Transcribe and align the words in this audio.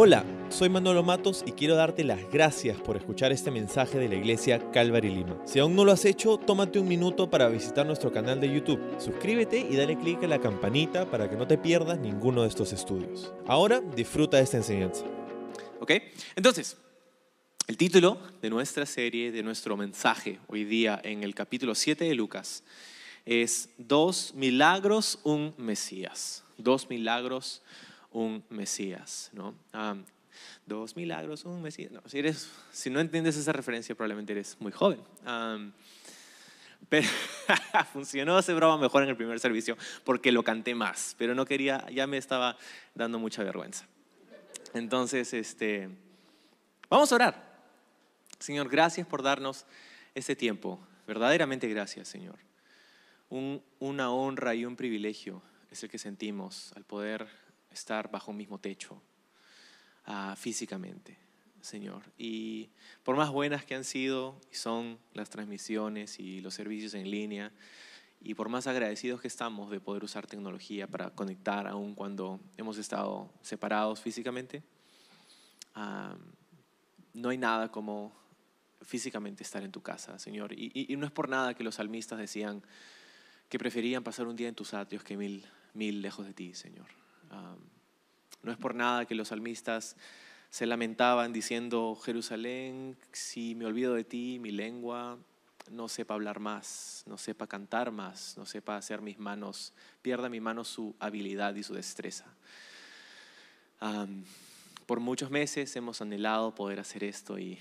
Hola, 0.00 0.24
soy 0.48 0.68
Manolo 0.68 1.02
Matos 1.02 1.42
y 1.44 1.50
quiero 1.50 1.74
darte 1.74 2.04
las 2.04 2.20
gracias 2.30 2.80
por 2.80 2.96
escuchar 2.96 3.32
este 3.32 3.50
mensaje 3.50 3.98
de 3.98 4.08
la 4.08 4.14
iglesia 4.14 4.70
Calvary 4.70 5.08
Lima. 5.12 5.42
Si 5.44 5.58
aún 5.58 5.74
no 5.74 5.84
lo 5.84 5.90
has 5.90 6.04
hecho, 6.04 6.36
tómate 6.36 6.78
un 6.78 6.86
minuto 6.86 7.28
para 7.28 7.48
visitar 7.48 7.84
nuestro 7.84 8.12
canal 8.12 8.40
de 8.40 8.48
YouTube. 8.48 8.80
Suscríbete 9.00 9.58
y 9.58 9.74
dale 9.74 9.98
clic 9.98 10.22
a 10.22 10.28
la 10.28 10.38
campanita 10.38 11.10
para 11.10 11.28
que 11.28 11.34
no 11.34 11.48
te 11.48 11.58
pierdas 11.58 11.98
ninguno 11.98 12.42
de 12.42 12.48
estos 12.48 12.72
estudios. 12.72 13.32
Ahora 13.48 13.80
disfruta 13.80 14.36
de 14.36 14.44
esta 14.44 14.58
enseñanza. 14.58 15.04
¿Ok? 15.80 15.90
Entonces, 16.36 16.76
el 17.66 17.76
título 17.76 18.20
de 18.40 18.50
nuestra 18.50 18.86
serie, 18.86 19.32
de 19.32 19.42
nuestro 19.42 19.76
mensaje 19.76 20.38
hoy 20.46 20.62
día 20.62 21.00
en 21.02 21.24
el 21.24 21.34
capítulo 21.34 21.74
7 21.74 22.04
de 22.04 22.14
Lucas 22.14 22.62
es 23.26 23.70
Dos 23.78 24.32
milagros, 24.36 25.18
un 25.24 25.54
Mesías. 25.58 26.44
Dos 26.56 26.88
milagros, 26.88 27.62
un 27.62 27.87
Mesías, 28.50 29.30
¿no? 29.32 29.54
Ah, 29.72 29.96
dos 30.66 30.96
milagros, 30.96 31.44
un 31.44 31.62
Mesías. 31.62 31.90
No, 31.90 32.02
si, 32.06 32.18
eres, 32.18 32.50
si 32.72 32.90
no 32.90 33.00
entiendes 33.00 33.36
esa 33.36 33.52
referencia, 33.52 33.94
probablemente 33.94 34.32
eres 34.32 34.56
muy 34.60 34.72
joven. 34.72 35.00
Ah, 35.24 35.58
pero 36.88 37.06
funcionó 37.92 38.38
ese 38.38 38.54
broma 38.54 38.78
mejor 38.78 39.02
en 39.02 39.10
el 39.10 39.16
primer 39.16 39.38
servicio 39.40 39.76
porque 40.04 40.32
lo 40.32 40.42
canté 40.42 40.74
más, 40.74 41.14
pero 41.18 41.34
no 41.34 41.44
quería, 41.44 41.86
ya 41.90 42.06
me 42.06 42.16
estaba 42.16 42.56
dando 42.94 43.18
mucha 43.18 43.42
vergüenza. 43.42 43.86
Entonces, 44.74 45.32
este, 45.34 45.88
vamos 46.88 47.10
a 47.12 47.14
orar. 47.14 47.48
Señor, 48.38 48.68
gracias 48.68 49.06
por 49.06 49.22
darnos 49.22 49.66
este 50.14 50.36
tiempo. 50.36 50.78
Verdaderamente 51.06 51.68
gracias, 51.68 52.08
Señor. 52.08 52.36
Un, 53.30 53.62
una 53.78 54.10
honra 54.10 54.54
y 54.54 54.64
un 54.64 54.76
privilegio 54.76 55.42
es 55.70 55.82
el 55.82 55.90
que 55.90 55.98
sentimos 55.98 56.72
al 56.76 56.84
poder 56.84 57.28
estar 57.78 58.10
bajo 58.10 58.30
un 58.30 58.36
mismo 58.36 58.58
techo 58.58 59.00
ah, 60.04 60.34
físicamente, 60.36 61.16
Señor. 61.60 62.02
Y 62.16 62.70
por 63.02 63.16
más 63.16 63.30
buenas 63.30 63.64
que 63.64 63.74
han 63.74 63.84
sido 63.84 64.40
y 64.52 64.56
son 64.56 64.98
las 65.12 65.30
transmisiones 65.30 66.18
y 66.18 66.40
los 66.40 66.54
servicios 66.54 66.94
en 66.94 67.10
línea, 67.10 67.52
y 68.20 68.34
por 68.34 68.48
más 68.48 68.66
agradecidos 68.66 69.20
que 69.20 69.28
estamos 69.28 69.70
de 69.70 69.80
poder 69.80 70.02
usar 70.02 70.26
tecnología 70.26 70.88
para 70.88 71.10
conectar 71.10 71.68
aún 71.68 71.94
cuando 71.94 72.40
hemos 72.56 72.76
estado 72.76 73.32
separados 73.42 74.00
físicamente, 74.00 74.62
ah, 75.74 76.16
no 77.14 77.28
hay 77.28 77.38
nada 77.38 77.70
como 77.70 78.12
físicamente 78.82 79.42
estar 79.42 79.62
en 79.62 79.70
tu 79.70 79.82
casa, 79.82 80.18
Señor. 80.18 80.52
Y, 80.52 80.94
no 80.96 81.06
es 81.06 81.12
por 81.12 81.28
nada 81.28 81.54
que 81.54 81.64
los 81.64 81.76
salmistas 81.76 82.18
decían 82.18 82.62
que 83.48 83.58
preferían 83.58 84.02
pasar 84.02 84.26
un 84.26 84.36
día 84.36 84.48
en 84.48 84.54
tus 84.54 84.74
atrios 84.74 85.04
que 85.04 85.16
mil, 85.16 85.44
mil 85.74 86.02
lejos 86.02 86.26
de 86.26 86.32
ti, 86.32 86.54
Señor. 86.54 86.86
No 87.30 88.52
es 88.52 88.58
por 88.58 88.74
nada 88.74 89.04
que 89.06 89.14
los 89.14 89.28
salmistas 89.28 89.96
se 90.50 90.66
lamentaban 90.66 91.32
diciendo, 91.32 91.94
Jerusalén, 91.96 92.96
si 93.12 93.54
me 93.54 93.66
olvido 93.66 93.94
de 93.94 94.04
ti, 94.04 94.38
mi 94.40 94.50
lengua 94.50 95.18
no 95.70 95.88
sepa 95.88 96.14
hablar 96.14 96.40
más, 96.40 97.04
no 97.06 97.18
sepa 97.18 97.46
cantar 97.46 97.90
más, 97.90 98.36
no 98.38 98.46
sepa 98.46 98.76
hacer 98.76 99.02
mis 99.02 99.18
manos, 99.18 99.74
pierda 100.02 100.28
mi 100.28 100.40
mano 100.40 100.64
su 100.64 100.94
habilidad 100.98 101.54
y 101.54 101.62
su 101.62 101.74
destreza. 101.74 102.26
Por 104.86 105.00
muchos 105.00 105.30
meses 105.30 105.76
hemos 105.76 106.00
anhelado 106.00 106.54
poder 106.54 106.80
hacer 106.80 107.04
esto 107.04 107.38
y, 107.38 107.58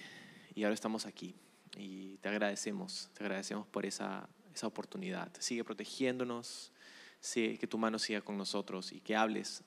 y, 0.56 0.64
ahora 0.64 0.74
estamos 0.74 1.06
aquí. 1.06 1.36
Y 1.76 2.18
te 2.18 2.30
agradecemos, 2.30 3.10
te 3.14 3.24
agradecemos 3.24 3.68
por 3.68 3.86
esa, 3.86 4.30
esa 4.56 4.68
oportunidad. 4.68 5.30
Sigue 5.40 5.66
protegiéndonos, 5.66 6.72
que 7.34 7.68
tu 7.68 7.78
mano 7.78 8.00
siga 8.00 8.22
con 8.22 8.38
nosotros 8.38 8.92
y 8.92 9.02
que 9.02 9.16
hables, 9.16 9.64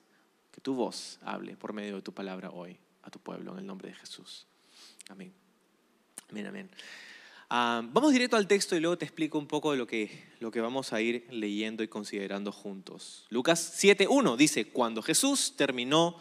que 0.51 0.61
tu 0.61 0.75
voz 0.75 1.19
hable 1.23 1.57
por 1.57 1.73
medio 1.73 1.97
de 1.97 2.03
tu 2.03 2.13
palabra 2.13 2.51
hoy 2.51 2.79
a 3.03 3.11
tu 3.11 3.19
pueblo 3.19 3.53
en 3.53 3.61
el 3.61 3.67
nombre 3.67 3.89
de 3.89 3.95
Jesús. 3.95 4.47
Amén. 5.09 5.33
Amén, 6.31 6.47
amén. 6.47 6.71
Ah, 7.49 7.83
vamos 7.85 8.13
directo 8.13 8.37
al 8.37 8.47
texto 8.47 8.77
y 8.77 8.81
luego 8.81 8.97
te 8.97 9.05
explico 9.05 9.37
un 9.37 9.49
poco 9.49 9.73
de 9.73 9.79
lo 9.79 9.87
que, 9.87 10.25
lo 10.39 10.53
que 10.53 10.61
vamos 10.61 10.93
a 10.93 11.01
ir 11.01 11.27
leyendo 11.31 11.83
y 11.83 11.89
considerando 11.89 12.53
juntos. 12.53 13.27
Lucas 13.29 13.83
7.1 13.83 14.37
dice, 14.37 14.69
cuando 14.69 15.03
Jesús 15.03 15.55
terminó 15.57 16.17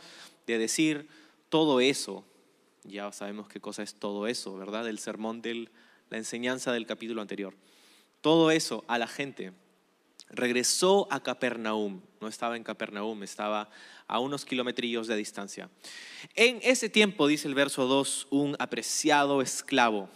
de 0.47 0.57
decir 0.57 1.07
todo 1.49 1.79
eso, 1.79 2.25
ya 2.83 3.11
sabemos 3.11 3.47
qué 3.47 3.59
cosa 3.59 3.83
es 3.83 3.93
todo 3.93 4.25
eso, 4.25 4.57
¿verdad? 4.57 4.87
El 4.87 4.97
sermón 4.97 5.43
de 5.43 5.69
la 6.09 6.17
enseñanza 6.17 6.71
del 6.71 6.87
capítulo 6.87 7.21
anterior. 7.21 7.53
Todo 8.21 8.49
eso 8.49 8.83
a 8.87 8.97
la 8.97 9.07
gente 9.07 9.53
regresó 10.29 11.07
a 11.11 11.21
Capernaum. 11.21 12.01
No 12.21 12.27
estaba 12.27 12.57
en 12.57 12.63
Capernaum, 12.63 13.23
estaba 13.23 13.69
a 14.07 14.19
unos 14.19 14.45
kilometrillos 14.45 15.07
de 15.07 15.15
distancia. 15.15 15.69
En 16.35 16.59
ese 16.63 16.89
tiempo, 16.89 17.27
dice 17.27 17.47
el 17.47 17.55
verso 17.55 17.85
2, 17.85 18.27
un 18.29 18.55
apreciado 18.59 19.41
esclavo, 19.41 20.09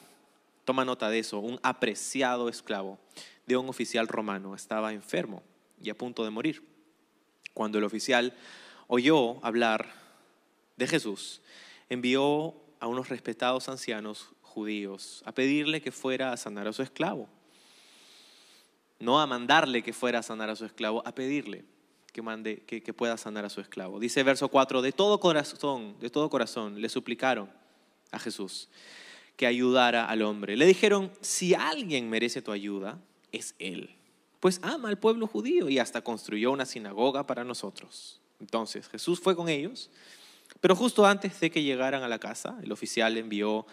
toma 0.66 0.86
nota 0.86 1.10
de 1.10 1.20
eso, 1.20 1.40
un 1.40 1.60
apreciado 1.64 2.50
esclavo 2.50 3.00
de 3.46 3.58
un 3.58 3.70
oficial 3.70 4.08
romano 4.08 4.56
estaba 4.56 4.94
enfermo 4.94 5.44
y 5.82 5.90
a 5.90 5.98
punto 5.98 6.24
de 6.24 6.30
morir. 6.30 6.64
Cuando 7.54 7.78
el 7.78 7.84
oficial 7.84 8.34
oyó 8.88 9.44
hablar 9.46 9.94
de 10.78 10.88
Jesús, 10.88 11.42
envió 11.90 12.56
a 12.80 12.88
unos 12.88 13.10
respetados 13.10 13.70
ancianos 13.70 14.30
judíos 14.42 15.24
a 15.26 15.34
pedirle 15.34 15.82
que 15.82 15.92
fuera 15.92 16.32
a 16.32 16.38
sanar 16.38 16.68
a 16.68 16.74
su 16.74 16.82
esclavo 16.82 17.30
no 19.04 19.22
a 19.22 19.28
mandarle 19.28 19.84
que 19.84 19.94
fuera 19.94 20.20
a 20.20 20.24
sanar 20.24 20.50
a 20.50 20.56
su 20.56 20.66
esclavo, 20.66 21.04
a 21.06 21.14
pedirle 21.14 21.66
que, 22.14 22.22
mande, 22.22 22.64
que, 22.66 22.94
pueda 22.94 23.18
sanar 23.18 23.44
a 23.44 23.50
su 23.50 23.60
esclavo. 23.60 24.00
Dice 24.00 24.24
verso 24.24 24.48
4, 24.48 24.82
de 24.82 24.92
todo 24.92 25.20
corazón, 25.20 25.96
de 26.00 26.10
todo 26.10 26.30
corazón 26.30 26.82
le 26.82 26.88
suplicaron 26.88 27.50
a 28.12 28.20
Jesús 28.20 28.70
que 29.36 29.48
ayudara 29.48 30.06
al 30.06 30.22
hombre. 30.22 30.56
Le 30.56 30.66
dijeron, 30.66 31.12
si 31.22 31.56
alguien 31.56 32.10
merece 32.10 32.42
tu 32.42 32.52
ayuda, 32.52 33.00
es 33.32 33.56
él. 33.58 33.96
Pues 34.40 34.60
ama 34.62 34.90
al 34.90 35.00
pueblo 35.00 35.26
judío 35.26 35.70
y 35.70 35.80
hasta 35.80 36.02
construyó 36.02 36.52
una 36.52 36.66
sinagoga 36.66 37.26
para 37.26 37.44
nosotros. 37.44 38.22
Entonces 38.40 38.88
Jesús 38.90 39.20
fue 39.20 39.36
con 39.36 39.50
ellos, 39.50 39.90
pero 40.62 40.76
justo 40.76 41.06
antes 41.06 41.40
de 41.40 41.50
que 41.50 41.64
llegaran 41.64 42.04
a 42.04 42.08
la 42.08 42.20
casa, 42.20 42.60
el 42.62 42.72
oficial 42.72 43.18
envió 43.18 43.66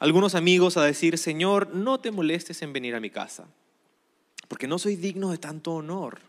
algunos 0.00 0.34
amigos 0.34 0.76
a 0.76 0.84
decir, 0.84 1.16
Señor, 1.16 1.74
no 1.74 2.00
te 2.00 2.10
molestes 2.10 2.60
en 2.62 2.72
venir 2.72 2.96
a 2.96 3.00
mi 3.00 3.10
casa 3.10 3.46
porque 4.48 4.66
no 4.66 4.78
soy 4.78 4.96
digno 4.96 5.30
de 5.30 5.38
tanto 5.38 5.72
honor, 5.72 6.20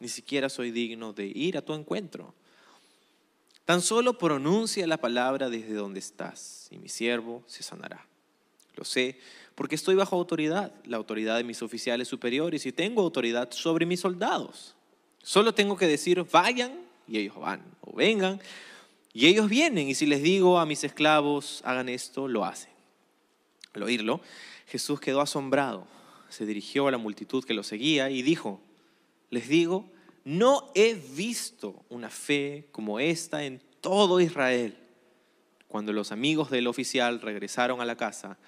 ni 0.00 0.08
siquiera 0.08 0.48
soy 0.48 0.70
digno 0.70 1.12
de 1.12 1.26
ir 1.26 1.56
a 1.56 1.62
tu 1.62 1.74
encuentro. 1.74 2.34
Tan 3.64 3.80
solo 3.80 4.18
pronuncia 4.18 4.86
la 4.86 4.96
palabra 4.96 5.48
desde 5.48 5.74
donde 5.74 6.00
estás 6.00 6.66
y 6.70 6.78
mi 6.78 6.88
siervo 6.88 7.44
se 7.46 7.62
sanará. 7.62 8.04
Lo 8.74 8.84
sé 8.84 9.18
porque 9.54 9.74
estoy 9.74 9.94
bajo 9.94 10.16
autoridad, 10.16 10.72
la 10.84 10.96
autoridad 10.96 11.36
de 11.36 11.44
mis 11.44 11.62
oficiales 11.62 12.08
superiores 12.08 12.66
y 12.66 12.72
tengo 12.72 13.02
autoridad 13.02 13.50
sobre 13.52 13.86
mis 13.86 14.00
soldados. 14.00 14.74
Solo 15.22 15.54
tengo 15.54 15.76
que 15.76 15.86
decir, 15.86 16.24
vayan 16.32 16.72
y 17.06 17.18
ellos 17.18 17.36
van, 17.36 17.62
o 17.80 17.94
vengan 17.94 18.40
y 19.12 19.26
ellos 19.26 19.48
vienen. 19.48 19.88
Y 19.88 19.94
si 19.94 20.06
les 20.06 20.22
digo 20.22 20.58
a 20.58 20.66
mis 20.66 20.82
esclavos, 20.82 21.60
hagan 21.64 21.88
esto, 21.88 22.26
lo 22.26 22.44
hacen. 22.44 22.72
Al 23.74 23.84
oírlo, 23.84 24.20
Jesús 24.66 25.00
quedó 25.00 25.20
asombrado 25.20 25.86
se 26.32 26.46
dirigió 26.46 26.88
a 26.88 26.90
la 26.90 26.98
multitud 26.98 27.44
que 27.44 27.54
lo 27.54 27.62
seguía 27.62 28.10
y 28.10 28.22
dijo, 28.22 28.60
les 29.30 29.48
digo, 29.48 29.90
no 30.24 30.70
he 30.74 30.94
visto 30.94 31.84
una 31.88 32.10
fe 32.10 32.68
como 32.72 33.00
esta 33.00 33.44
en 33.44 33.60
todo 33.80 34.20
Israel. 34.20 34.76
Cuando 35.68 35.92
los 35.92 36.12
amigos 36.12 36.50
del 36.50 36.66
oficial 36.66 37.20
regresaron 37.20 37.80
a 37.80 37.84
la 37.84 37.96
casa, 37.96 38.38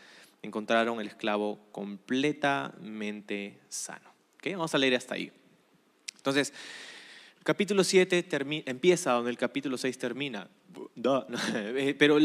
encontraron 0.43 1.01
el 1.01 1.07
esclavo 1.09 1.59
completamente 1.73 3.59
sano. 3.69 4.13
Vamos 4.45 4.75
a 4.75 4.79
leer 4.79 4.95
hasta 4.95 5.15
ahí. 5.15 5.33
Entonces, 6.17 6.53
capítulo 7.45 7.85
7 7.85 8.27
empieza 8.67 9.13
donde 9.13 9.31
el 9.31 9.37
capítulo 9.37 9.79
6 9.79 9.99
termina. 9.99 10.49
Pero 11.99 12.19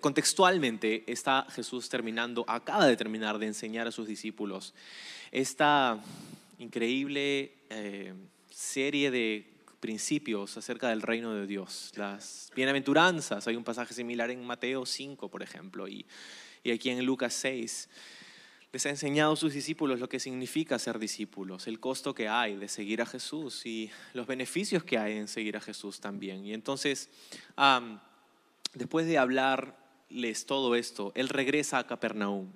contextualmente 0.00 1.04
está 1.10 1.46
Jesús 1.50 1.88
terminando, 1.88 2.44
acaba 2.46 2.86
de 2.86 2.96
terminar 2.96 3.38
de 3.38 3.46
enseñar 3.46 3.86
a 3.86 3.92
sus 3.92 4.06
discípulos 4.06 4.74
esta 5.30 6.02
increíble 6.58 7.52
eh, 7.70 8.12
serie 8.50 9.10
de 9.10 9.50
principios 9.80 10.56
acerca 10.56 10.88
del 10.88 11.02
reino 11.02 11.32
de 11.34 11.46
Dios, 11.46 11.92
las 11.94 12.50
bienaventuranzas. 12.56 13.46
Hay 13.46 13.54
un 13.54 13.64
pasaje 13.64 13.94
similar 13.94 14.30
en 14.30 14.44
Mateo 14.44 14.84
5, 14.84 15.30
por 15.30 15.42
ejemplo, 15.42 15.86
y, 15.86 16.04
y 16.64 16.72
aquí 16.72 16.90
en 16.90 17.04
Lucas 17.04 17.32
6 17.34 17.88
les 18.70 18.84
ha 18.84 18.90
enseñado 18.90 19.32
a 19.32 19.36
sus 19.36 19.54
discípulos 19.54 19.98
lo 19.98 20.08
que 20.08 20.20
significa 20.20 20.78
ser 20.78 20.98
discípulos, 20.98 21.66
el 21.66 21.80
costo 21.80 22.14
que 22.14 22.28
hay 22.28 22.56
de 22.56 22.68
seguir 22.68 23.00
a 23.00 23.06
Jesús 23.06 23.64
y 23.64 23.90
los 24.12 24.26
beneficios 24.26 24.84
que 24.84 24.98
hay 24.98 25.16
en 25.16 25.26
seguir 25.26 25.56
a 25.56 25.60
Jesús 25.60 26.00
también. 26.00 26.44
Y 26.44 26.52
entonces, 26.52 27.08
después 28.74 29.06
de 29.06 29.16
hablarles 29.16 30.44
todo 30.44 30.74
esto, 30.74 31.12
Él 31.14 31.30
regresa 31.30 31.78
a 31.78 31.86
Capernaum. 31.86 32.52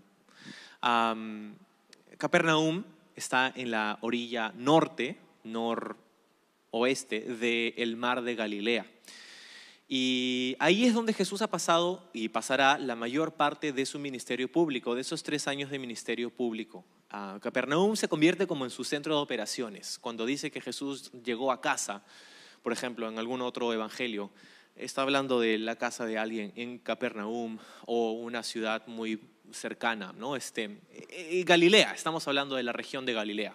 Capernaum 2.19 2.85
está 3.17 3.53
en 3.57 3.71
la 3.71 3.99
orilla 4.03 4.53
norte, 4.55 5.17
noroeste 5.45 7.21
del 7.21 7.97
mar 7.97 8.23
de 8.23 8.35
Galilea. 8.35 8.87
Y 9.95 10.57
ahí 10.59 10.87
es 10.87 10.95
donde 10.95 11.13
Jesús 11.13 11.43
ha 11.43 11.51
pasado 11.51 12.09
y 12.15 12.31
pasará 12.31 12.79
la 12.79 12.97
mayor 12.97 13.35
parte 13.35 13.75
de 13.75 13.85
su 13.85 13.99
ministerio 13.99 14.51
público, 14.51 14.95
de 14.95 15.03
esos 15.03 15.23
tres 15.23 15.47
años 15.47 15.71
de 15.71 15.79
ministerio 15.79 16.31
público. 16.31 16.83
Ah, 17.11 17.39
Capernaum 17.43 17.95
se 17.95 18.09
convierte 18.09 18.47
como 18.47 18.65
en 18.65 18.71
su 18.71 18.85
centro 18.85 19.15
de 19.15 19.21
operaciones. 19.21 19.99
Cuando 19.99 20.25
dice 20.25 20.51
que 20.51 20.63
Jesús 20.63 21.13
llegó 21.23 21.53
a 21.53 21.61
casa, 21.61 22.03
por 22.63 22.73
ejemplo, 22.73 23.07
en 23.07 23.19
algún 23.19 23.43
otro 23.43 23.71
evangelio, 23.71 24.31
está 24.77 25.03
hablando 25.03 25.41
de 25.41 25.59
la 25.59 25.77
casa 25.77 26.07
de 26.07 26.17
alguien 26.17 26.55
en 26.57 26.79
Capernaum 26.79 27.59
o 27.85 28.13
una 28.13 28.43
ciudad 28.43 28.87
muy 28.87 29.21
cercana, 29.51 30.15
¿no? 30.17 30.37
Este, 30.37 30.65
eh, 30.65 31.07
eh, 31.11 31.45
Galilea, 31.45 31.93
estamos 31.93 32.27
hablando 32.27 32.57
de 32.57 32.63
la 32.63 32.73
región 32.73 33.05
de 33.05 33.13
Galilea. 33.13 33.55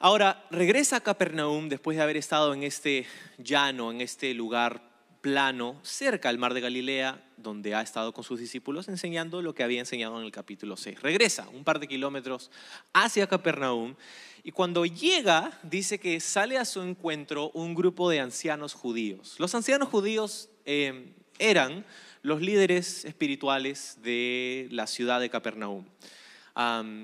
Ahora, 0.00 0.46
regresa 0.52 0.96
a 0.96 1.00
Capernaum 1.00 1.68
después 1.68 1.96
de 1.96 2.04
haber 2.04 2.16
estado 2.16 2.54
en 2.54 2.62
este 2.62 3.04
llano, 3.36 3.90
en 3.90 4.00
este 4.00 4.32
lugar 4.32 4.80
plano, 5.20 5.80
cerca 5.82 6.28
al 6.28 6.38
mar 6.38 6.54
de 6.54 6.60
Galilea, 6.60 7.20
donde 7.36 7.74
ha 7.74 7.82
estado 7.82 8.14
con 8.14 8.22
sus 8.22 8.38
discípulos 8.38 8.86
enseñando 8.86 9.42
lo 9.42 9.56
que 9.56 9.64
había 9.64 9.80
enseñado 9.80 10.16
en 10.20 10.24
el 10.24 10.30
capítulo 10.30 10.76
6. 10.76 11.02
Regresa 11.02 11.48
un 11.48 11.64
par 11.64 11.80
de 11.80 11.88
kilómetros 11.88 12.52
hacia 12.92 13.26
Capernaum 13.26 13.96
y 14.44 14.52
cuando 14.52 14.86
llega, 14.86 15.58
dice 15.64 15.98
que 15.98 16.20
sale 16.20 16.58
a 16.58 16.64
su 16.64 16.80
encuentro 16.80 17.50
un 17.50 17.74
grupo 17.74 18.08
de 18.08 18.20
ancianos 18.20 18.74
judíos. 18.74 19.34
Los 19.40 19.56
ancianos 19.56 19.88
judíos 19.88 20.48
eh, 20.64 21.12
eran 21.40 21.84
los 22.22 22.40
líderes 22.40 23.04
espirituales 23.04 23.98
de 24.00 24.68
la 24.70 24.86
ciudad 24.86 25.18
de 25.18 25.28
Capernaum 25.28 25.84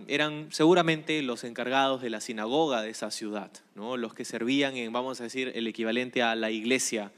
eran 0.08 0.48
seguramente 0.50 1.22
los 1.22 1.44
encargados 1.44 2.02
de 2.02 2.10
la 2.10 2.20
sinagoga 2.20 2.82
de 2.82 2.90
esa 2.90 3.12
ciudad, 3.12 3.52
¿no? 3.76 3.96
los 3.96 4.12
que 4.12 4.24
servían 4.24 4.76
en, 4.76 4.92
vamos 4.92 5.20
a 5.20 5.24
decir, 5.24 5.52
el 5.54 5.68
equivalente 5.68 6.22
a 6.22 6.34
la 6.34 6.50
iglesia 6.50 7.12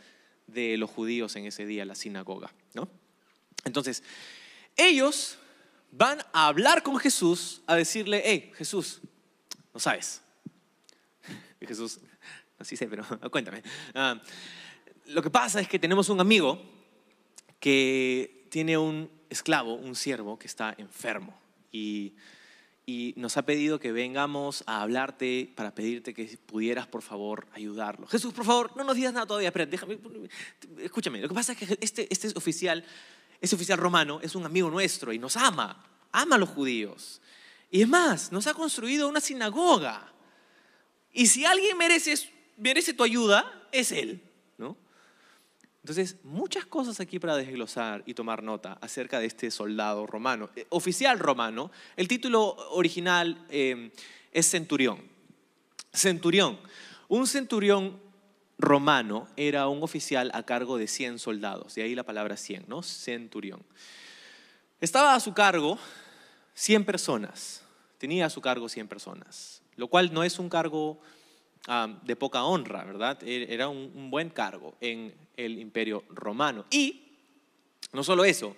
de 0.47 0.77
los 0.77 0.91
judíos 0.91 1.35
en 1.37 1.47
ese 1.47 1.65
día, 1.65 1.87
la 1.87 1.95
sinagoga. 1.95 2.53
Entonces, 3.65 4.03
ellos 4.77 5.39
van 5.91 6.19
a 6.35 6.49
hablar 6.49 6.83
con 6.83 6.99
Jesús, 6.99 7.63
a 7.67 7.75
decirle, 7.75 8.23
hey, 8.23 8.53
Jesús, 8.55 9.01
no 9.73 9.81
sabes. 9.81 10.21
Y 11.59 11.67
Jesús, 11.67 12.01
no 12.59 12.67
sí 12.67 12.77
sé, 12.77 12.87
pero 12.87 13.03
cuéntame. 13.31 13.63
Ah, 13.95 14.21
lo 15.07 15.23
que 15.23 15.31
pasa 15.31 15.59
es 15.59 15.69
que 15.69 15.79
tenemos 15.79 16.11
un 16.11 16.21
amigo 16.21 16.61
que 17.59 18.47
tiene 18.51 18.77
un 18.77 19.11
esclavo, 19.31 19.73
un 19.73 19.97
siervo, 19.97 20.39
que 20.39 20.47
está 20.47 20.75
enfermo 20.77 21.46
y, 22.87 23.15
nos 23.17 23.37
ha 23.37 23.43
pedido 23.43 23.81
que 23.81 23.93
vengamos 23.93 24.63
a 24.67 24.83
hablarte 24.83 25.53
para 25.57 25.75
pedirte 25.75 26.15
que 26.15 26.39
pudieras, 26.47 26.87
por 26.87 27.03
favor, 27.03 27.47
ayudarlo. 27.53 28.07
Jesús, 28.07 28.33
por 28.33 28.45
favor, 28.45 28.77
no 28.77 28.85
nos 28.85 28.95
digas 28.95 29.13
nada 29.13 29.27
todavía, 29.27 29.49
espera, 29.49 29.67
déjame, 29.67 29.99
escúchame. 30.79 31.21
Lo 31.21 31.29
que 31.29 31.35
pasa 31.35 31.53
es 31.53 31.59
que 31.59 31.79
este, 31.81 32.07
este 32.11 32.29
oficial, 32.37 32.85
este 33.41 33.57
oficial 33.57 33.79
romano 33.79 34.21
es 34.23 34.37
un 34.37 34.45
amigo 34.45 34.71
nuestro 34.71 35.13
y 35.13 35.19
nos 35.19 35.37
ama, 35.37 35.85
ama 36.13 36.37
a 36.37 36.39
los 36.39 36.49
judíos. 36.51 37.21
Y 37.71 37.83
es 37.83 37.89
más, 37.89 38.31
nos 38.31 38.47
ha 38.47 38.55
construido 38.55 39.09
una 39.09 39.21
sinagoga. 39.21 40.13
Y 41.13 41.27
si 41.27 41.45
alguien 41.45 41.77
merece, 41.77 42.15
merece 42.57 42.95
tu 42.95 43.03
ayuda, 43.03 43.69
es 43.73 43.91
él. 43.91 44.23
Entonces, 45.87 46.17
muchas 46.25 46.67
cosas 46.67 46.99
aquí 46.99 47.21
para 47.21 47.37
desglosar 47.37 48.03
y 48.07 48.15
tomar 48.15 48.43
nota 48.43 48.77
acerca 48.81 49.21
de 49.21 49.27
este 49.27 49.53
soldado 49.53 50.05
romano, 50.05 50.51
eh, 50.57 50.67
oficial 50.71 51.17
romano. 51.21 51.71
El 51.95 52.09
título 52.09 52.57
original 52.73 53.47
eh, 53.51 53.93
es 54.33 54.51
centurión. 54.51 55.01
Centurión. 55.95 56.59
Un 57.07 57.29
centurión 57.29 58.01
romano 58.59 59.29
era 59.37 59.69
un 59.69 59.81
oficial 59.81 60.33
a 60.35 60.43
cargo 60.43 60.77
de 60.77 60.89
100 60.89 61.21
soldados, 61.21 61.77
de 61.77 61.85
ahí 61.85 61.95
la 61.95 62.03
palabra 62.03 62.37
100, 62.37 62.65
¿no? 62.67 62.83
Centurión. 62.83 63.63
Estaba 64.81 65.15
a 65.15 65.21
su 65.21 65.35
cargo 65.35 65.79
100 66.55 66.85
personas, 66.85 67.63
tenía 67.99 68.27
a 68.27 68.31
su 68.31 68.41
cargo 68.41 68.69
100 68.69 68.89
personas, 68.89 69.63
lo 69.77 69.87
cual 69.87 70.13
no 70.13 70.25
es 70.25 70.41
un 70.41 70.49
cargo 70.49 70.99
de 72.03 72.17
poca 72.17 72.45
honra, 72.45 72.85
¿verdad? 72.85 73.19
E, 73.23 73.53
era 73.53 73.69
un, 73.69 74.11
buen 74.11 74.31
cargo 74.31 74.77
en 74.81 75.13
el 75.37 75.59
imperio 75.59 76.05
romano. 76.11 76.65
Y 76.71 77.03
no 77.93 78.05
solo 78.05 78.25
eso, 78.25 78.57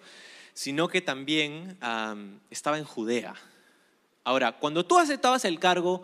sino 0.52 0.88
que 0.88 1.00
también 1.00 1.78
estaba 2.50 2.78
en 2.78 2.84
Judea. 2.84 3.34
Ahora, 4.24 4.58
cuando 4.58 4.84
tú 4.84 4.98
aceptabas 4.98 5.44
el 5.44 5.58
cargo 5.58 6.02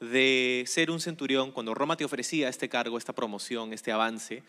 de 0.00 0.64
ser 0.66 0.90
un 0.90 1.00
centurión, 1.00 1.52
cuando 1.52 1.74
Roma 1.74 1.96
te 1.96 2.04
ofrecía 2.04 2.48
este 2.48 2.68
cargo, 2.68 2.96
esta 2.96 3.14
promoción, 3.14 3.72
este 3.72 3.92
avance, 3.92 4.42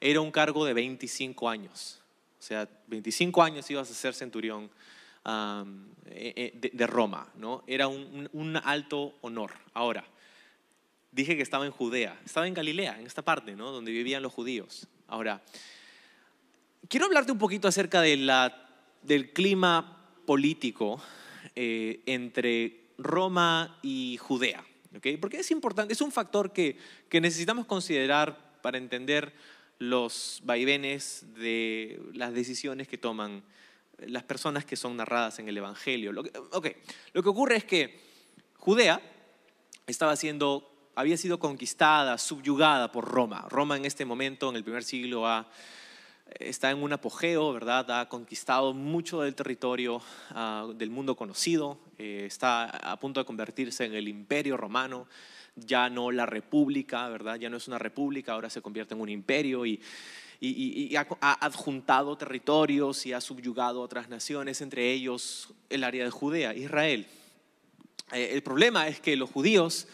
era 0.00 0.20
un 0.20 0.30
cargo 0.30 0.64
de 0.66 0.74
25 0.74 1.48
años. 1.48 2.02
O 2.38 2.42
sea, 2.42 2.68
25 2.88 3.42
años 3.42 3.70
ibas 3.70 3.90
a 3.90 3.94
ser 3.94 4.14
centurión 4.14 4.70
e, 6.10 6.52
e, 6.62 6.70
de, 6.72 6.86
Roma, 6.86 7.26
¿no? 7.36 7.64
Era 7.66 7.88
un, 7.88 8.28
un 8.34 8.56
alto 8.58 9.14
honor. 9.22 9.52
Ahora, 9.72 10.04
dije 11.14 11.36
que 11.36 11.42
estaba 11.42 11.64
en 11.64 11.70
Judea, 11.70 12.20
estaba 12.24 12.46
en 12.48 12.54
Galilea, 12.54 12.98
en 12.98 13.06
esta 13.06 13.22
parte, 13.22 13.54
¿no? 13.54 13.70
Donde 13.70 13.92
vivían 13.92 14.22
los 14.22 14.32
judíos. 14.32 14.88
Ahora, 15.06 15.42
quiero 16.88 17.06
hablarte 17.06 17.30
un 17.30 17.38
poquito 17.38 17.68
acerca 17.68 18.00
de 18.00 18.16
la, 18.16 18.68
del 19.02 19.32
clima 19.32 20.10
político 20.26 21.00
eh, 21.54 22.02
entre 22.06 22.90
Roma 22.98 23.78
y 23.82 24.18
Judea, 24.20 24.64
¿ok? 24.96 25.06
Porque 25.20 25.38
es 25.38 25.50
importante, 25.52 25.92
es 25.92 26.00
un 26.00 26.10
factor 26.10 26.52
que, 26.52 26.76
que 27.08 27.20
necesitamos 27.20 27.66
considerar 27.66 28.60
para 28.60 28.78
entender 28.78 29.32
los 29.78 30.40
vaivenes 30.44 31.26
de 31.36 32.00
las 32.12 32.32
decisiones 32.34 32.88
que 32.88 32.98
toman 32.98 33.44
las 33.98 34.24
personas 34.24 34.64
que 34.64 34.76
son 34.76 34.96
narradas 34.96 35.38
en 35.38 35.48
el 35.48 35.56
Evangelio. 35.56 36.10
Lo 36.10 36.24
que, 36.24 36.32
lo 37.12 37.22
que 37.22 37.28
ocurre 37.28 37.56
es 37.56 37.64
que 37.64 38.00
Judea 38.56 39.00
estaba 39.86 40.16
siendo 40.16 40.73
había 40.94 41.16
sido 41.16 41.38
conquistada, 41.38 42.18
subyugada 42.18 42.92
por 42.92 43.04
Roma. 43.04 43.46
Roma 43.48 43.76
en 43.76 43.84
este 43.84 44.04
momento, 44.04 44.50
en 44.50 44.56
el 44.56 44.64
primer 44.64 44.84
siglo, 44.84 45.26
está 46.38 46.70
en 46.70 46.82
un 46.82 46.92
apogeo, 46.92 47.52
¿verdad? 47.52 48.00
Ha 48.00 48.08
conquistado 48.08 48.72
mucho 48.72 49.20
del 49.22 49.34
territorio 49.34 50.00
ah, 50.30 50.66
del 50.74 50.90
mundo 50.90 51.16
conocido, 51.16 51.78
eh, 51.98 52.24
está 52.26 52.64
a 52.64 52.98
punto 52.98 53.20
de 53.20 53.26
convertirse 53.26 53.84
en 53.84 53.94
el 53.94 54.08
imperio 54.08 54.56
romano, 54.56 55.06
ya 55.56 55.88
no 55.88 56.10
la 56.10 56.26
república, 56.26 57.08
¿verdad? 57.08 57.36
Ya 57.36 57.50
no 57.50 57.56
es 57.56 57.68
una 57.68 57.78
república, 57.78 58.32
ahora 58.32 58.50
se 58.50 58.62
convierte 58.62 58.94
en 58.94 59.00
un 59.00 59.08
imperio 59.08 59.64
y, 59.66 59.80
ha, 60.96 61.46
adjuntado 61.46 62.16
territorios 62.18 63.06
y 63.06 63.12
ha 63.12 63.20
subyugado 63.20 63.80
otras 63.80 64.08
naciones, 64.08 64.60
entre 64.60 64.92
ellos 64.92 65.54
el 65.70 65.84
área 65.84 66.04
de 66.04 66.10
Judea, 66.10 66.54
Israel. 66.54 67.06
Eh, 68.12 68.30
el 68.32 68.42
problema 68.42 68.88
es 68.88 69.00
que 69.00 69.16
los 69.16 69.30
judíos 69.30 69.86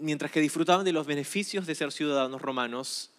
mientras 0.00 0.30
que 0.30 0.40
disfrutaban 0.40 0.84
de 0.84 0.92
los 0.92 1.06
beneficios 1.06 1.66
de 1.66 1.74
ser 1.74 1.92
ciudadanos 1.92 2.42
romanos, 2.42 3.10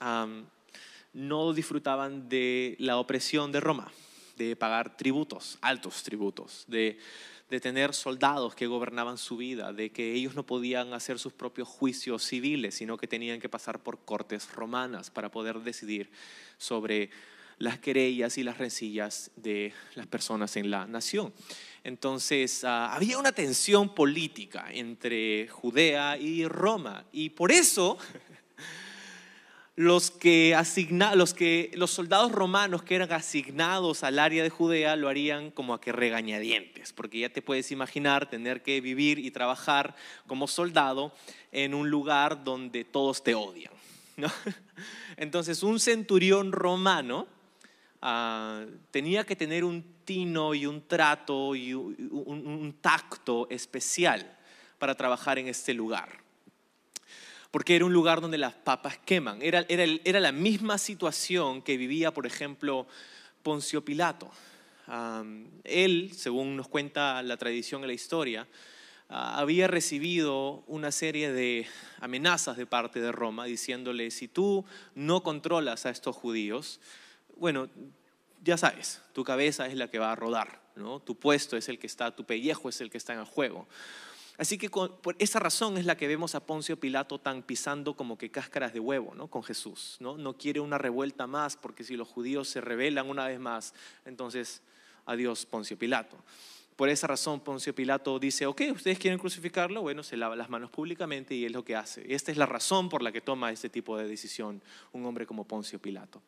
no 1.14 1.54
disfrutaban 1.54 2.28
de 2.30 2.76
la 2.80 2.98
opresión 2.98 3.52
de 3.52 3.60
Roma, 3.60 3.92
de 4.38 4.56
pagar 4.56 4.98
tributos, 4.98 5.58
altos 5.62 6.04
tributos, 6.04 6.66
de, 6.68 7.00
de 7.50 7.60
tener 7.60 7.94
soldados 7.94 8.56
que 8.56 8.68
gobernaban 8.68 9.18
su 9.18 9.38
vida, 9.38 9.72
de 9.72 9.92
que 9.92 10.14
ellos 10.14 10.36
no 10.36 10.46
podían 10.46 10.94
hacer 10.94 11.20
sus 11.20 11.32
propios 11.32 11.68
juicios 11.68 12.24
civiles, 12.24 12.76
sino 12.76 12.98
que 12.98 13.08
tenían 13.08 13.40
que 13.40 13.50
pasar 13.50 13.82
por 13.82 14.04
cortes 14.04 14.52
romanas 14.54 15.10
para 15.10 15.32
poder 15.32 15.60
decidir 15.62 16.12
sobre 16.58 17.12
las 17.58 17.80
querellas 17.80 18.38
y 18.38 18.44
las 18.44 18.58
rencillas 18.58 19.32
de 19.36 19.74
las 19.96 20.08
personas 20.08 20.58
en 20.58 20.70
la 20.72 20.88
nación. 20.88 21.34
Entonces, 21.86 22.64
ah, 22.64 22.96
había 22.96 23.20
una 23.20 23.32
tensión 23.32 23.94
política 23.94 24.66
entre 24.72 25.48
Judea 25.50 26.18
y 26.18 26.48
Roma. 26.48 27.06
Y 27.12 27.30
por 27.30 27.52
eso, 27.52 28.00
los, 29.76 30.10
que 30.10 30.58
los, 31.14 31.36
que, 31.36 31.70
los 31.76 31.92
soldados 31.92 32.32
romanos 32.32 32.82
que 32.82 32.96
eran 32.96 33.14
asignados 33.14 34.04
al 34.04 34.18
área 34.18 34.42
de 34.42 34.50
Judea 34.50 34.96
lo 34.96 35.10
harían 35.10 35.52
como 35.52 35.76
a 35.76 35.80
que 35.80 35.92
regañadientes, 35.92 36.92
porque 36.92 37.20
ya 37.20 37.30
te 37.30 37.44
puedes 37.44 37.70
imaginar 37.72 38.32
tener 38.32 38.64
que 38.64 38.82
vivir 38.82 39.20
y 39.20 39.30
trabajar 39.30 39.96
como 40.26 40.48
soldado 40.48 41.14
en 41.52 41.76
un 41.76 41.92
lugar 41.92 42.44
donde 42.44 42.84
todos 42.84 43.24
te 43.24 43.36
odian. 43.36 43.74
Entonces, 45.18 45.62
un 45.62 45.80
centurión 45.80 46.52
romano 46.52 47.28
Ah, 48.08 48.64
tenía 48.92 49.24
que 49.24 49.36
tener 49.36 49.64
un 49.64 49.84
tino 50.06 50.54
y 50.54 50.68
un 50.68 50.88
trato 50.88 51.56
y 51.56 51.74
un, 51.74 52.78
tacto 52.80 53.48
especial 53.50 54.38
para 54.78 54.94
trabajar 54.94 55.40
en 55.40 55.48
este 55.48 55.74
lugar. 55.74 56.20
Porque 57.50 57.76
era 57.76 57.84
un 57.84 57.94
lugar 57.94 58.22
donde 58.22 58.38
las 58.38 58.54
papas 58.54 59.00
queman. 59.00 59.42
Era, 59.42 59.66
era, 59.70 59.86
era 60.04 60.20
la 60.20 60.32
misma 60.32 60.78
situación 60.78 61.64
que 61.64 61.78
vivía, 61.78 62.14
por 62.14 62.28
ejemplo, 62.28 62.86
Poncio 63.42 63.84
Pilato. 63.84 64.30
él, 65.64 66.12
según 66.14 66.58
nos 66.58 66.68
cuenta 66.68 67.24
la 67.24 67.38
tradición 67.38 67.84
y 67.86 67.88
la 67.88 67.94
historia, 67.94 68.48
ah, 69.10 69.40
había 69.40 69.68
recibido 69.68 70.64
una 70.68 70.92
serie 70.92 71.32
de 71.32 71.66
amenazas 72.02 72.56
de 72.56 72.68
parte 72.68 73.02
de 73.02 73.12
Roma 73.12 73.46
diciéndole, 73.46 74.12
si 74.12 74.28
tú 74.28 74.64
no 74.94 75.24
controlas 75.24 75.88
a 75.88 75.90
estos 75.90 76.16
judíos, 76.16 76.80
bueno, 77.38 77.70
ya 78.44 78.58
sabes, 78.58 79.02
tu 79.14 79.24
cabeza 79.24 79.66
es 79.66 79.76
la 79.76 79.90
que 79.90 80.00
va 80.00 80.12
a 80.12 80.16
rodar, 80.16 80.62
¿no? 80.76 81.00
tu 81.00 81.16
puesto 81.16 81.58
es 81.58 81.68
el 81.68 81.80
que 81.80 81.88
está, 81.88 82.16
tu 82.16 82.26
pellejo 82.26 82.70
es 82.70 82.80
el 82.80 82.92
que 82.92 82.98
está 82.98 83.14
en 83.14 83.20
el 83.20 83.26
juego. 83.26 83.68
Así 84.38 84.58
que 84.58 84.70
por 84.70 85.16
esa 85.18 85.40
razón 85.40 85.78
es 85.78 85.86
la 85.86 85.96
que 85.96 86.08
vemos 86.08 86.36
a 86.36 86.46
Poncio 86.46 86.78
Pilato 86.78 87.20
tan 87.20 87.42
pisando 87.42 87.96
como 87.96 88.18
que 88.18 88.30
cáscaras 88.30 88.74
de 88.74 88.82
huevo 88.82 89.16
¿no? 89.16 89.28
con 89.28 89.44
Jesús. 89.44 89.96
¿no? 90.00 90.18
no 90.18 90.38
quiere 90.38 90.60
una 90.60 90.78
revuelta 90.78 91.26
más 91.26 91.56
porque 91.56 91.84
si 91.84 91.96
los 91.96 92.08
judíos 92.08 92.50
se 92.50 92.60
rebelan 92.60 93.10
una 93.10 93.28
vez 93.28 93.40
más, 93.40 93.74
entonces 94.04 94.62
adiós 95.06 95.46
Poncio 95.46 95.78
Pilato. 95.78 96.18
Por 96.76 96.90
esa 96.90 97.08
razón 97.08 97.40
Poncio 97.40 97.74
Pilato 97.74 98.20
dice, 98.20 98.46
ok, 98.46 98.62
ustedes 98.74 99.00
quieren 99.00 99.18
crucificarlo, 99.18 99.82
bueno, 99.82 100.04
se 100.04 100.18
lava 100.18 100.36
las 100.36 100.50
manos 100.50 100.70
públicamente 100.70 101.34
y 101.34 101.46
es 101.46 101.52
lo 101.54 101.64
que 101.64 101.78
hace. 101.78 102.14
Esta 102.14 102.32
es 102.32 102.38
la 102.38 102.46
razón 102.46 102.90
por 102.90 103.02
la 103.02 103.14
que 103.14 103.22
toma 103.22 103.54
este 103.54 103.70
tipo 103.70 103.98
de 103.98 104.06
decisión 104.06 104.62
un 104.92 105.06
hombre 105.06 105.26
como 105.26 105.48
Poncio 105.48 105.80
Pilato 105.80 106.22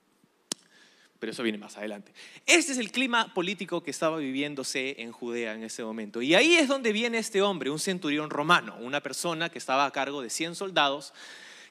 pero 1.19 1.31
eso 1.31 1.43
viene 1.43 1.57
más 1.57 1.77
adelante. 1.77 2.11
Este 2.45 2.71
es 2.71 2.77
el 2.77 2.91
clima 2.91 3.33
político 3.33 3.83
que 3.83 3.91
estaba 3.91 4.17
viviéndose 4.17 5.01
en 5.01 5.11
Judea 5.11 5.53
en 5.53 5.63
ese 5.63 5.83
momento. 5.83 6.21
Y 6.21 6.35
ahí 6.35 6.55
es 6.55 6.67
donde 6.67 6.91
viene 6.91 7.17
este 7.17 7.41
hombre, 7.41 7.69
un 7.69 7.79
centurión 7.79 8.29
romano, 8.29 8.75
una 8.79 9.01
persona 9.01 9.49
que 9.49 9.57
estaba 9.57 9.85
a 9.85 9.91
cargo 9.91 10.21
de 10.21 10.29
100 10.29 10.55
soldados, 10.55 11.13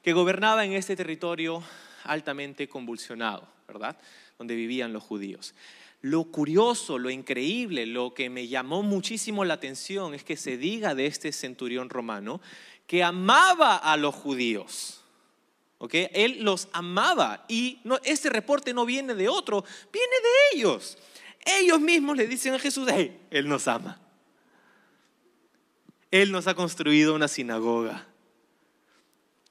que 0.03 0.13
gobernaba 0.13 0.65
en 0.65 0.73
este 0.73 0.95
territorio 0.95 1.63
altamente 2.03 2.67
convulsionado, 2.67 3.47
¿verdad? 3.67 3.97
Donde 4.37 4.55
vivían 4.55 4.93
los 4.93 5.03
judíos. 5.03 5.53
Lo 6.01 6.25
curioso, 6.25 6.99
lo 6.99 7.09
increíble, 7.09 7.85
lo 7.85 8.13
que 8.13 8.29
me 8.29 8.47
llamó 8.47 8.83
muchísimo 8.83 9.45
la 9.45 9.55
atención 9.55 10.13
es 10.13 10.23
que 10.23 10.37
se 10.37 10.57
diga 10.57 10.93
de 10.93 11.07
este 11.07 11.31
centurión 11.31 11.89
romano 11.89 12.39
que 12.85 13.03
amaba 13.03 13.75
a 13.75 13.97
los 13.97 14.13
judíos. 14.13 15.03
Él 16.13 16.43
los 16.43 16.69
amaba 16.71 17.45
y 17.47 17.79
no, 17.83 17.99
este 18.03 18.29
reporte 18.29 18.73
no 18.73 18.85
viene 18.85 19.13
de 19.13 19.29
otro, 19.29 19.63
viene 19.91 20.15
de 20.21 20.57
ellos. 20.57 20.97
Ellos 21.45 21.79
mismos 21.79 22.17
le 22.17 22.27
dicen 22.27 22.53
a 22.53 22.59
Jesús, 22.59 22.89
Él 23.29 23.47
nos 23.47 23.67
ama. 23.67 24.01
Él 26.09 26.31
nos 26.31 26.47
ha 26.47 26.55
construido 26.55 27.13
una 27.13 27.27
sinagoga. 27.27 28.07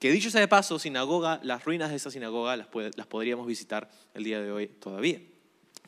Que 0.01 0.11
dicho 0.11 0.31
sea 0.31 0.41
de 0.41 0.49
paso, 0.49 0.79
sinagoga, 0.79 1.41
las 1.43 1.65
ruinas 1.65 1.91
de 1.91 1.97
esa 1.97 2.11
sinagoga 2.11 2.57
las, 2.57 2.69
las 2.97 3.07
podríamos 3.07 3.47
visitar 3.47 3.89
el 4.13 4.25
día 4.25 4.41
de 4.41 4.51
hoy 4.51 4.67
todavía. 4.67 5.21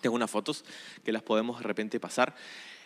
Tengo 0.00 0.14
unas 0.14 0.30
fotos 0.30 0.64
que 1.04 1.12
las 1.12 1.22
podemos 1.22 1.58
de 1.58 1.64
repente 1.64 2.00
pasar. 2.00 2.34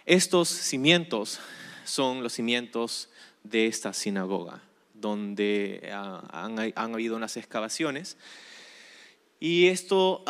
Estos 0.06 0.48
cimientos 0.48 1.38
son 1.84 2.22
los 2.22 2.32
cimientos 2.32 3.10
de 3.44 3.66
esta 3.66 3.92
sinagoga 3.92 4.62
donde 5.02 5.90
ah, 5.92 6.22
han, 6.32 6.94
habido 6.94 7.16
unas 7.16 7.36
excavaciones. 7.36 8.16
Y 9.38 9.66
esto, 9.66 10.24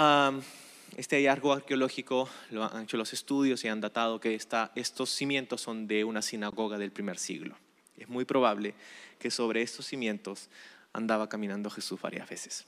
este 0.96 1.16
hallazgo 1.16 1.52
arqueológico 1.52 2.28
lo 2.50 2.64
han 2.64 2.82
hecho 2.82 2.96
los 2.96 3.12
estudios 3.12 3.64
y 3.64 3.68
han 3.68 3.80
datado 3.80 4.18
que 4.18 4.34
estos 4.34 5.10
cimientos 5.10 5.60
son 5.60 5.86
de 5.86 6.02
una 6.02 6.22
sinagoga 6.22 6.78
del 6.78 6.90
primer 6.90 7.18
siglo. 7.18 7.54
Es 7.96 8.08
muy 8.08 8.24
probable 8.24 8.74
que 9.20 9.30
sobre 9.30 9.62
estos 9.62 9.86
cimientos 9.86 10.48
andaba 10.92 11.28
caminando 11.28 11.70
Jesús 11.70 12.00
varias 12.00 12.28
veces. 12.28 12.66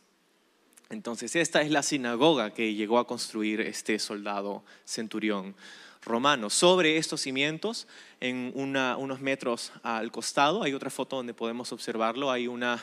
Entonces, 0.90 1.34
esta 1.34 1.62
es 1.62 1.70
la 1.70 1.82
sinagoga 1.82 2.52
que 2.52 2.74
llegó 2.74 2.98
a 2.98 3.06
construir 3.06 3.60
este 3.62 3.98
soldado 3.98 4.64
centurión 4.84 5.56
romano. 6.04 6.50
Sobre 6.50 6.96
estos 6.96 7.20
cimientos, 7.20 7.86
en 8.20 8.52
unos 8.54 9.20
metros 9.20 9.72
al 9.82 10.10
costado, 10.10 10.62
hay 10.62 10.74
otra 10.74 10.90
foto 10.90 11.16
donde 11.16 11.34
podemos 11.34 11.72
observarlo, 11.72 12.30
hay 12.30 12.46
una... 12.46 12.82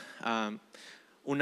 Un 1.24 1.40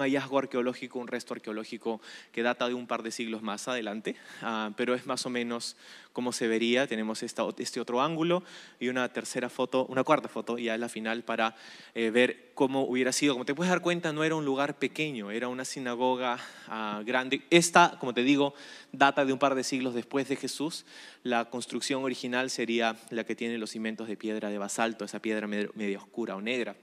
hallazgo 0.00 0.38
arqueológico, 0.38 0.98
un 0.98 1.06
resto 1.06 1.34
arqueológico 1.34 2.00
que 2.32 2.42
data 2.42 2.66
de 2.66 2.74
un 2.74 2.86
par 2.86 3.02
de 3.02 3.10
siglos 3.10 3.42
más 3.42 3.68
adelante, 3.68 4.16
ah, 4.42 4.70
pero 4.76 4.94
es 4.94 5.06
más 5.06 5.26
o 5.26 5.30
menos 5.30 5.76
como 6.14 6.32
se 6.32 6.48
vería. 6.48 6.86
Tenemos 6.86 7.22
este 7.22 7.80
otro 7.80 8.00
ángulo 8.00 8.42
y 8.80 8.88
una 8.88 9.12
tercera 9.12 9.48
foto, 9.48 9.86
una 9.86 10.02
cuarta 10.02 10.28
foto, 10.28 10.58
ya 10.58 10.74
es 10.74 10.80
la 10.80 10.88
final, 10.88 11.24
para 11.24 11.54
eh, 11.94 12.10
ver 12.10 12.52
cómo 12.54 12.84
hubiera 12.84 13.12
sido. 13.12 13.34
Como 13.34 13.44
te 13.44 13.54
puedes 13.54 13.70
dar 13.70 13.82
cuenta, 13.82 14.12
no 14.12 14.24
era 14.24 14.34
un 14.34 14.44
lugar 14.44 14.78
pequeño, 14.78 15.30
era 15.30 15.48
una 15.48 15.64
sinagoga 15.64 16.38
ah, 16.66 17.02
grande. 17.04 17.42
Esta, 17.50 17.98
como 18.00 18.14
te 18.14 18.22
digo, 18.22 18.54
data 18.92 19.24
de 19.24 19.32
un 19.32 19.38
par 19.38 19.54
de 19.54 19.62
siglos 19.62 19.94
después 19.94 20.26
de 20.28 20.36
Jesús. 20.36 20.86
La 21.22 21.50
construcción 21.50 22.02
original 22.02 22.48
sería 22.48 22.96
la 23.10 23.24
que 23.24 23.36
tiene 23.36 23.58
los 23.58 23.70
cimientos 23.70 24.08
de 24.08 24.16
piedra 24.16 24.48
de 24.48 24.58
basalto, 24.58 25.04
esa 25.04 25.20
piedra 25.20 25.46
medio 25.46 25.98
oscura 25.98 26.34
o 26.34 26.40
negra 26.40 26.74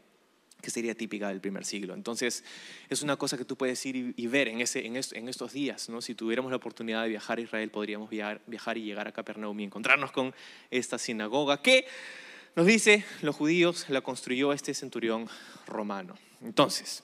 que 0.62 0.72
sería 0.72 0.96
típica 0.96 1.30
del 1.30 1.42
primer 1.42 1.66
siglo. 1.66 1.94
Entonces, 1.94 2.44
es 2.90 3.02
una 3.02 3.18
cosa 3.18 3.38
que 3.38 3.46
tú 3.46 3.56
puedes 3.56 3.86
ir 3.86 4.14
y, 4.16 4.28
ver 4.28 4.48
en, 4.48 4.62
ese, 4.62 4.86
en, 4.86 4.96
estos 4.96 5.54
días. 5.54 5.90
¿no? 5.90 6.02
Si 6.02 6.16
tuviéramos 6.16 6.52
la 6.52 6.58
oportunidad 6.58 7.04
de 7.04 7.10
viajar 7.10 7.38
a 7.38 7.42
Israel, 7.42 7.70
podríamos 7.70 8.10
viajar, 8.10 8.42
viajar 8.48 8.78
y 8.78 8.84
llegar 8.84 9.08
a 9.08 9.12
Capernaum 9.12 9.60
y 9.60 9.64
encontrarnos 9.64 10.12
con 10.12 10.34
esta 10.72 10.98
sinagoga 10.98 11.62
que, 11.62 11.86
nos 12.56 12.66
dice, 12.66 13.04
los 13.22 13.36
judíos 13.36 13.86
la 13.90 14.02
construyó 14.02 14.54
este 14.54 14.74
centurión 14.74 15.28
romano. 15.68 16.16
Entonces, 16.42 17.04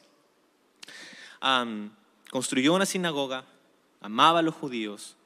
construyó 2.29 2.73
una 2.73 2.85
sinagoga, 2.85 3.45
amaba 3.99 4.39
a 4.39 4.41
los 4.43 4.55
judíos 4.55 5.17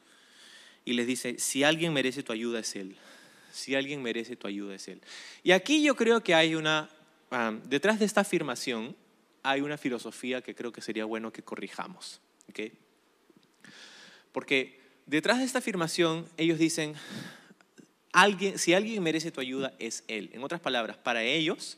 y 0.84 0.94
les 0.94 1.06
dice, 1.06 1.38
si 1.38 1.64
alguien 1.64 1.94
merece 1.94 2.24
tu 2.24 2.34
ayuda 2.34 2.60
es 2.60 2.76
él. 2.76 2.98
Si 3.52 3.76
alguien 3.76 4.02
merece 4.02 4.36
tu 4.36 4.48
ayuda 4.48 4.76
es 4.76 4.88
él. 4.88 5.02
Y 5.44 5.52
aquí 5.52 5.84
yo 5.84 5.96
creo 5.96 6.22
que 6.24 6.36
hay 6.36 6.56
una 6.56 6.90
detrás 7.66 8.00
de 8.00 8.06
esta 8.06 8.22
afirmación 8.22 8.96
hay 9.44 9.62
una 9.62 9.78
filosofía 9.78 10.42
que 10.42 10.56
creo 10.56 10.72
que 10.72 10.82
sería 10.82 11.06
bueno 11.06 11.32
que 11.32 11.44
corrijamos. 11.44 12.22
Porque 14.32 14.80
detrás 15.06 15.40
de 15.40 15.46
esta 15.46 15.60
afirmación 15.60 16.28
ellos 16.38 16.60
dicen, 16.60 16.96
alguien, 18.12 18.58
si 18.58 18.74
alguien 18.74 19.04
merece 19.04 19.32
tu 19.32 19.42
ayuda 19.42 19.74
es 19.80 20.04
Él. 20.08 20.30
En 20.34 20.44
otras 20.44 20.62
palabras, 20.62 20.98
para 20.98 21.24
ellos 21.24 21.78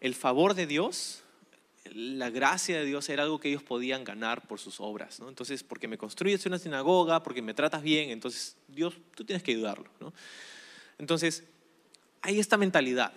el 0.00 0.14
favor 0.14 0.54
de 0.54 0.66
Dios, 0.66 1.22
la 1.92 2.30
gracia 2.30 2.78
de 2.78 2.84
Dios 2.84 3.08
era 3.08 3.22
algo 3.24 3.40
que 3.40 3.48
ellos 3.48 3.62
podían 3.62 4.04
ganar 4.04 4.46
por 4.46 4.58
sus 4.58 4.80
obras. 4.80 5.20
Entonces, 5.20 5.62
porque 5.62 5.88
me 5.88 5.98
construyes 5.98 6.46
una 6.46 6.58
sinagoga, 6.58 7.22
porque 7.22 7.42
me 7.42 7.54
tratas 7.54 7.82
bien, 7.82 8.10
entonces 8.10 8.56
Dios, 8.68 8.94
tú 9.14 9.24
tienes 9.24 9.42
que 9.42 9.52
ayudarlo. 9.52 9.90
Entonces, 10.98 11.44
hay 12.22 12.38
esta 12.38 12.56
mentalidad 12.56 13.12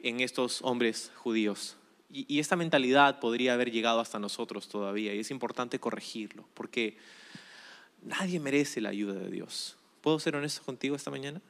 en 0.00 0.20
estos 0.20 0.60
hombres 0.62 1.10
judíos. 1.16 1.76
Y, 2.10 2.38
esta 2.38 2.56
mentalidad 2.56 3.20
podría 3.20 3.54
haber 3.54 3.70
llegado 3.70 4.00
hasta 4.00 4.18
nosotros 4.18 4.68
todavía 4.68 5.14
y 5.14 5.18
es 5.18 5.30
importante 5.30 5.78
corregirlo 5.78 6.48
porque 6.54 6.96
nadie 8.02 8.40
merece 8.40 8.80
la 8.80 8.88
ayuda 8.88 9.14
de 9.14 9.30
Dios. 9.30 9.76
¿Puedo 10.00 10.18
ser 10.18 10.34
honesto 10.34 10.62
contigo 10.64 10.96
esta 10.96 11.10
mañana? 11.10 11.42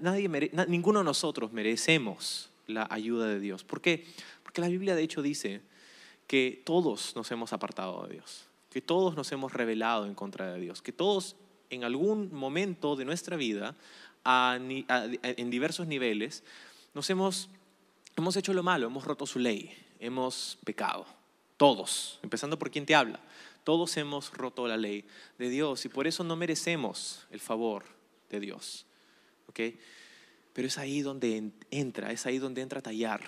Nadie 0.00 0.28
ninguno 0.68 1.00
de 1.00 1.04
nosotros 1.04 1.52
merecemos 1.52 2.50
la 2.66 2.86
ayuda 2.90 3.26
de 3.26 3.40
Dios. 3.40 3.64
¿Por 3.64 3.80
qué? 3.80 4.06
Porque 4.42 4.60
la 4.60 4.68
Biblia 4.68 4.94
de 4.94 5.02
hecho 5.02 5.22
dice 5.22 5.60
que 6.26 6.62
todos 6.64 7.16
nos 7.16 7.30
hemos 7.32 7.52
apartado 7.52 8.06
de 8.06 8.14
Dios, 8.14 8.46
que 8.70 8.80
todos 8.80 9.16
nos 9.16 9.32
hemos 9.32 9.52
rebelado 9.52 10.06
en 10.06 10.14
contra 10.14 10.52
de 10.52 10.60
Dios, 10.60 10.82
que 10.82 10.92
todos 10.92 11.36
en 11.70 11.84
algún 11.84 12.32
momento 12.32 12.94
de 12.94 13.04
nuestra 13.04 13.36
vida, 13.36 13.74
en 14.24 15.50
diversos 15.50 15.86
niveles, 15.86 16.44
nos 16.96 17.10
hemos, 17.10 17.50
hemos 18.16 18.36
hecho 18.36 18.54
lo 18.54 18.62
malo, 18.62 18.86
hemos 18.86 19.04
roto 19.04 19.26
su 19.26 19.38
ley, 19.38 19.70
hemos 20.00 20.56
pecado. 20.64 21.04
Todos, 21.58 22.18
empezando 22.22 22.58
por 22.58 22.70
quien 22.70 22.86
te 22.86 22.94
habla. 22.94 23.20
Todos 23.64 23.94
hemos 23.98 24.32
roto 24.32 24.66
la 24.66 24.78
ley 24.78 25.04
de 25.36 25.50
Dios 25.50 25.84
y 25.84 25.90
por 25.90 26.06
eso 26.06 26.24
no 26.24 26.36
merecemos 26.36 27.26
el 27.30 27.40
favor 27.40 27.84
de 28.30 28.40
Dios. 28.40 28.86
¿ok? 29.46 29.60
Pero 30.54 30.68
es 30.68 30.78
ahí 30.78 31.02
donde 31.02 31.52
entra, 31.70 32.12
es 32.12 32.24
ahí 32.24 32.38
donde 32.38 32.62
entra 32.62 32.80
tallar 32.80 33.20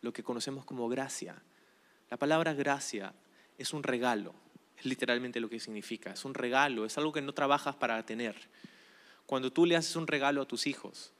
lo 0.00 0.14
que 0.14 0.22
conocemos 0.22 0.64
como 0.64 0.88
gracia. 0.88 1.42
La 2.08 2.16
palabra 2.16 2.54
gracia 2.54 3.12
es 3.58 3.74
un 3.74 3.82
regalo, 3.82 4.34
es 4.78 4.86
literalmente 4.86 5.40
lo 5.40 5.50
que 5.50 5.60
significa. 5.60 6.14
Es 6.14 6.24
un 6.24 6.32
regalo, 6.32 6.86
es 6.86 6.96
algo 6.96 7.12
que 7.12 7.20
no 7.20 7.34
trabajas 7.34 7.76
para 7.76 8.02
tener. 8.06 8.34
Cuando 9.26 9.52
tú 9.52 9.66
le 9.66 9.76
haces 9.76 9.94
un 9.94 10.06
regalo 10.06 10.40
a 10.40 10.48
tus 10.48 10.66
hijos, 10.66 11.12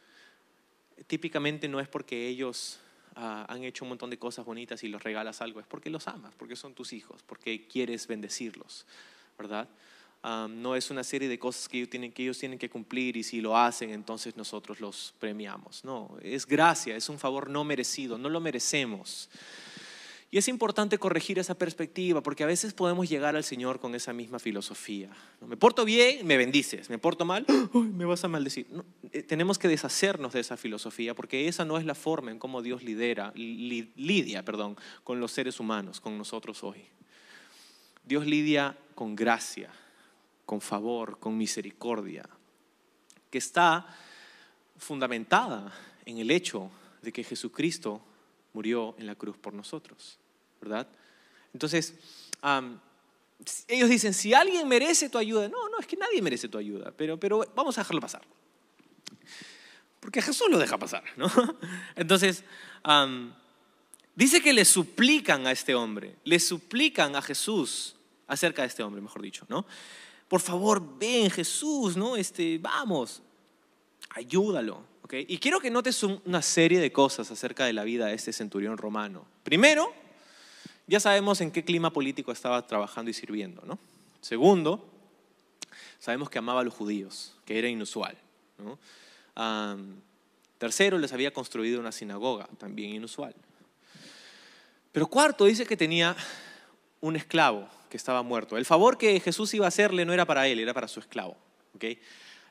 típicamente 1.06 1.68
no 1.68 1.80
es 1.80 1.88
porque 1.88 2.28
ellos 2.28 2.78
ah, 3.16 3.46
han 3.48 3.64
hecho 3.64 3.84
un 3.84 3.90
montón 3.90 4.10
de 4.10 4.18
cosas 4.18 4.44
bonitas 4.44 4.82
y 4.84 4.88
los 4.88 5.02
regalas 5.02 5.40
algo, 5.40 5.60
es 5.60 5.66
porque 5.66 5.90
los 5.90 6.08
amas, 6.08 6.34
porque 6.36 6.56
son 6.56 6.74
tus 6.74 6.92
hijos, 6.92 7.22
porque 7.22 7.66
quieres 7.66 8.06
bendecirlos, 8.06 8.86
¿verdad? 9.38 9.68
No 10.48 10.74
es 10.74 10.90
una 10.90 11.04
serie 11.04 11.28
de 11.28 11.38
cosas 11.38 11.68
que 11.68 11.76
ellos, 11.76 11.90
tienen, 11.90 12.10
que 12.10 12.22
ellos 12.22 12.38
tienen 12.38 12.58
que 12.58 12.70
cumplir 12.70 13.18
y 13.18 13.22
si 13.22 13.42
lo 13.42 13.58
hacen, 13.58 13.90
entonces 13.90 14.34
nosotros 14.38 14.80
los 14.80 15.12
premiamos. 15.18 15.84
No, 15.84 16.16
es 16.22 16.46
gracia, 16.46 16.96
es 16.96 17.10
un 17.10 17.18
favor 17.18 17.50
no 17.50 17.62
merecido, 17.62 18.16
no 18.16 18.30
lo 18.30 18.40
merecemos. 18.40 19.28
Y 20.34 20.38
es 20.38 20.48
importante 20.48 20.98
corregir 20.98 21.38
esa 21.38 21.54
perspectiva 21.54 22.20
porque 22.20 22.42
a 22.42 22.48
veces 22.48 22.74
podemos 22.74 23.08
llegar 23.08 23.36
al 23.36 23.44
Señor 23.44 23.78
con 23.78 23.94
esa 23.94 24.12
misma 24.12 24.40
filosofía. 24.40 25.08
Me 25.46 25.56
porto 25.56 25.84
bien, 25.84 26.26
me 26.26 26.36
bendices. 26.36 26.90
Me 26.90 26.98
porto 26.98 27.24
mal, 27.24 27.46
me 27.72 28.04
vas 28.04 28.24
a 28.24 28.26
maldecir. 28.26 28.66
Eh, 29.12 29.22
tenemos 29.22 29.60
que 29.60 29.68
deshacernos 29.68 30.32
de 30.32 30.40
esa 30.40 30.56
filosofía 30.56 31.14
porque 31.14 31.46
esa 31.46 31.64
no 31.64 31.78
es 31.78 31.84
la 31.84 31.94
forma 31.94 32.32
en 32.32 32.40
cómo 32.40 32.62
Dios 32.62 32.82
lidera, 32.82 33.32
lidia 33.36 34.44
perdón, 34.44 34.76
con 35.04 35.20
los 35.20 35.30
seres 35.30 35.60
humanos, 35.60 36.00
con 36.00 36.18
nosotros 36.18 36.64
hoy. 36.64 36.84
Dios 38.02 38.26
lidia 38.26 38.76
con 38.96 39.14
gracia, 39.14 39.70
con 40.46 40.60
favor, 40.60 41.20
con 41.20 41.38
misericordia, 41.38 42.28
que 43.30 43.38
está 43.38 43.86
fundamentada 44.78 45.72
en 46.04 46.18
el 46.18 46.32
hecho 46.32 46.72
de 47.02 47.12
que 47.12 47.22
Jesucristo 47.22 48.02
murió 48.52 48.96
en 48.98 49.06
la 49.06 49.14
cruz 49.14 49.36
por 49.36 49.54
nosotros. 49.54 50.18
Entonces, 51.52 51.94
ellos 53.68 53.88
dicen, 53.88 54.14
si 54.14 54.34
alguien 54.34 54.66
merece 54.68 55.08
tu 55.08 55.18
ayuda, 55.18 55.48
no, 55.48 55.68
no, 55.68 55.78
es 55.78 55.86
que 55.86 55.96
nadie 55.96 56.22
merece 56.22 56.48
tu 56.48 56.58
ayuda, 56.58 56.92
pero, 56.96 57.18
pero 57.18 57.44
vamos 57.54 57.76
a 57.78 57.82
dejarlo 57.82 58.00
pasar. 58.00 58.22
Porque 60.00 60.20
Jesús 60.20 60.48
lo 60.50 60.58
deja 60.58 60.78
pasar, 60.78 61.02
¿no? 61.16 61.30
Entonces, 61.96 62.44
dice 64.14 64.42
que 64.42 64.52
le 64.52 64.64
suplican 64.64 65.46
a 65.46 65.52
este 65.52 65.74
hombre, 65.74 66.16
le 66.24 66.38
suplican 66.38 67.16
a 67.16 67.22
Jesús 67.22 67.96
acerca 68.26 68.62
de 68.62 68.68
este 68.68 68.82
hombre, 68.82 69.00
mejor 69.00 69.22
dicho, 69.22 69.46
¿no? 69.48 69.66
Por 70.28 70.40
favor, 70.40 70.98
ven 70.98 71.30
Jesús, 71.30 71.96
¿no? 71.96 72.16
Este, 72.16 72.58
vamos, 72.58 73.22
ayúdalo, 74.10 74.84
¿ok? 75.02 75.14
Y 75.28 75.38
quiero 75.38 75.60
que 75.60 75.70
notes 75.70 76.02
una 76.02 76.42
serie 76.42 76.80
de 76.80 76.92
cosas 76.92 77.30
acerca 77.30 77.66
de 77.66 77.72
la 77.72 77.84
vida 77.84 78.06
de 78.06 78.14
este 78.14 78.32
centurión 78.32 78.76
romano. 78.78 79.26
Primero, 79.42 79.92
ya 80.86 81.00
sabemos 81.00 81.40
en 81.40 81.50
qué 81.50 81.64
clima 81.64 81.92
político 81.92 82.32
estaba 82.32 82.66
trabajando 82.66 83.10
y 83.10 83.14
sirviendo. 83.14 83.62
¿no? 83.64 83.78
Segundo, 84.20 84.86
sabemos 85.98 86.30
que 86.30 86.38
amaba 86.38 86.60
a 86.60 86.64
los 86.64 86.74
judíos, 86.74 87.36
que 87.44 87.58
era 87.58 87.68
inusual. 87.68 88.16
tercero, 90.58 90.98
les 90.98 91.12
había 91.12 91.32
construido 91.32 91.80
una 91.80 91.92
sinagoga, 91.92 92.46
también 92.58 92.94
inusual. 92.94 93.34
Pero 94.92 95.06
cuarto, 95.08 95.44
dice 95.44 95.66
que 95.66 95.76
tenía 95.76 96.16
un 97.00 97.16
esclavo 97.16 97.68
que 97.90 97.96
estaba 97.96 98.22
muerto. 98.22 98.56
El 98.56 98.64
favor 98.64 98.96
que 98.96 99.18
Jesús 99.20 99.52
iba 99.54 99.66
a 99.66 99.68
hacerle 99.68 100.04
no 100.04 100.12
era 100.12 100.24
para 100.24 100.46
él, 100.46 100.58
era 100.58 100.72
para 100.72 100.88
su 100.88 101.00
esclavo. 101.00 101.36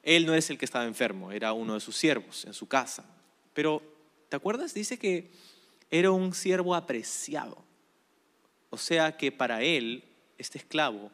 Él 0.03 0.25
no 0.25 0.35
es 0.35 0.49
el 0.49 0.57
que 0.57 0.65
estaba 0.65 0.85
enfermo, 0.85 1.31
era 1.31 1.53
uno 1.53 1.75
de 1.75 1.79
sus 1.79 1.95
siervos 1.95 2.45
en 2.45 2.53
su 2.53 2.67
casa. 2.67 3.05
Pero, 3.53 3.81
¿te 4.29 4.35
acuerdas? 4.35 4.73
Dice 4.73 4.99
que 4.99 5.31
era 5.89 6.11
un 6.11 6.33
siervo 6.33 6.75
apreciado. 6.75 7.63
O 8.73 8.77
sea 8.77 9.15
que 9.15 9.31
para 9.31 9.61
él, 9.61 10.03
este 10.39 10.57
esclavo, 10.57 11.11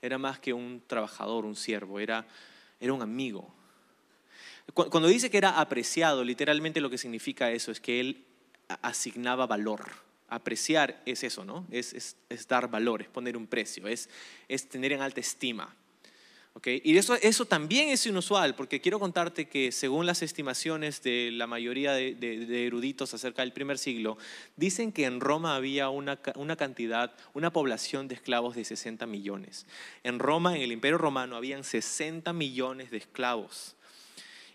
era 0.00 0.16
más 0.16 0.38
que 0.38 0.54
un 0.54 0.82
trabajador, 0.86 1.44
un 1.44 1.56
siervo, 1.56 2.00
era, 2.00 2.26
era 2.80 2.94
un 2.94 3.02
amigo. 3.02 3.54
Cuando 4.72 5.08
dice 5.08 5.30
que 5.30 5.36
era 5.36 5.60
apreciado, 5.60 6.24
literalmente 6.24 6.80
lo 6.80 6.88
que 6.88 6.96
significa 6.96 7.50
eso 7.50 7.70
es 7.70 7.80
que 7.80 8.00
él 8.00 8.24
asignaba 8.80 9.46
valor. 9.46 9.90
Apreciar 10.30 11.02
es 11.04 11.22
eso, 11.22 11.44
¿no? 11.44 11.66
Es, 11.70 11.92
es, 11.92 12.16
es 12.30 12.48
dar 12.48 12.70
valor, 12.70 13.02
es 13.02 13.08
poner 13.08 13.36
un 13.36 13.46
precio, 13.46 13.86
es, 13.88 14.08
es 14.48 14.66
tener 14.70 14.92
en 14.92 15.02
alta 15.02 15.20
estima. 15.20 15.76
Y 16.64 16.96
eso, 16.96 17.14
eso 17.14 17.46
también 17.46 17.88
es 17.88 18.06
inusual, 18.06 18.54
porque 18.54 18.80
quiero 18.80 19.00
contarte 19.00 19.48
que 19.48 19.72
según 19.72 20.06
las 20.06 20.22
estimaciones 20.22 21.02
de 21.02 21.30
la 21.32 21.46
mayoría 21.46 21.92
de, 21.92 22.66
eruditos 22.66 23.14
acerca 23.14 23.42
del 23.42 23.52
primer 23.52 23.78
siglo, 23.78 24.16
dicen 24.56 24.92
que 24.92 25.06
en 25.06 25.20
Roma 25.20 25.56
había 25.56 25.88
una, 25.88 26.20
una, 26.36 26.56
cantidad, 26.56 27.14
una 27.34 27.52
población 27.52 28.06
de 28.06 28.14
esclavos 28.14 28.54
de 28.54 28.64
60 28.64 29.06
millones. 29.06 29.66
En 30.04 30.18
Roma, 30.18 30.54
en 30.54 30.62
el 30.62 30.72
Imperio 30.72 30.98
Romano, 30.98 31.36
habían 31.36 31.64
60 31.64 32.32
millones 32.32 32.90
de 32.90 32.98
esclavos 32.98 33.74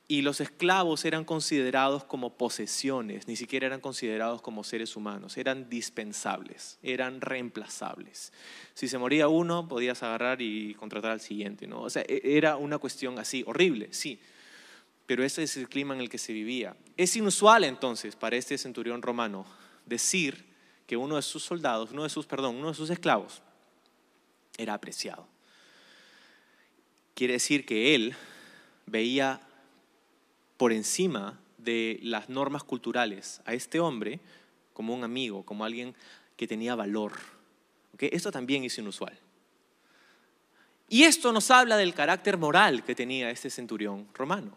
y 0.10 0.22
los 0.22 0.40
esclavos 0.40 1.04
eran 1.04 1.26
considerados 1.26 2.06
como 2.06 2.38
posesiones, 2.38 3.28
ni 3.28 3.36
siquiera 3.36 3.68
eran 3.68 3.82
considerados 3.82 4.42
como 4.42 4.64
seres 4.64 4.96
humanos, 4.96 5.36
eran 5.36 5.70
dispensables, 5.70 6.80
eran 6.82 7.20
reemplazables. 7.20 8.32
Si 8.74 8.88
se 8.88 8.98
moría 8.98 9.28
uno, 9.28 9.68
podías 9.68 10.04
agarrar 10.04 10.42
y 10.42 10.76
contratar 10.76 11.12
al 11.12 11.20
siguiente, 11.20 11.68
¿no? 11.68 11.82
O 11.82 11.90
sea, 11.90 12.04
e, 12.08 12.22
era 12.24 12.56
una 12.56 12.78
cuestión 12.78 13.20
así, 13.20 13.44
horrible, 13.46 13.90
sí, 13.92 14.18
pero 15.06 15.26
ese 15.26 15.44
es 15.44 15.58
el 15.58 15.68
clima 15.68 15.94
en 15.94 16.00
el 16.00 16.10
que 16.10 16.18
se 16.18 16.32
vivía. 16.32 16.78
Es 16.96 17.16
inusual 17.18 17.66
entonces 17.66 18.16
para 18.16 18.38
este 18.38 18.58
centurión 18.58 19.02
romano 19.02 19.46
decir 19.86 20.46
que 20.86 20.96
uno 20.96 21.18
de 21.18 21.22
sus 21.22 21.44
soldados, 21.44 21.92
uno 21.92 22.04
de 22.04 22.10
sus, 22.10 22.26
perdón, 22.26 22.56
uno 22.56 22.70
de 22.70 22.76
sus 22.76 22.90
esclavos 22.90 23.42
era 24.58 24.74
apreciado. 24.74 25.28
Quiere 27.14 27.34
decir 27.34 27.66
que 27.66 27.94
él 27.94 28.16
veía 28.86 29.42
por 30.58 30.74
encima 30.74 31.40
de 31.58 32.00
las 32.02 32.30
normas 32.30 32.64
culturales 32.64 33.42
a 33.46 33.54
este 33.54 33.80
hombre 33.80 34.20
como 34.74 34.94
un 34.94 35.04
amigo, 35.04 35.44
como 35.44 35.66
alguien 35.66 35.96
que 36.36 36.48
tenía 36.48 36.76
valor. 36.76 37.14
Esto 38.00 38.32
también 38.32 38.64
es 38.64 38.78
inusual. 38.78 39.18
Y 40.90 41.04
esto 41.04 41.34
nos 41.34 41.52
habla 41.52 41.78
del 41.78 41.94
carácter 41.94 42.38
moral 42.38 42.84
que 42.84 42.96
tenía 42.96 43.30
este 43.30 43.50
centurión 43.50 44.08
romano. 44.14 44.56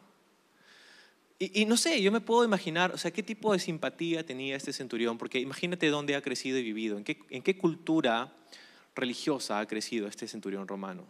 Y, 1.38 1.64
no 1.64 1.78
sé, 1.78 2.02
yo 2.02 2.12
me 2.12 2.20
puedo 2.20 2.44
imaginar, 2.44 2.92
o 2.92 2.98
sea, 2.98 3.10
qué 3.10 3.22
tipo 3.22 3.54
de 3.54 3.58
simpatía 3.58 4.26
tenía 4.26 4.56
este 4.56 4.74
centurión, 4.74 5.16
porque 5.16 5.40
imagínate 5.40 5.88
dónde 5.88 6.14
ha 6.14 6.20
crecido 6.20 6.58
y 6.58 6.62
vivido, 6.62 6.98
en 6.98 7.42
qué 7.42 7.56
cultura 7.56 8.34
religiosa 8.94 9.58
ha 9.58 9.66
crecido 9.66 10.06
este 10.06 10.28
centurión 10.28 10.68
romano 10.68 11.06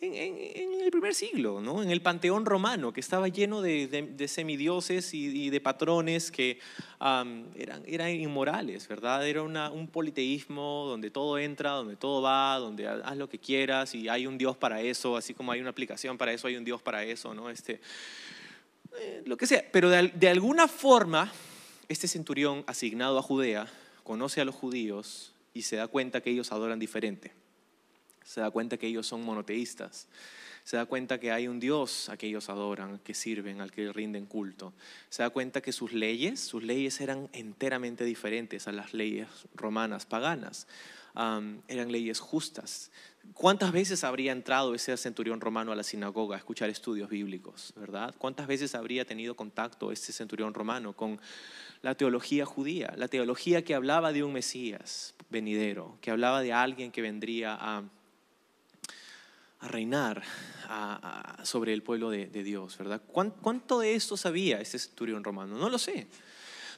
en, 0.00 0.80
el 0.82 0.90
primer 0.90 1.14
siglo, 1.14 1.60
¿no? 1.60 1.82
en 1.82 1.90
el 1.90 2.00
panteón 2.00 2.46
romano, 2.46 2.92
que 2.92 3.00
estaba 3.00 3.28
lleno 3.28 3.62
de, 3.62 4.26
semidioses 4.28 5.12
y, 5.14 5.50
de 5.50 5.60
patrones 5.60 6.30
que 6.30 6.58
eran, 7.00 7.82
eran, 7.86 8.10
inmorales, 8.10 8.88
¿verdad? 8.88 9.26
Era 9.26 9.42
un 9.42 9.88
politeísmo 9.88 10.86
donde 10.88 11.10
todo 11.10 11.38
entra, 11.38 11.72
donde 11.72 11.96
todo 11.96 12.22
va, 12.22 12.56
donde 12.58 12.86
haz 12.86 13.16
lo 13.16 13.28
que 13.28 13.38
quieras 13.38 13.94
y 13.94 14.08
hay 14.08 14.26
un 14.26 14.38
Dios 14.38 14.56
para 14.56 14.80
eso, 14.80 15.16
así 15.16 15.34
como 15.34 15.52
hay 15.52 15.60
una 15.60 15.70
aplicación 15.70 16.18
para 16.18 16.32
eso, 16.32 16.46
hay 16.46 16.56
un 16.56 16.64
Dios 16.64 16.82
para 16.82 17.04
eso, 17.04 17.34
¿no? 17.34 17.50
Este, 17.50 17.80
eh, 18.98 19.22
lo 19.26 19.36
que 19.36 19.46
sea. 19.46 19.64
Pero 19.72 19.90
de, 19.90 20.08
de 20.08 20.28
alguna 20.28 20.68
forma, 20.68 21.32
este 21.88 22.08
centurión 22.08 22.64
asignado 22.66 23.18
a 23.18 23.22
Judea 23.22 23.66
conoce 24.02 24.40
a 24.40 24.44
los 24.44 24.54
judíos 24.54 25.32
y 25.52 25.62
se 25.62 25.76
da 25.76 25.88
cuenta 25.88 26.20
que 26.20 26.30
ellos 26.30 26.52
adoran 26.52 26.78
diferente 26.78 27.32
se 28.26 28.40
da 28.40 28.50
cuenta 28.50 28.76
que 28.76 28.88
ellos 28.88 29.06
son 29.06 29.24
monoteístas, 29.24 30.08
se 30.64 30.76
da 30.76 30.84
cuenta 30.84 31.20
que 31.20 31.30
hay 31.30 31.46
un 31.46 31.60
Dios 31.60 32.08
a 32.08 32.16
que 32.16 32.26
ellos 32.26 32.50
adoran, 32.50 32.98
que 32.98 33.14
sirven, 33.14 33.60
al 33.60 33.70
que 33.70 33.92
rinden 33.92 34.26
culto, 34.26 34.74
se 35.08 35.22
da 35.22 35.30
cuenta 35.30 35.60
que 35.60 35.70
sus 35.70 35.92
leyes, 35.92 36.40
sus 36.40 36.64
leyes 36.64 37.00
eran 37.00 37.28
enteramente 37.32 38.04
diferentes 38.04 38.66
a 38.66 38.72
las 38.72 38.92
leyes 38.92 39.28
romanas 39.54 40.06
paganas, 40.06 40.66
eran 41.14 41.92
leyes 41.92 42.18
justas. 42.18 42.90
¿Cuántas 43.32 43.72
veces 43.72 44.04
habría 44.04 44.32
entrado 44.32 44.74
ese 44.74 44.96
centurión 44.96 45.40
romano 45.40 45.72
a 45.72 45.76
la 45.76 45.82
sinagoga 45.82 46.34
a 46.34 46.38
escuchar 46.38 46.68
estudios 46.68 47.08
bíblicos, 47.08 47.72
verdad? 47.76 48.14
¿Cuántas 48.18 48.46
veces 48.48 48.74
habría 48.74 49.04
tenido 49.04 49.36
contacto 49.36 49.92
ese 49.92 50.12
centurión 50.12 50.52
romano 50.52 50.94
con 50.94 51.20
la 51.80 51.94
teología 51.94 52.44
judía, 52.44 52.92
la 52.96 53.08
teología 53.08 53.64
que 53.64 53.74
hablaba 53.74 54.12
de 54.12 54.24
un 54.24 54.32
Mesías 54.32 55.14
venidero, 55.30 55.96
que 56.00 56.10
hablaba 56.10 56.42
de 56.42 56.52
alguien 56.52 56.90
que 56.90 57.02
vendría 57.02 57.56
a 57.58 57.84
a 59.60 59.68
reinar 59.68 60.22
sobre 61.42 61.72
el 61.72 61.82
pueblo 61.82 62.10
de, 62.10 62.26
Dios, 62.26 62.76
¿verdad? 62.78 63.00
¿Cuánto 63.06 63.80
de 63.80 63.94
esto 63.94 64.16
sabía 64.16 64.60
ese 64.60 64.78
centurión 64.78 65.24
romano? 65.24 65.56
No 65.56 65.68
lo 65.68 65.78
sé. 65.78 66.08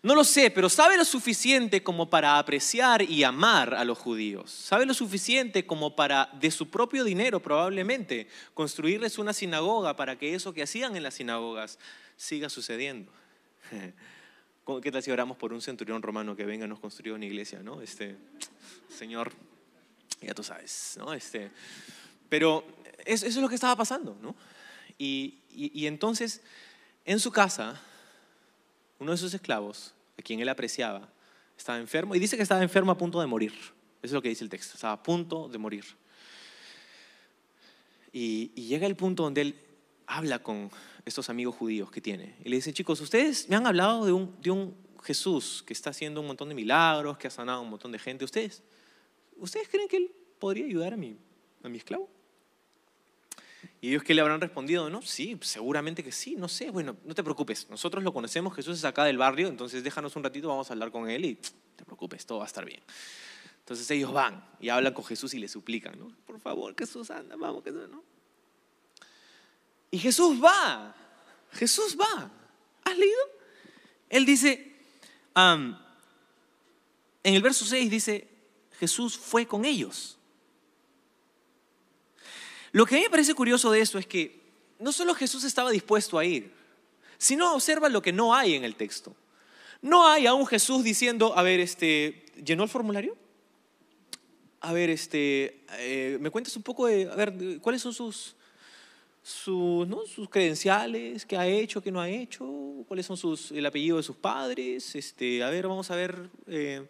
No 0.01 0.15
lo 0.15 0.23
sé, 0.23 0.51
pero 0.53 0.69
sabe 0.69 0.97
lo 0.97 1.05
suficiente 1.05 1.83
como 1.83 2.09
para 2.09 2.39
apreciar 2.39 3.03
y 3.03 3.25
amar 3.25 3.75
a 3.75 3.85
los 3.85 3.99
judíos. 3.99 4.51
Sabe 4.51 4.87
lo 4.87 4.95
suficiente 4.95 5.67
como 5.67 5.97
para, 5.97 6.31
de 6.41 6.53
su 6.53 6.69
propio 6.71 7.03
dinero 7.03 7.41
probablemente, 7.41 8.29
construirles 8.55 9.19
una 9.19 9.33
sinagoga 9.33 9.97
para 9.97 10.17
que 10.17 10.35
eso 10.35 10.55
que 10.55 10.63
hacían 10.63 10.95
en 10.95 11.03
las 11.03 11.15
sinagogas 11.15 11.81
siga 12.17 12.49
sucediendo. 12.49 13.11
¿Qué 14.83 14.93
tal 14.93 15.03
si 15.03 15.11
oramos 15.11 15.37
por 15.37 15.53
un 15.53 15.63
centurión 15.63 16.03
romano 16.03 16.37
que 16.37 16.45
venga 16.45 16.67
y 16.67 16.69
nos 16.69 16.79
construya 16.79 17.15
una 17.15 17.25
iglesia? 17.25 17.61
¿no? 17.63 17.81
Este, 17.81 18.17
Señor, 18.89 19.33
ya 20.21 20.35
tú 20.35 20.45
sabes, 20.45 20.97
¿no? 20.99 21.13
Este, 21.13 21.51
pero 22.29 22.65
eso, 23.05 23.27
es 23.27 23.37
lo 23.37 23.49
que 23.49 23.55
estaba 23.55 23.77
pasando, 23.77 24.17
¿no? 24.21 24.35
Y, 24.99 25.87
entonces, 25.87 26.43
en 27.05 27.21
su 27.21 27.31
casa, 27.31 27.81
uno 28.99 29.13
de 29.13 29.19
sus 29.19 29.33
esclavos, 29.33 29.95
a 30.19 30.23
quien 30.23 30.41
él 30.41 30.49
apreciaba, 30.49 31.09
estaba 31.57 31.79
enfermo 31.79 32.15
y 32.15 32.19
dice 32.19 32.37
que 32.37 32.43
estaba 32.43 32.63
enfermo 32.63 32.93
a 32.93 32.99
punto 32.99 33.21
de 33.21 33.27
morir. 33.27 33.53
Eso 33.53 34.03
es 34.03 34.13
lo 34.13 34.23
que 34.23 34.29
dice 34.29 34.45
el 34.45 34.51
texto, 34.51 34.75
estaba 34.75 34.95
a 34.95 35.03
punto 35.03 35.49
de 35.49 35.59
morir. 35.59 35.85
Y, 38.13 38.49
llega 38.55 38.87
el 38.87 38.97
punto 38.97 39.23
donde 39.23 39.41
él 39.41 39.61
habla 40.07 40.41
con 40.41 40.71
estos 41.05 41.31
amigos 41.31 41.55
judíos 41.55 41.91
que 41.91 42.01
tiene. 42.01 42.37
Y 42.45 42.49
le 42.49 42.57
dice, 42.57 42.73
chicos, 42.73 43.01
ustedes 43.01 43.49
me 43.49 43.57
han 43.57 43.67
hablado 43.67 44.05
de 44.05 44.13
un, 44.13 44.35
de 44.41 44.51
un 44.51 44.75
Jesús, 45.03 45.63
que 45.67 45.73
está 45.73 45.91
haciendo 45.91 46.21
un 46.21 46.27
montón 46.27 46.49
de 46.49 46.55
milagros, 46.55 47.19
que 47.19 47.29
ha 47.29 47.31
sanado 47.31 47.61
a 47.61 47.63
un 47.63 47.71
montón 47.71 47.93
de 47.93 47.99
gente, 47.99 48.25
¿ustedes, 48.25 48.63
¿ustedes 49.37 49.69
creen 49.69 49.89
que 49.89 49.97
Él 49.97 50.13
podría 50.39 50.67
ayudar 50.67 50.95
a 50.95 50.97
mi, 50.97 51.17
a 51.63 51.69
mi 51.69 51.79
esclavo? 51.79 52.09
Y 53.81 53.91
ellos 53.91 54.03
que 54.03 54.13
le 54.13 54.21
habrán 54.21 54.41
respondido, 54.41 54.91
no, 54.91 55.03
sí, 55.03 55.39
seguramente 55.41 56.03
que 56.03 56.11
sí, 56.11 56.35
no 56.35 56.49
sé, 56.49 56.71
bueno, 56.71 56.97
no 57.05 57.15
te 57.15 57.23
preocupes, 57.23 57.69
nosotros 57.71 58.03
lo 58.03 58.13
conocemos, 58.13 58.55
Jesús 58.55 58.79
es 58.79 58.85
acá 58.85 59.05
del 59.05 59.19
barrio, 59.19 59.47
entonces 59.47 59.85
déjanos 59.85 60.17
un 60.17 60.25
ratito, 60.25 60.49
vamos 60.49 60.69
a 60.69 60.73
hablar 60.73 60.91
con 60.91 61.09
Él 61.09 61.25
y 61.25 61.35
te 61.77 61.85
preocupes, 61.85 62.27
todo 62.27 62.39
va 62.39 62.45
a 62.45 62.49
estar 62.49 62.65
bien. 62.65 62.83
Entonces 63.61 63.89
ellos 63.91 64.13
van 64.13 64.45
y 64.61 64.71
hablan 64.71 64.95
con 64.95 65.05
Jesús 65.05 65.33
y 65.35 65.39
le 65.39 65.47
suplican, 65.47 65.97
¿no? 65.99 66.11
Por 66.27 66.41
favor, 66.41 66.75
Jesús, 66.77 67.11
anda, 67.11 67.37
vamos, 67.37 67.63
Jesús. 67.63 67.83
Y 69.91 69.99
Jesús 69.99 70.43
va, 70.43 70.95
Jesús 71.53 71.97
va. 71.99 72.31
¿Has 72.83 72.99
leído? 72.99 73.21
Él 74.09 74.27
dice, 74.27 74.75
en 75.37 75.77
el 77.23 77.43
verso 77.43 77.65
6 77.65 77.91
dice, 77.91 78.29
Jesús 78.81 79.17
fue 79.17 79.47
con 79.47 79.65
ellos. 79.65 80.18
Lo 82.73 82.87
que 82.87 82.95
a 82.95 82.99
mí 82.99 83.05
me 83.05 83.11
parece 83.11 83.35
curioso 83.35 83.71
de 83.71 83.81
esto 83.81 83.99
es 83.99 84.07
que 84.07 84.41
no 84.79 84.93
solo 84.93 85.15
Jesús 85.15 85.45
estaba 85.45 85.71
dispuesto 85.71 86.19
a 86.19 86.25
ir, 86.25 86.53
sino 87.17 87.55
observa 87.55 87.89
lo 87.89 88.03
que 88.03 88.13
no 88.13 88.35
hay 88.35 88.55
en 88.55 88.65
el 88.65 88.77
texto. 88.77 89.15
No 89.81 90.07
hay 90.07 90.27
a 90.27 90.35
un 90.35 90.47
Jesús 90.47 90.83
diciendo, 90.83 91.37
a 91.37 91.43
ver, 91.43 91.61
este, 91.61 92.27
¿llenó 92.45 92.65
el 92.65 92.69
formulario? 92.69 93.17
A 94.61 94.73
ver, 94.73 94.91
este, 94.91 95.65
eh, 95.79 96.19
¿me 96.21 96.31
cuentas 96.31 96.57
un 96.57 96.63
poco 96.63 96.87
de, 96.87 97.09
a 97.11 97.15
ver, 97.15 97.61
cuáles 97.61 97.83
son 97.83 97.95
sus, 97.95 98.35
sus, 99.23 99.89
sus 100.09 100.29
credenciales, 100.29 101.25
qué 101.25 101.37
ha 101.37 101.47
hecho, 101.47 101.81
qué 101.81 101.93
no 101.93 102.01
ha 102.01 102.09
hecho, 102.09 102.45
cuáles 102.89 103.07
son 103.07 103.17
sus, 103.17 103.53
el 103.53 103.65
apellido 103.67 103.99
de 103.99 104.03
sus 104.03 104.17
padres? 104.17 104.97
Este, 104.97 105.43
a 105.43 105.51
ver, 105.51 105.69
vamos 105.69 105.91
a 105.91 105.97
ver. 105.97 106.29
Eh, 106.49 106.85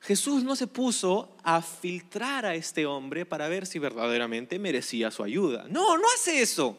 Jesús 0.00 0.44
no 0.44 0.54
se 0.54 0.66
puso 0.66 1.36
a 1.42 1.60
filtrar 1.60 2.46
a 2.46 2.54
este 2.54 2.86
hombre 2.86 3.26
para 3.26 3.48
ver 3.48 3.66
si 3.66 3.78
verdaderamente 3.78 4.58
merecía 4.58 5.10
su 5.10 5.22
ayuda. 5.22 5.66
No, 5.68 5.98
no 5.98 6.04
hace 6.14 6.40
eso. 6.40 6.78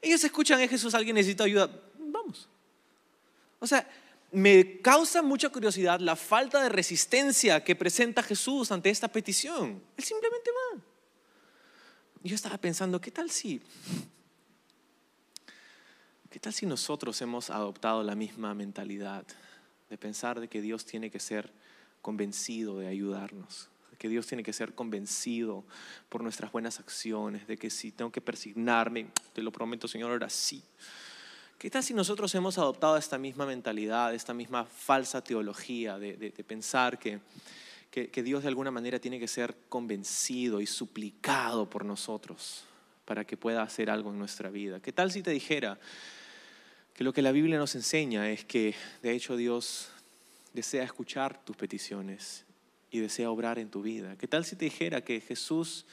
Ellos 0.00 0.24
escuchan 0.24 0.60
a 0.60 0.68
Jesús, 0.68 0.94
alguien 0.94 1.14
necesita 1.14 1.44
ayuda, 1.44 1.70
vamos. 1.98 2.48
O 3.58 3.66
sea, 3.66 3.88
me 4.32 4.80
causa 4.80 5.22
mucha 5.22 5.48
curiosidad 5.48 6.00
la 6.00 6.16
falta 6.16 6.62
de 6.62 6.68
resistencia 6.68 7.62
que 7.62 7.76
presenta 7.76 8.22
Jesús 8.22 8.72
ante 8.72 8.90
esta 8.90 9.08
petición. 9.08 9.82
Él 9.96 10.04
simplemente 10.04 10.50
va. 10.50 10.80
Yo 12.22 12.34
estaba 12.34 12.58
pensando, 12.58 13.00
¿qué 13.00 13.10
tal 13.10 13.30
si 13.30 13.60
¿Qué 16.34 16.40
tal 16.40 16.52
si 16.52 16.66
nosotros 16.66 17.22
hemos 17.22 17.48
adoptado 17.48 18.02
la 18.02 18.16
misma 18.16 18.54
mentalidad 18.54 19.24
de 19.88 19.96
pensar 19.96 20.40
de 20.40 20.48
que 20.48 20.60
Dios 20.60 20.84
tiene 20.84 21.08
que 21.08 21.20
ser 21.20 21.52
convencido 22.04 22.78
de 22.78 22.86
ayudarnos, 22.86 23.70
que 23.96 24.10
Dios 24.10 24.26
tiene 24.26 24.42
que 24.42 24.52
ser 24.52 24.74
convencido 24.74 25.64
por 26.10 26.22
nuestras 26.22 26.52
buenas 26.52 26.78
acciones, 26.78 27.46
de 27.46 27.56
que 27.56 27.70
si 27.70 27.92
tengo 27.92 28.12
que 28.12 28.20
persignarme, 28.20 29.06
te 29.32 29.42
lo 29.42 29.50
prometo 29.50 29.88
Señor, 29.88 30.10
ahora 30.10 30.28
sí. 30.28 30.62
¿Qué 31.56 31.70
tal 31.70 31.82
si 31.82 31.94
nosotros 31.94 32.34
hemos 32.34 32.58
adoptado 32.58 32.98
esta 32.98 33.16
misma 33.16 33.46
mentalidad, 33.46 34.14
esta 34.14 34.34
misma 34.34 34.66
falsa 34.66 35.24
teología 35.24 35.98
de, 35.98 36.30
pensar 36.46 36.98
que, 36.98 37.20
que 37.90 38.22
Dios 38.22 38.42
de 38.42 38.48
alguna 38.48 38.70
manera 38.70 38.98
tiene 38.98 39.18
que 39.18 39.26
ser 39.26 39.56
convencido 39.70 40.60
y 40.60 40.66
suplicado 40.66 41.70
por 41.70 41.86
nosotros 41.86 42.64
para 43.06 43.24
que 43.24 43.38
pueda 43.38 43.62
hacer 43.62 43.88
algo 43.88 44.10
en 44.10 44.18
nuestra 44.18 44.50
vida? 44.50 44.78
¿Qué 44.80 44.92
tal 44.92 45.10
si 45.10 45.22
te 45.22 45.30
dijera 45.30 45.78
que 46.92 47.02
lo 47.02 47.14
que 47.14 47.22
la 47.22 47.32
Biblia 47.32 47.56
nos 47.56 47.74
enseña 47.74 48.30
es 48.30 48.44
que 48.44 48.74
de 49.02 49.12
hecho 49.12 49.38
Dios 49.38 49.93
desea 50.54 50.84
escuchar 50.84 51.44
tus 51.44 51.56
peticiones 51.56 52.46
y 52.90 53.00
desea 53.00 53.30
obrar 53.30 53.58
en 53.58 53.68
tu 53.68 53.82
vida. 53.82 54.16
¿Qué 54.16 54.28
tal 54.28 54.44
si 54.44 54.56
te 54.56 54.64
dijera 54.64 55.02
que 55.02 55.20
Jesús, 55.20 55.84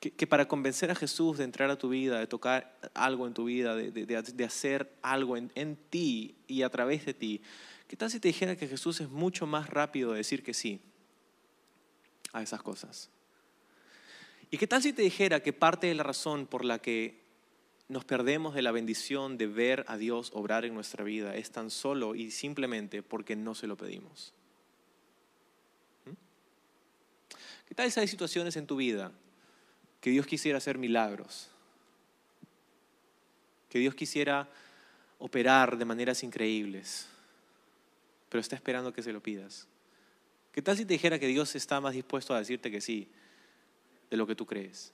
que, 0.00 0.26
para 0.26 0.48
convencer 0.48 0.90
a 0.90 0.94
Jesús 0.94 1.38
de 1.38 1.44
entrar 1.44 1.70
a 1.70 1.76
tu 1.76 1.90
vida, 1.90 2.18
de 2.18 2.26
tocar 2.26 2.76
algo 2.94 3.26
en 3.26 3.34
tu 3.34 3.44
vida, 3.44 3.76
de, 3.76 4.44
hacer 4.44 4.90
algo 5.02 5.36
en, 5.36 5.52
en, 5.54 5.76
ti 5.76 6.34
y 6.48 6.62
a 6.62 6.70
través 6.70 7.04
de 7.04 7.14
ti, 7.14 7.42
qué 7.86 7.96
tal 7.96 8.10
si 8.10 8.18
te 8.18 8.28
dijera 8.28 8.56
que 8.56 8.66
Jesús 8.66 9.00
es 9.02 9.10
mucho 9.10 9.46
más 9.46 9.68
rápido 9.68 10.12
de 10.12 10.18
decir 10.18 10.42
que 10.42 10.54
sí 10.54 10.80
a 12.32 12.42
esas 12.42 12.62
cosas? 12.62 13.10
¿Y 14.50 14.56
qué 14.56 14.66
tal 14.66 14.82
si 14.82 14.94
te 14.94 15.02
dijera 15.02 15.40
que 15.40 15.52
parte 15.52 15.88
de 15.88 15.94
la 15.94 16.04
razón 16.04 16.46
por 16.46 16.64
la 16.64 16.78
que 16.78 17.23
nos 17.94 18.04
perdemos 18.04 18.54
de 18.54 18.62
la 18.62 18.72
bendición 18.72 19.38
de 19.38 19.46
ver 19.46 19.84
a 19.86 19.96
Dios 19.96 20.32
obrar 20.34 20.64
en 20.64 20.74
nuestra 20.74 21.04
vida 21.04 21.36
es 21.36 21.52
tan 21.52 21.70
solo 21.70 22.16
y 22.16 22.32
simplemente 22.32 23.04
porque 23.04 23.36
no 23.36 23.54
se 23.54 23.68
lo 23.68 23.76
pedimos. 23.76 24.34
¿Mm? 26.04 26.10
¿Qué 27.68 27.74
tal 27.76 27.92
si 27.92 28.00
hay 28.00 28.08
situaciones 28.08 28.56
en 28.56 28.66
tu 28.66 28.74
vida 28.74 29.12
que 30.00 30.10
Dios 30.10 30.26
quisiera 30.26 30.58
hacer 30.58 30.76
milagros? 30.76 31.50
Que 33.68 33.78
Dios 33.78 33.94
quisiera 33.94 34.48
operar 35.20 35.78
de 35.78 35.84
maneras 35.84 36.24
increíbles, 36.24 37.06
pero 38.28 38.40
está 38.40 38.56
esperando 38.56 38.92
que 38.92 39.04
se 39.04 39.12
lo 39.12 39.22
pidas. 39.22 39.68
¿Qué 40.50 40.62
tal 40.62 40.76
si 40.76 40.84
te 40.84 40.94
dijera 40.94 41.20
que 41.20 41.28
Dios 41.28 41.54
está 41.54 41.80
más 41.80 41.94
dispuesto 41.94 42.34
a 42.34 42.40
decirte 42.40 42.72
que 42.72 42.80
sí 42.80 43.08
de 44.10 44.16
lo 44.16 44.26
que 44.26 44.34
tú 44.34 44.46
crees? 44.46 44.92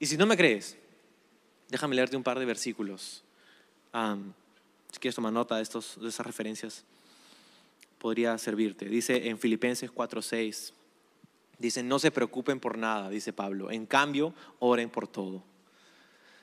Y 0.00 0.06
si 0.06 0.16
no 0.16 0.26
me 0.26 0.36
crees, 0.36 0.76
Déjame 1.68 1.96
leerte 1.96 2.16
un 2.16 2.22
par 2.22 2.38
de 2.38 2.44
versículos. 2.44 3.22
si 3.92 4.98
quieres 5.00 5.14
tomar 5.14 5.32
nota 5.32 5.56
de, 5.56 5.62
estos, 5.62 6.00
de 6.00 6.08
esas 6.08 6.26
referencias, 6.26 6.84
podría 7.98 8.36
servirte. 8.38 8.86
Dice 8.86 9.28
en 9.28 9.38
Filipenses 9.38 9.90
4:6, 9.90 10.72
dice, 11.58 11.82
no 11.82 11.98
se 11.98 12.10
preocupen 12.10 12.60
por 12.60 12.78
nada, 12.78 13.10
dice 13.10 13.32
Pablo. 13.32 13.70
En 13.70 13.86
cambio, 13.86 14.34
oren 14.58 14.88
por 14.88 15.08
todo. 15.08 15.42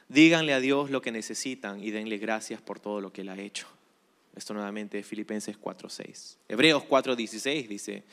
Díganle 0.08 0.54
a 0.54 0.60
Dios 0.60 0.92
lo 0.92 1.02
que 1.02 1.12
necesitan 1.12 1.84
y 1.84 1.90
denle 1.90 2.18
gracias 2.18 2.62
por 2.62 2.80
todo 2.80 3.02
lo 3.02 3.12
que 3.12 3.22
Él 3.22 3.30
ha 3.30 3.40
hecho. 3.40 3.68
Esto 4.36 4.54
nuevamente 4.54 5.00
es 5.00 5.08
Filipenses 5.08 5.58
4:6. 5.58 6.38
Hebreos 6.48 6.84
4:16 6.84 7.68
dice, 7.68 8.04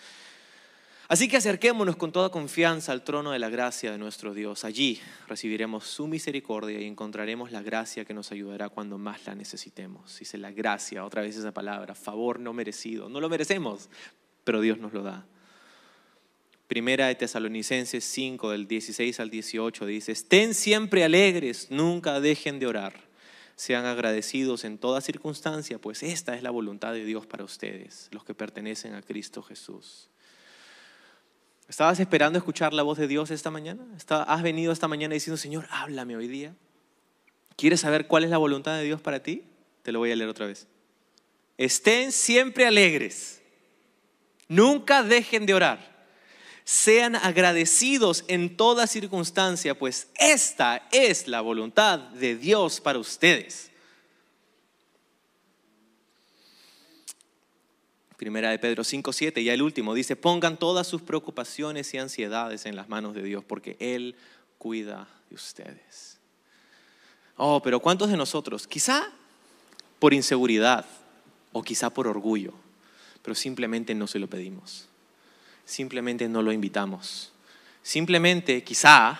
Así 1.12 1.28
que 1.28 1.36
acerquémonos 1.36 1.96
con 1.96 2.10
toda 2.10 2.30
confianza 2.30 2.90
al 2.90 3.04
trono 3.04 3.32
de 3.32 3.38
la 3.38 3.50
gracia 3.50 3.92
de 3.92 3.98
nuestro 3.98 4.32
Dios. 4.32 4.64
Allí 4.64 4.98
recibiremos 5.28 5.84
su 5.84 6.06
misericordia 6.06 6.80
y 6.80 6.86
encontraremos 6.86 7.52
la 7.52 7.60
gracia 7.60 8.06
que 8.06 8.14
nos 8.14 8.32
ayudará 8.32 8.70
cuando 8.70 8.96
más 8.96 9.26
la 9.26 9.34
necesitemos. 9.34 10.18
Dice 10.18 10.38
la 10.38 10.52
gracia, 10.52 11.04
otra 11.04 11.20
vez 11.20 11.36
esa 11.36 11.52
palabra, 11.52 11.94
favor 11.94 12.40
no 12.40 12.54
merecido. 12.54 13.10
No 13.10 13.20
lo 13.20 13.28
merecemos, 13.28 13.90
pero 14.42 14.62
Dios 14.62 14.78
nos 14.78 14.94
lo 14.94 15.02
da. 15.02 15.26
Primera 16.66 17.08
de 17.08 17.14
Tesalonicenses 17.14 18.04
5, 18.04 18.50
del 18.50 18.66
16 18.66 19.20
al 19.20 19.28
18, 19.28 19.84
dice, 19.84 20.12
estén 20.12 20.54
siempre 20.54 21.04
alegres, 21.04 21.66
nunca 21.70 22.20
dejen 22.20 22.58
de 22.58 22.68
orar. 22.68 22.94
Sean 23.54 23.84
agradecidos 23.84 24.64
en 24.64 24.78
toda 24.78 25.02
circunstancia, 25.02 25.78
pues 25.78 26.02
esta 26.02 26.34
es 26.34 26.42
la 26.42 26.50
voluntad 26.50 26.94
de 26.94 27.04
Dios 27.04 27.26
para 27.26 27.44
ustedes, 27.44 28.08
los 28.12 28.24
que 28.24 28.32
pertenecen 28.32 28.94
a 28.94 29.02
Cristo 29.02 29.42
Jesús. 29.42 30.08
¿Estabas 31.72 31.98
esperando 32.00 32.38
escuchar 32.38 32.74
la 32.74 32.82
voz 32.82 32.98
de 32.98 33.08
Dios 33.08 33.30
esta 33.30 33.50
mañana? 33.50 33.82
¿Has 34.26 34.42
venido 34.42 34.74
esta 34.74 34.88
mañana 34.88 35.14
diciendo, 35.14 35.38
Señor, 35.38 35.66
háblame 35.70 36.14
hoy 36.14 36.28
día? 36.28 36.54
¿Quieres 37.56 37.80
saber 37.80 38.06
cuál 38.08 38.24
es 38.24 38.30
la 38.30 38.36
voluntad 38.36 38.76
de 38.76 38.84
Dios 38.84 39.00
para 39.00 39.22
ti? 39.22 39.44
Te 39.82 39.90
lo 39.90 39.98
voy 39.98 40.12
a 40.12 40.16
leer 40.16 40.28
otra 40.28 40.44
vez. 40.44 40.66
Estén 41.56 42.12
siempre 42.12 42.66
alegres. 42.66 43.40
Nunca 44.48 45.02
dejen 45.02 45.46
de 45.46 45.54
orar. 45.54 46.06
Sean 46.64 47.16
agradecidos 47.16 48.26
en 48.28 48.54
toda 48.54 48.86
circunstancia, 48.86 49.74
pues 49.74 50.08
esta 50.16 50.86
es 50.92 51.26
la 51.26 51.40
voluntad 51.40 51.98
de 52.00 52.36
Dios 52.36 52.82
para 52.82 52.98
ustedes. 52.98 53.71
Primera 58.22 58.50
de 58.50 58.60
Pedro 58.60 58.84
5, 58.84 59.12
7, 59.12 59.42
ya 59.42 59.52
el 59.52 59.62
último, 59.62 59.94
dice, 59.94 60.14
pongan 60.14 60.56
todas 60.56 60.86
sus 60.86 61.02
preocupaciones 61.02 61.92
y 61.92 61.98
ansiedades 61.98 62.66
en 62.66 62.76
las 62.76 62.88
manos 62.88 63.14
de 63.14 63.22
Dios, 63.24 63.42
porque 63.42 63.76
Él 63.80 64.14
cuida 64.58 65.08
de 65.28 65.34
ustedes. 65.34 66.20
Oh, 67.36 67.60
pero 67.60 67.80
¿cuántos 67.80 68.10
de 68.10 68.16
nosotros, 68.16 68.68
quizá 68.68 69.10
por 69.98 70.14
inseguridad 70.14 70.86
o 71.50 71.64
quizá 71.64 71.90
por 71.90 72.06
orgullo, 72.06 72.54
pero 73.22 73.34
simplemente 73.34 73.92
no 73.92 74.06
se 74.06 74.20
lo 74.20 74.28
pedimos? 74.28 74.86
Simplemente 75.64 76.28
no 76.28 76.42
lo 76.42 76.52
invitamos. 76.52 77.32
Simplemente, 77.82 78.62
quizá, 78.62 79.18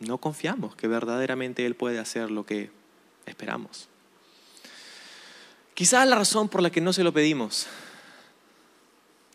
no 0.00 0.18
confiamos 0.18 0.74
que 0.74 0.88
verdaderamente 0.88 1.64
Él 1.66 1.76
puede 1.76 2.00
hacer 2.00 2.32
lo 2.32 2.44
que 2.44 2.72
esperamos. 3.26 3.88
Quizás 5.82 6.06
la 6.06 6.14
razón 6.14 6.48
por 6.48 6.62
la 6.62 6.70
que 6.70 6.80
no 6.80 6.92
se 6.92 7.02
lo 7.02 7.12
pedimos 7.12 7.66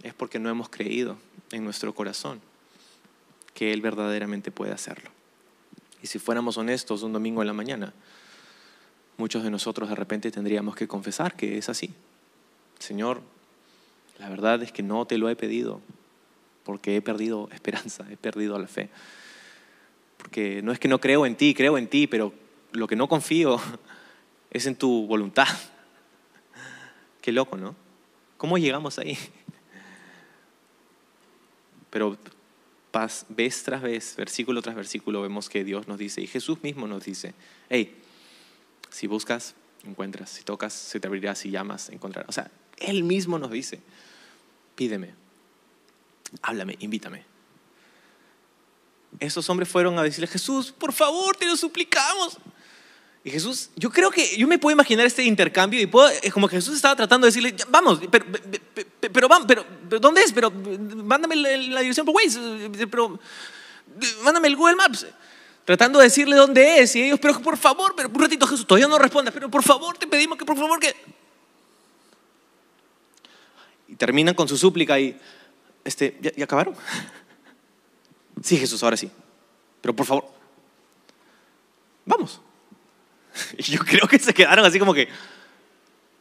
es 0.02 0.14
porque 0.14 0.40
no 0.40 0.48
hemos 0.48 0.70
creído 0.70 1.18
en 1.52 1.66
nuestro 1.66 1.94
corazón 1.94 2.40
que 3.54 3.74
Él 3.74 3.82
verdaderamente 3.82 4.50
puede 4.50 4.72
hacerlo. 4.72 5.10
Y 6.02 6.08
si 6.08 6.20
fuéramos 6.20 6.56
honestos 6.56 7.04
un 7.04 7.12
domingo 7.12 7.42
en 7.42 7.48
la 7.48 7.54
mañana, 7.54 7.94
muchos 9.18 9.44
de 9.44 9.52
nosotros 9.52 9.90
de 9.90 9.96
repente 9.96 10.32
tendríamos 10.32 10.78
que 10.78 10.88
confesar 10.88 11.36
que 11.36 11.58
es 11.58 11.68
así. 11.68 11.94
Señor, 12.80 13.20
la 14.18 14.30
verdad 14.30 14.64
es 14.64 14.72
que 14.72 14.84
no 14.84 15.06
te 15.06 15.18
lo 15.18 15.28
he 15.28 15.36
pedido 15.36 15.82
porque 16.64 16.96
he 16.96 17.02
perdido 17.02 17.50
esperanza, 17.54 18.06
he 18.10 18.16
perdido 18.16 18.58
la 18.58 18.68
fe. 18.68 18.90
Porque 20.16 20.62
no 20.64 20.72
es 20.72 20.80
que 20.80 20.88
no 20.88 21.02
creo 21.02 21.26
en 21.26 21.36
ti, 21.36 21.54
creo 21.54 21.78
en 21.78 21.90
ti, 21.90 22.08
pero 22.08 22.34
lo 22.72 22.88
que 22.88 22.96
no 22.96 23.10
confío 23.10 23.60
es 24.50 24.66
en 24.66 24.78
tu 24.78 25.08
voluntad. 25.08 25.50
Qué 27.28 27.34
loco, 27.34 27.58
¿no? 27.58 27.76
¿Cómo 28.38 28.58
llegamos 28.58 29.00
ahí? 29.00 29.18
Pero 31.90 32.18
vez 33.28 33.64
tras 33.64 33.82
vez, 33.82 34.16
versículo 34.16 34.62
tras 34.62 34.78
versículo, 34.78 35.22
vemos 35.24 35.50
que 35.50 35.66
Dios 35.66 35.90
nos 35.90 35.98
dice, 35.98 36.22
y 36.22 36.28
Jesús 36.28 36.64
mismo 36.64 36.88
nos 36.88 37.04
dice, 37.04 37.34
hey, 37.68 38.02
si 38.90 39.08
buscas, 39.08 39.56
encuentras, 39.84 40.30
si 40.30 40.44
tocas, 40.46 40.72
se 40.72 41.02
te 41.02 41.08
abrirá, 41.08 41.36
si 41.36 41.52
llamas, 41.52 41.90
encontrarás. 41.90 42.30
O 42.30 42.32
sea, 42.32 42.50
Él 42.78 43.04
mismo 43.04 43.38
nos 43.38 43.52
dice, 43.52 43.82
pídeme, 44.76 45.14
háblame, 46.42 46.78
invítame. 46.80 47.26
Esos 49.20 49.50
hombres 49.50 49.68
fueron 49.68 50.00
a 50.00 50.04
decirle, 50.04 50.28
Jesús, 50.28 50.72
por 50.72 50.94
favor, 50.94 51.36
te 51.36 51.46
lo 51.46 51.58
suplicamos. 51.58 52.38
Y 53.28 53.30
Jesús, 53.30 53.72
yo 53.76 53.90
creo 53.90 54.10
que 54.10 54.38
yo 54.38 54.48
me 54.48 54.58
puedo 54.58 54.72
imaginar 54.72 55.06
este 55.06 55.22
intercambio 55.22 55.82
y 55.82 55.86
puedo, 55.86 56.10
como 56.32 56.48
que 56.48 56.56
Jesús 56.56 56.78
estaba 56.78 56.96
tratando 56.96 57.26
de 57.26 57.32
decirle, 57.34 57.54
vamos, 57.68 58.00
pero, 58.10 58.26
pero, 59.02 59.28
pero, 59.46 60.00
¿dónde 60.00 60.22
es? 60.22 60.32
Pero 60.32 60.50
mándame 60.50 61.36
la, 61.36 61.82
dirección 61.82 62.06
por 62.06 62.16
Waze, 62.16 62.40
pero 62.90 63.20
mándame 64.24 64.48
el 64.48 64.56
Google 64.56 64.78
Maps. 64.78 65.08
Tratando 65.66 66.00
de 66.00 66.06
decirle 66.06 66.38
dónde 66.38 66.80
es 66.80 66.96
y 66.96 67.04
ellos, 67.04 67.20
pero 67.20 67.38
por 67.42 67.58
favor, 67.58 67.96
pero 67.98 68.08
un 68.08 68.18
ratito 68.18 68.48
Jesús, 68.48 68.66
todavía 68.66 68.88
no 68.88 68.98
responda, 68.98 69.30
pero 69.30 69.52
por 69.52 69.62
favor 69.62 69.98
te 69.98 70.08
pedimos 70.08 70.38
que 70.38 70.46
por 70.46 70.56
favor 70.56 70.80
que... 70.80 70.96
Y 73.90 73.96
terminan 73.96 74.36
con 74.36 74.48
su 74.48 74.56
súplica 74.56 74.98
y, 74.98 75.20
este, 75.84 76.18
¿ya, 76.22 76.46
acabaron? 76.46 76.76
Sí, 78.42 78.56
Jesús, 78.56 78.82
ahora 78.84 78.96
sí. 78.96 79.12
Pero 79.82 79.94
por 79.94 80.06
favor, 80.06 80.30
vamos. 82.06 82.40
Y 83.58 83.64
yo 83.64 83.80
creo 83.80 84.08
que 84.08 84.20
se 84.20 84.34
quedaron 84.34 84.66
así 84.66 84.80
como 84.80 84.94
que, 84.94 85.08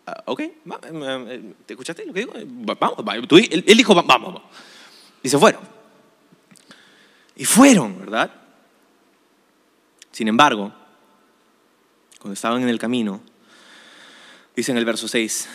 ah, 0.06 0.22
ok, 0.26 0.40
eh, 0.40 0.52
eh, 0.64 1.54
¿te 1.64 1.74
escuchaste 1.74 2.06
lo 2.06 2.12
que 2.12 2.20
digo? 2.20 2.32
Vamos, 2.78 2.96
él, 3.50 3.64
dijo, 3.64 3.94
vamos, 3.94 4.08
vamos. 4.08 4.42
Y 5.22 5.28
se 5.28 5.38
fueron. 5.38 5.62
Y 7.36 7.44
fueron, 7.44 7.98
¿verdad? 7.98 8.30
Sin 10.10 10.28
embargo, 10.28 10.72
cuando 12.20 12.32
estaban 12.32 12.62
en 12.62 12.68
el 12.68 12.78
camino, 12.78 13.20
dice 14.54 14.72
en 14.72 14.78
el 14.78 14.84
verso 14.84 15.08
6, 15.08 15.48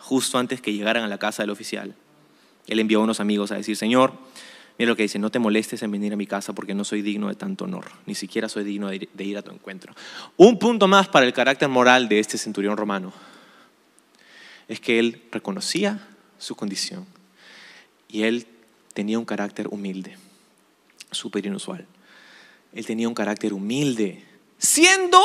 justo 0.00 0.38
antes 0.38 0.60
que 0.60 0.72
llegaran 0.72 1.04
a 1.04 1.08
la 1.08 1.18
casa 1.18 1.42
del 1.42 1.50
oficial, 1.50 1.94
él 2.66 2.80
envió 2.80 3.00
a 3.00 3.04
unos 3.04 3.20
amigos 3.20 3.50
a 3.50 3.56
decir, 3.56 3.76
Señor, 3.76 4.12
mira 4.78 4.90
lo 4.90 4.96
que 4.96 5.02
dice, 5.04 5.18
no 5.18 5.30
te 5.30 5.38
molestes 5.38 5.82
en 5.82 5.90
venir 5.90 6.12
a 6.12 6.16
mi 6.16 6.26
casa 6.26 6.52
porque 6.52 6.74
no 6.74 6.84
soy 6.84 7.02
digno 7.02 7.28
de 7.28 7.34
tanto 7.34 7.64
honor, 7.64 7.90
ni 8.06 8.14
siquiera 8.14 8.48
soy 8.48 8.64
digno 8.64 8.88
de 8.88 9.24
ir 9.24 9.38
a 9.38 9.42
tu 9.42 9.50
encuentro. 9.50 9.94
Un 10.36 10.58
punto 10.58 10.88
más 10.88 11.08
para 11.08 11.26
el 11.26 11.32
carácter 11.32 11.68
moral 11.68 12.08
de 12.08 12.18
este 12.18 12.38
centurión 12.38 12.76
romano 12.76 13.12
es 14.68 14.80
que 14.80 14.98
él 14.98 15.22
reconocía 15.30 16.08
su 16.38 16.54
condición 16.54 17.06
y 18.08 18.22
él 18.22 18.46
tenía 18.92 19.18
un 19.18 19.24
carácter 19.24 19.68
humilde, 19.68 20.16
súper 21.10 21.46
inusual. 21.46 21.86
Él 22.72 22.86
tenía 22.86 23.08
un 23.08 23.14
carácter 23.14 23.52
humilde, 23.52 24.24
siendo 24.58 25.20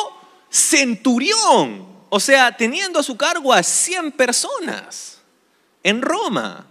centurión, 0.49 1.88
o 2.09 2.19
sea, 2.19 2.55
teniendo 2.55 2.99
a 2.99 3.03
su 3.03 3.15
cargo 3.15 3.53
a 3.53 3.63
100 3.63 4.12
personas 4.13 5.21
en 5.83 6.01
Roma. 6.01 6.67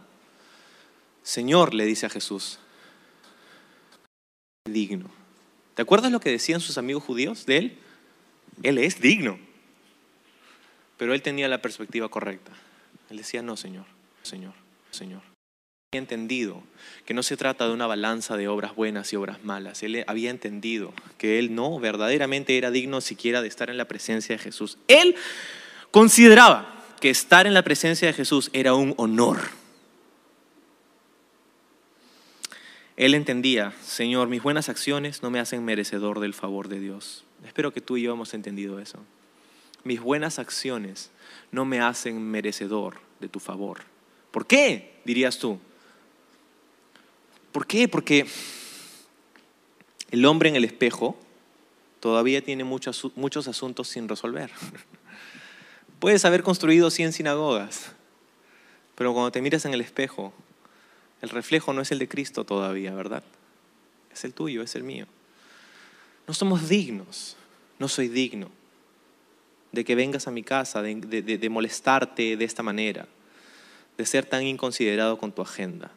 Señor, 1.22 1.74
le 1.74 1.84
dice 1.84 2.06
a 2.06 2.10
Jesús, 2.10 2.58
digno. 4.72 5.10
¿Te 5.74 5.82
acuerdas 5.82 6.10
lo 6.10 6.20
que 6.20 6.30
decían 6.30 6.60
sus 6.60 6.78
amigos 6.78 7.04
judíos 7.04 7.46
de 7.46 7.56
él? 7.56 7.78
Él 8.62 8.78
es 8.78 9.00
digno. 9.00 9.38
Pero 10.96 11.14
él 11.14 11.22
tenía 11.22 11.48
la 11.48 11.62
perspectiva 11.62 12.08
correcta. 12.08 12.52
Él 13.10 13.16
decía, 13.18 13.42
no, 13.42 13.56
Señor, 13.56 13.84
Señor, 14.22 14.54
Señor. 14.90 15.22
Había 15.92 16.00
entendido 16.00 16.62
que 17.06 17.14
no 17.14 17.22
se 17.22 17.38
trata 17.38 17.66
de 17.66 17.72
una 17.72 17.86
balanza 17.86 18.36
de 18.36 18.48
obras 18.48 18.74
buenas 18.74 19.10
y 19.12 19.16
obras 19.16 19.42
malas. 19.42 19.82
Él 19.82 20.04
había 20.06 20.28
entendido 20.28 20.92
que 21.16 21.38
él 21.38 21.54
no 21.54 21.78
verdaderamente 21.78 22.58
era 22.58 22.70
digno 22.70 23.00
siquiera 23.00 23.40
de 23.40 23.48
estar 23.48 23.70
en 23.70 23.78
la 23.78 23.86
presencia 23.86 24.36
de 24.36 24.42
Jesús. 24.42 24.76
Él 24.88 25.14
consideraba 25.90 26.84
que 27.00 27.08
estar 27.08 27.46
en 27.46 27.54
la 27.54 27.62
presencia 27.62 28.08
de 28.08 28.12
Jesús 28.12 28.50
era 28.52 28.74
un 28.74 28.92
honor. 28.98 29.38
Él 32.98 33.14
entendía, 33.14 33.72
Señor, 33.80 34.26
mis 34.26 34.42
buenas 34.42 34.68
acciones 34.68 35.22
no 35.22 35.30
me 35.30 35.38
hacen 35.38 35.64
merecedor 35.64 36.18
del 36.18 36.34
favor 36.34 36.66
de 36.66 36.80
Dios. 36.80 37.24
Espero 37.46 37.72
que 37.72 37.80
tú 37.80 37.96
y 37.96 38.02
yo 38.02 38.12
hemos 38.12 38.34
entendido 38.34 38.80
eso. 38.80 38.98
Mis 39.84 40.00
buenas 40.00 40.40
acciones 40.40 41.12
no 41.52 41.64
me 41.64 41.78
hacen 41.80 42.20
merecedor 42.20 42.98
de 43.20 43.28
tu 43.28 43.38
favor. 43.38 43.82
¿Por 44.32 44.48
qué? 44.48 45.00
Dirías 45.04 45.38
tú. 45.38 45.60
¿Por 47.52 47.68
qué? 47.68 47.86
Porque 47.86 48.26
el 50.10 50.26
hombre 50.26 50.48
en 50.48 50.56
el 50.56 50.64
espejo 50.64 51.16
todavía 52.00 52.42
tiene 52.42 52.64
muchos, 52.64 53.12
muchos 53.14 53.46
asuntos 53.46 53.86
sin 53.86 54.08
resolver. 54.08 54.50
Puedes 56.00 56.24
haber 56.24 56.42
construido 56.42 56.90
100 56.90 57.12
sinagogas, 57.12 57.92
pero 58.96 59.12
cuando 59.12 59.30
te 59.30 59.40
miras 59.40 59.64
en 59.66 59.72
el 59.72 59.82
espejo 59.82 60.32
el 61.20 61.28
reflejo 61.30 61.72
no 61.72 61.82
es 61.82 61.90
el 61.90 61.98
de 61.98 62.08
Cristo 62.08 62.44
todavía, 62.44 62.94
¿verdad? 62.94 63.22
Es 64.12 64.24
el 64.24 64.32
tuyo, 64.32 64.62
es 64.62 64.74
el 64.74 64.84
mío. 64.84 65.06
No 66.26 66.34
somos 66.34 66.68
dignos, 66.68 67.36
no 67.78 67.88
soy 67.88 68.08
digno 68.08 68.50
de 69.72 69.84
que 69.84 69.94
vengas 69.94 70.26
a 70.26 70.30
mi 70.30 70.42
casa, 70.42 70.82
de, 70.82 71.48
molestarte 71.50 72.36
de 72.36 72.44
esta 72.44 72.62
manera, 72.62 73.06
de 73.96 74.06
ser 74.06 74.24
tan 74.24 74.42
inconsiderado 74.44 75.18
con 75.18 75.32
tu 75.32 75.42
agenda. 75.42 75.90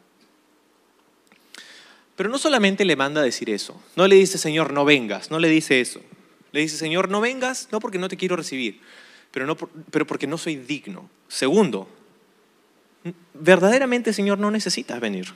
Pero 2.16 2.28
no 2.28 2.38
solamente 2.38 2.84
le 2.84 2.96
manda 2.96 3.22
a 3.22 3.24
decir 3.24 3.48
eso, 3.48 3.80
no 3.96 4.06
le 4.06 4.16
dice, 4.16 4.38
Señor, 4.38 4.72
no 4.72 4.84
vengas, 4.84 5.30
no 5.30 5.38
le 5.38 5.48
dice 5.48 5.80
eso. 5.80 6.00
Le 6.52 6.60
dice, 6.60 6.76
Señor, 6.76 7.08
no 7.08 7.22
vengas, 7.22 7.68
no 7.72 7.80
porque 7.80 7.98
no 7.98 8.08
te 8.08 8.18
quiero 8.18 8.36
recibir, 8.36 8.80
pero, 9.30 9.46
no 9.46 9.56
pero 9.56 10.06
porque 10.06 10.26
no 10.26 10.36
soy 10.36 10.56
digno. 10.56 11.08
Segundo, 11.28 11.88
verdaderamente, 13.34 14.12
Señor, 14.12 14.38
no 14.38 14.50
necesitas 14.50 15.00
venir. 15.00 15.32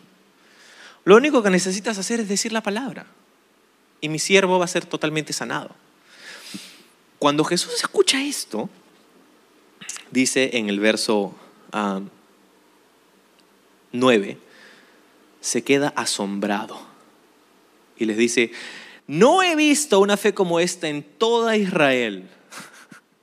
Lo 1.05 1.17
único 1.17 1.43
que 1.43 1.51
necesitas 1.51 1.99
hacer 1.99 2.21
es 2.21 2.29
decir 2.29 2.53
la 2.53 2.63
palabra. 2.63 3.07
Y 4.01 4.09
mi 4.09 4.19
siervo 4.19 4.59
va 4.59 4.65
a 4.65 4.69
ser 4.69 4.85
totalmente 4.85 5.33
sanado. 5.33 5.71
Cuando 7.19 7.45
Jesús 7.45 7.75
escucha 7.75 8.23
esto, 8.23 8.69
dice 10.11 10.51
en 10.55 10.69
el 10.69 10.81
verso 10.81 11.35
9, 13.93 14.39
se 15.41 15.63
queda 15.65 15.93
asombrado. 15.97 16.79
Y 17.97 18.05
les 18.05 18.17
dice, 18.17 18.53
no 19.07 19.43
he 19.43 19.55
visto 19.57 20.01
una 20.01 20.17
fe 20.17 20.35
como 20.35 20.61
esta 20.61 20.89
en 20.89 21.03
toda 21.03 21.57
Israel. 21.57 22.29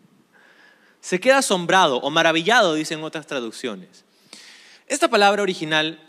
Se 1.02 1.20
queda 1.20 1.40
asombrado 1.40 1.98
o 1.98 2.10
maravillado, 2.10 2.74
dicen 2.74 3.04
otras 3.04 3.28
traducciones. 3.28 4.03
Esta 4.94 5.08
palabra 5.08 5.42
original, 5.42 6.00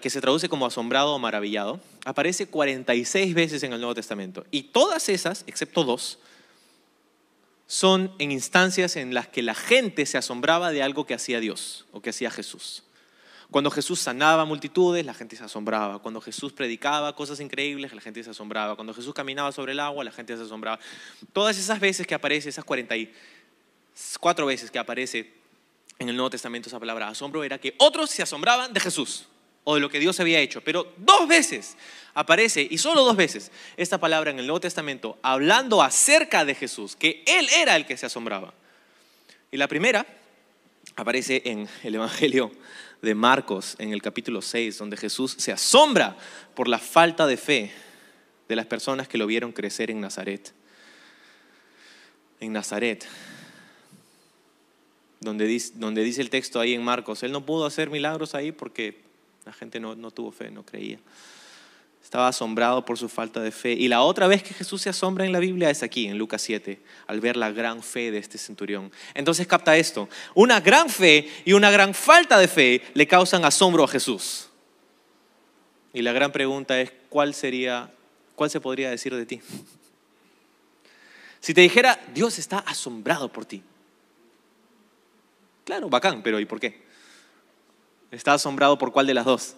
que 0.00 0.08
se 0.08 0.22
traduce 0.22 0.48
como 0.48 0.64
asombrado 0.64 1.12
o 1.12 1.18
maravillado, 1.18 1.78
aparece 2.06 2.46
46 2.46 3.34
veces 3.34 3.62
en 3.64 3.74
el 3.74 3.80
Nuevo 3.80 3.94
Testamento. 3.94 4.46
Y 4.50 4.62
todas 4.62 5.10
esas, 5.10 5.44
excepto 5.46 5.84
dos, 5.84 6.18
son 7.66 8.14
en 8.18 8.32
instancias 8.32 8.96
en 8.96 9.12
las 9.12 9.28
que 9.28 9.42
la 9.42 9.54
gente 9.54 10.06
se 10.06 10.16
asombraba 10.16 10.70
de 10.70 10.82
algo 10.82 11.04
que 11.04 11.12
hacía 11.12 11.38
Dios 11.38 11.84
o 11.92 12.00
que 12.00 12.08
hacía 12.08 12.30
Jesús. 12.30 12.82
Cuando 13.50 13.70
Jesús 13.70 14.00
sanaba 14.00 14.46
multitudes, 14.46 15.04
la 15.04 15.12
gente 15.12 15.36
se 15.36 15.44
asombraba. 15.44 15.98
Cuando 15.98 16.22
Jesús 16.22 16.54
predicaba 16.54 17.14
cosas 17.14 17.40
increíbles, 17.40 17.92
la 17.92 18.00
gente 18.00 18.24
se 18.24 18.30
asombraba. 18.30 18.74
Cuando 18.74 18.94
Jesús 18.94 19.12
caminaba 19.12 19.52
sobre 19.52 19.72
el 19.72 19.80
agua, 19.80 20.02
la 20.02 20.12
gente 20.12 20.34
se 20.34 20.44
asombraba. 20.44 20.80
Todas 21.34 21.58
esas 21.58 21.78
veces 21.78 22.06
que 22.06 22.14
aparece, 22.14 22.48
esas 22.48 22.64
44 22.64 24.46
veces 24.46 24.70
que 24.70 24.78
aparece 24.78 25.39
en 26.00 26.08
el 26.08 26.16
Nuevo 26.16 26.30
Testamento 26.30 26.68
esa 26.68 26.80
palabra 26.80 27.08
asombro 27.08 27.44
era 27.44 27.58
que 27.58 27.74
otros 27.76 28.10
se 28.10 28.22
asombraban 28.22 28.72
de 28.72 28.80
Jesús 28.80 29.26
o 29.64 29.74
de 29.74 29.80
lo 29.80 29.90
que 29.90 30.00
Dios 30.00 30.18
había 30.18 30.40
hecho. 30.40 30.62
Pero 30.62 30.94
dos 30.96 31.28
veces 31.28 31.76
aparece, 32.14 32.66
y 32.68 32.78
solo 32.78 33.04
dos 33.04 33.16
veces, 33.16 33.52
esta 33.76 33.98
palabra 33.98 34.30
en 34.30 34.38
el 34.38 34.46
Nuevo 34.46 34.60
Testamento 34.60 35.18
hablando 35.22 35.82
acerca 35.82 36.46
de 36.46 36.54
Jesús, 36.54 36.96
que 36.96 37.22
Él 37.26 37.46
era 37.54 37.76
el 37.76 37.84
que 37.84 37.98
se 37.98 38.06
asombraba. 38.06 38.54
Y 39.52 39.58
la 39.58 39.68
primera 39.68 40.06
aparece 40.96 41.42
en 41.44 41.68
el 41.82 41.94
Evangelio 41.94 42.50
de 43.02 43.14
Marcos, 43.14 43.76
en 43.78 43.92
el 43.92 44.00
capítulo 44.00 44.40
6, 44.40 44.78
donde 44.78 44.96
Jesús 44.96 45.36
se 45.38 45.52
asombra 45.52 46.16
por 46.54 46.66
la 46.66 46.78
falta 46.78 47.26
de 47.26 47.36
fe 47.36 47.72
de 48.48 48.56
las 48.56 48.64
personas 48.64 49.06
que 49.06 49.18
lo 49.18 49.26
vieron 49.26 49.52
crecer 49.52 49.90
en 49.90 50.00
Nazaret. 50.00 50.54
En 52.40 52.54
Nazaret, 52.54 53.06
donde 55.20 55.46
dice, 55.46 55.72
donde 55.76 56.02
dice 56.02 56.22
el 56.22 56.30
texto 56.30 56.60
ahí 56.60 56.74
en 56.74 56.82
Marcos, 56.82 57.22
él 57.22 57.32
no 57.32 57.44
pudo 57.44 57.66
hacer 57.66 57.90
milagros 57.90 58.34
ahí 58.34 58.52
porque 58.52 59.02
la 59.44 59.52
gente 59.52 59.78
no, 59.78 59.94
no 59.94 60.10
tuvo 60.10 60.32
fe, 60.32 60.50
no 60.50 60.64
creía. 60.64 60.98
Estaba 62.02 62.28
asombrado 62.28 62.84
por 62.84 62.98
su 62.98 63.08
falta 63.08 63.40
de 63.40 63.50
fe. 63.50 63.72
Y 63.72 63.88
la 63.88 64.02
otra 64.02 64.26
vez 64.26 64.42
que 64.42 64.54
Jesús 64.54 64.82
se 64.82 64.88
asombra 64.88 65.26
en 65.26 65.32
la 65.32 65.38
Biblia 65.38 65.70
es 65.70 65.82
aquí, 65.82 66.06
en 66.06 66.18
Lucas 66.18 66.42
7, 66.42 66.80
al 67.06 67.20
ver 67.20 67.36
la 67.36 67.52
gran 67.52 67.82
fe 67.82 68.10
de 68.10 68.18
este 68.18 68.38
centurión. 68.38 68.90
Entonces 69.14 69.46
capta 69.46 69.76
esto. 69.76 70.08
Una 70.34 70.60
gran 70.60 70.88
fe 70.88 71.28
y 71.44 71.52
una 71.52 71.70
gran 71.70 71.94
falta 71.94 72.38
de 72.38 72.48
fe 72.48 72.82
le 72.94 73.06
causan 73.06 73.44
asombro 73.44 73.84
a 73.84 73.88
Jesús. 73.88 74.48
Y 75.92 76.02
la 76.02 76.12
gran 76.12 76.32
pregunta 76.32 76.80
es, 76.80 76.92
¿cuál 77.10 77.34
sería, 77.34 77.92
cuál 78.34 78.50
se 78.50 78.60
podría 78.60 78.90
decir 78.90 79.14
de 79.14 79.26
ti? 79.26 79.40
Si 81.42 81.54
te 81.54 81.62
dijera, 81.62 81.98
Dios 82.12 82.38
está 82.38 82.58
asombrado 82.58 83.32
por 83.32 83.46
ti. 83.46 83.62
Claro, 85.64 85.88
bacán, 85.88 86.22
pero 86.22 86.40
¿y 86.40 86.44
por 86.44 86.60
qué? 86.60 86.82
¿Está 88.10 88.34
asombrado 88.34 88.78
por 88.78 88.92
cuál 88.92 89.06
de 89.06 89.14
las 89.14 89.24
dos? 89.24 89.56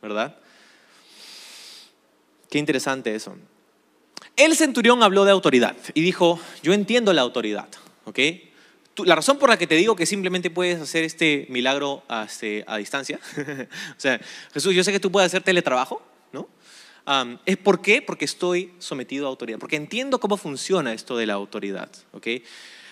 ¿Verdad? 0.00 0.36
Qué 2.50 2.58
interesante 2.58 3.14
eso. 3.14 3.36
El 4.36 4.56
centurión 4.56 5.02
habló 5.02 5.24
de 5.24 5.30
autoridad 5.30 5.76
y 5.94 6.02
dijo, 6.02 6.40
yo 6.62 6.72
entiendo 6.72 7.12
la 7.12 7.22
autoridad, 7.22 7.68
¿ok? 8.04 8.18
La 9.04 9.14
razón 9.14 9.38
por 9.38 9.48
la 9.48 9.56
que 9.56 9.66
te 9.66 9.74
digo 9.74 9.96
que 9.96 10.04
simplemente 10.04 10.50
puedes 10.50 10.80
hacer 10.80 11.04
este 11.04 11.46
milagro 11.48 12.02
a, 12.08 12.24
este, 12.24 12.64
a 12.66 12.76
distancia, 12.76 13.18
o 13.96 14.00
sea, 14.00 14.20
Jesús, 14.52 14.74
yo 14.74 14.84
sé 14.84 14.92
que 14.92 15.00
tú 15.00 15.10
puedes 15.10 15.28
hacer 15.28 15.42
teletrabajo, 15.42 16.02
¿no? 16.32 16.48
es 17.46 17.56
por 17.56 17.82
qué, 17.82 18.00
porque 18.00 18.24
estoy 18.24 18.72
sometido 18.78 19.26
a 19.26 19.30
autoridad, 19.30 19.58
porque 19.58 19.76
entiendo 19.76 20.20
cómo 20.20 20.36
funciona 20.36 20.92
esto 20.92 21.16
de 21.16 21.26
la 21.26 21.34
autoridad, 21.34 21.90
¿ok? 22.12 22.26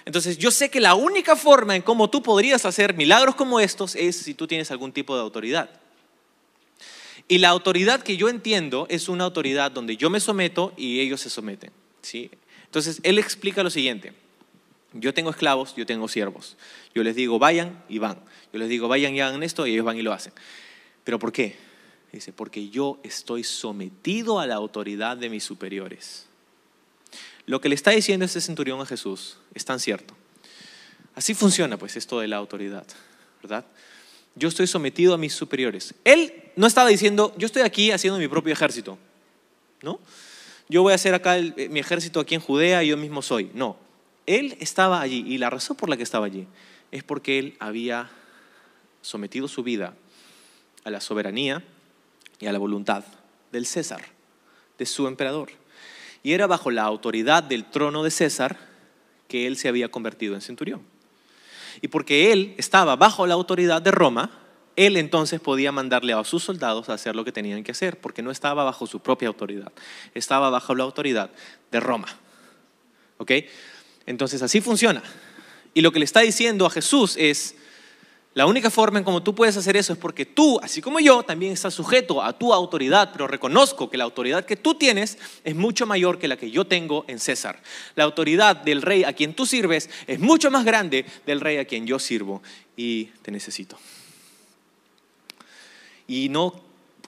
Entonces, 0.04 0.38
yo 0.38 0.50
sé 0.50 0.70
que 0.70 0.80
la 0.80 0.94
única 0.94 1.36
forma 1.36 1.76
en 1.76 1.82
cómo 1.82 2.08
tú 2.08 2.22
podrías 2.22 2.64
hacer 2.64 2.94
milagros 2.94 3.34
como 3.34 3.60
estos 3.60 3.94
es 3.94 4.16
si 4.16 4.34
tú 4.34 4.46
tienes 4.46 4.70
algún 4.70 4.92
tipo 4.92 5.14
de 5.14 5.22
autoridad. 5.22 5.70
Y 7.28 7.38
la 7.38 7.50
autoridad 7.50 8.02
que 8.02 8.16
yo 8.16 8.28
entiendo 8.28 8.86
es 8.88 9.08
una 9.08 9.24
autoridad 9.24 9.70
donde 9.70 9.96
yo 9.96 10.10
me 10.10 10.20
someto 10.20 10.72
y 10.76 11.00
ellos 11.00 11.20
se 11.20 11.30
someten. 11.30 11.70
¿sí? 12.02 12.30
Entonces, 12.64 13.00
él 13.02 13.18
explica 13.18 13.62
lo 13.62 13.70
siguiente. 13.70 14.12
Yo 14.92 15.14
tengo 15.14 15.30
esclavos, 15.30 15.74
yo 15.76 15.86
tengo 15.86 16.08
siervos. 16.08 16.56
Yo 16.94 17.04
les 17.04 17.14
digo, 17.14 17.38
vayan 17.38 17.84
y 17.88 17.98
van. 17.98 18.18
Yo 18.52 18.58
les 18.58 18.68
digo, 18.68 18.88
vayan 18.88 19.14
y 19.14 19.20
hagan 19.20 19.42
esto 19.42 19.66
y 19.66 19.72
ellos 19.72 19.84
van 19.84 19.96
y 19.96 20.02
lo 20.02 20.12
hacen. 20.12 20.32
¿Pero 21.04 21.18
por 21.18 21.30
qué? 21.30 21.56
Dice, 22.12 22.32
porque 22.32 22.68
yo 22.70 22.98
estoy 23.04 23.44
sometido 23.44 24.40
a 24.40 24.46
la 24.46 24.56
autoridad 24.56 25.16
de 25.16 25.30
mis 25.30 25.44
superiores. 25.44 26.26
Lo 27.46 27.60
que 27.60 27.68
le 27.68 27.74
está 27.74 27.90
diciendo 27.90 28.24
este 28.24 28.40
centurión 28.40 28.80
a 28.80 28.86
Jesús 28.86 29.38
es 29.54 29.64
tan 29.64 29.80
cierto. 29.80 30.14
Así 31.14 31.34
funciona 31.34 31.76
pues 31.76 31.96
esto 31.96 32.20
de 32.20 32.28
la 32.28 32.36
autoridad, 32.36 32.86
¿verdad? 33.42 33.64
yo 34.34 34.48
estoy 34.48 34.66
sometido 34.66 35.14
a 35.14 35.18
mis 35.18 35.34
superiores. 35.34 35.94
Él 36.04 36.32
no 36.56 36.66
estaba 36.66 36.88
diciendo, 36.88 37.34
yo 37.36 37.46
estoy 37.46 37.62
aquí 37.62 37.90
haciendo 37.90 38.18
mi 38.18 38.28
propio 38.28 38.52
ejército, 38.52 38.98
¿no? 39.82 40.00
Yo 40.68 40.82
voy 40.82 40.92
a 40.92 40.94
hacer 40.94 41.14
acá 41.14 41.36
eh, 41.36 41.68
mi 41.70 41.80
ejército 41.80 42.20
aquí 42.20 42.34
en 42.34 42.40
Judea 42.40 42.84
y 42.84 42.88
yo 42.88 42.96
mismo 42.96 43.22
soy. 43.22 43.50
No, 43.54 43.76
él 44.26 44.56
estaba 44.60 45.00
allí 45.00 45.24
y 45.26 45.38
la 45.38 45.50
razón 45.50 45.76
por 45.76 45.88
la 45.88 45.96
que 45.96 46.02
estaba 46.02 46.26
allí 46.26 46.46
es 46.92 47.02
porque 47.02 47.38
él 47.38 47.56
había 47.58 48.10
sometido 49.02 49.48
su 49.48 49.62
vida 49.62 49.94
a 50.84 50.90
la 50.90 51.00
soberanía 51.00 51.64
y 52.38 52.46
a 52.46 52.52
la 52.52 52.58
voluntad 52.58 53.04
del 53.50 53.66
César, 53.66 54.02
de 54.78 54.86
su 54.86 55.08
emperador. 55.08 55.50
Y 56.22 56.32
era 56.32 56.46
bajo 56.46 56.70
la 56.70 56.82
autoridad 56.82 57.42
del 57.42 57.64
trono 57.64 58.02
de 58.02 58.10
César 58.10 58.58
que 59.28 59.46
él 59.46 59.56
se 59.56 59.68
había 59.68 59.90
convertido 59.90 60.34
en 60.34 60.40
centurión. 60.40 60.82
Y 61.80 61.88
porque 61.88 62.32
él 62.32 62.54
estaba 62.58 62.96
bajo 62.96 63.26
la 63.26 63.34
autoridad 63.34 63.80
de 63.80 63.90
Roma, 63.90 64.30
él 64.76 64.96
entonces 64.96 65.40
podía 65.40 65.72
mandarle 65.72 66.12
a 66.12 66.24
sus 66.24 66.42
soldados 66.42 66.88
a 66.88 66.94
hacer 66.94 67.16
lo 67.16 67.24
que 67.24 67.32
tenían 67.32 67.64
que 67.64 67.72
hacer, 67.72 68.00
porque 68.00 68.22
no 68.22 68.30
estaba 68.30 68.64
bajo 68.64 68.86
su 68.86 69.00
propia 69.00 69.28
autoridad, 69.28 69.72
estaba 70.14 70.50
bajo 70.50 70.74
la 70.74 70.84
autoridad 70.84 71.30
de 71.70 71.80
Roma. 71.80 72.08
¿Ok? 73.18 73.32
Entonces 74.06 74.42
así 74.42 74.60
funciona. 74.60 75.02
Y 75.74 75.82
lo 75.82 75.92
que 75.92 75.98
le 75.98 76.04
está 76.04 76.20
diciendo 76.20 76.66
a 76.66 76.70
Jesús 76.70 77.16
es, 77.18 77.54
la 78.32 78.46
única 78.46 78.70
forma 78.70 79.00
en 79.00 79.04
cómo 79.04 79.24
tú 79.24 79.34
puedes 79.34 79.56
hacer 79.56 79.76
eso 79.76 79.92
es 79.92 79.98
porque 79.98 80.24
tú, 80.24 80.60
así 80.62 80.80
como 80.80 81.00
yo, 81.00 81.24
también 81.24 81.52
estás 81.52 81.74
sujeto 81.74 82.22
a 82.22 82.32
tu 82.32 82.54
autoridad, 82.54 83.10
pero 83.10 83.26
reconozco 83.26 83.90
que 83.90 83.96
la 83.96 84.04
autoridad 84.04 84.44
que 84.44 84.54
tú 84.54 84.76
tienes 84.76 85.18
es 85.42 85.56
mucho 85.56 85.84
mayor 85.84 86.20
que 86.20 86.28
la 86.28 86.36
que 86.36 86.48
yo 86.48 86.64
tengo 86.64 87.04
en 87.08 87.18
César. 87.18 87.60
La 87.96 88.04
autoridad 88.04 88.54
del 88.54 88.82
rey 88.82 89.02
a 89.02 89.14
quien 89.14 89.34
tú 89.34 89.46
sirves 89.46 89.90
es 90.06 90.20
mucho 90.20 90.48
más 90.52 90.64
grande 90.64 91.04
del 91.26 91.40
rey 91.40 91.56
a 91.56 91.64
quien 91.64 91.88
yo 91.88 91.98
sirvo 91.98 92.40
y 92.76 93.06
te 93.22 93.32
necesito. 93.32 93.76
Y 96.06 96.28
no 96.28 96.62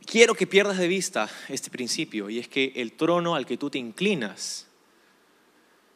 quiero 0.04 0.34
que 0.34 0.48
pierdas 0.48 0.78
de 0.78 0.88
vista 0.88 1.30
este 1.48 1.70
principio, 1.70 2.30
y 2.30 2.40
es 2.40 2.48
que 2.48 2.72
el 2.74 2.94
trono 2.94 3.36
al 3.36 3.46
que 3.46 3.56
tú 3.56 3.70
te 3.70 3.78
inclinas 3.78 4.66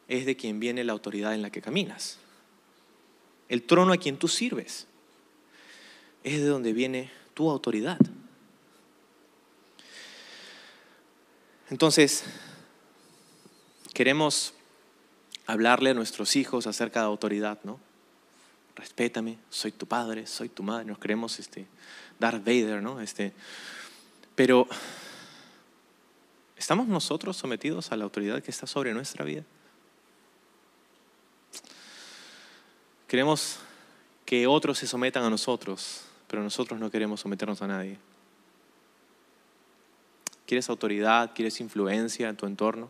es 0.07 0.25
de 0.25 0.37
quien 0.37 0.61
viene 0.61 0.85
la 0.85 0.93
autoridad 0.93 1.33
en 1.33 1.41
la 1.41 1.49
que 1.49 1.61
caminas. 1.61 2.17
El 3.49 3.63
trono 3.63 3.91
a 3.91 3.97
quien 3.97 4.15
tú 4.15 4.29
sirves 4.29 4.87
es 6.23 6.39
de 6.39 6.47
donde 6.47 6.73
viene 6.73 7.11
tu 7.33 7.49
autoridad. 7.49 7.99
Entonces, 11.69 12.23
queremos 13.93 14.53
hablarle 15.45 15.89
a 15.89 15.93
nuestros 15.93 16.35
hijos 16.35 16.67
acerca 16.67 17.01
de 17.01 17.07
autoridad, 17.07 17.59
¿no? 17.63 17.79
Respétame, 18.75 19.37
soy 19.49 19.71
tu 19.71 19.87
padre, 19.87 20.27
soy 20.27 20.49
tu 20.49 20.61
madre, 20.61 20.85
nos 20.85 20.99
queremos 20.99 21.39
este, 21.39 21.65
Darth 22.19 22.45
Vader, 22.45 22.81
¿no? 22.81 23.01
Este, 23.01 23.33
pero, 24.35 24.67
¿estamos 26.57 26.87
nosotros 26.87 27.35
sometidos 27.35 27.91
a 27.91 27.97
la 27.97 28.03
autoridad 28.03 28.43
que 28.43 28.51
está 28.51 28.67
sobre 28.67 28.93
nuestra 28.93 29.25
vida? 29.25 29.43
Queremos 33.07 33.57
que 34.25 34.45
otros 34.45 34.77
se 34.77 34.85
sometan 34.85 35.23
a 35.23 35.29
nosotros, 35.29 36.01
pero 36.27 36.43
nosotros 36.43 36.79
no 36.79 36.91
queremos 36.91 37.21
someternos 37.21 37.61
a 37.61 37.67
nadie. 37.67 37.97
¿Quieres 40.45 40.69
autoridad? 40.69 41.31
¿Quieres 41.35 41.59
influencia 41.59 42.29
en 42.29 42.37
tu 42.37 42.45
entorno? 42.45 42.89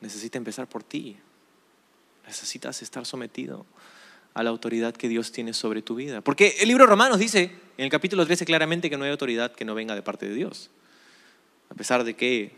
Necesita 0.00 0.38
empezar 0.38 0.66
por 0.66 0.82
ti. 0.82 1.16
Necesitas 2.26 2.82
estar 2.82 3.04
sometido 3.04 3.66
a 4.34 4.42
la 4.42 4.50
autoridad 4.50 4.94
que 4.94 5.08
Dios 5.08 5.32
tiene 5.32 5.52
sobre 5.52 5.82
tu 5.82 5.94
vida. 5.94 6.20
Porque 6.20 6.56
el 6.60 6.68
libro 6.68 6.86
Romanos 6.86 7.18
dice, 7.18 7.52
en 7.76 7.84
el 7.84 7.90
capítulo 7.90 8.24
13 8.24 8.44
claramente, 8.44 8.88
que 8.88 8.96
no 8.96 9.04
hay 9.04 9.10
autoridad 9.10 9.52
que 9.52 9.64
no 9.64 9.74
venga 9.74 9.94
de 9.94 10.02
parte 10.02 10.28
de 10.28 10.34
Dios. 10.34 10.70
A 11.70 11.74
pesar 11.74 12.04
de 12.04 12.14
que 12.14 12.52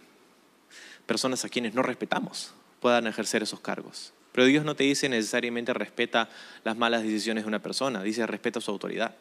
personas 1.07 1.45
a 1.45 1.49
quienes 1.49 1.75
no 1.75 1.83
respetamos 1.83 2.53
puedan 2.81 3.07
ejercer 3.07 3.43
esos 3.43 3.61
cargos. 3.61 4.13
Pero 4.33 4.47
Dios 4.47 4.65
no 4.65 4.77
te 4.77 4.85
dice 4.85 5.09
necesariamente 5.09 5.73
respeta 5.75 6.29
las 6.65 6.77
malas 6.77 7.03
decisiones 7.03 7.45
de 7.45 7.49
una 7.49 7.63
persona, 7.63 8.03
dice 8.03 8.27
respeta 8.27 8.61
su 8.61 8.71
autoridad. 8.71 9.15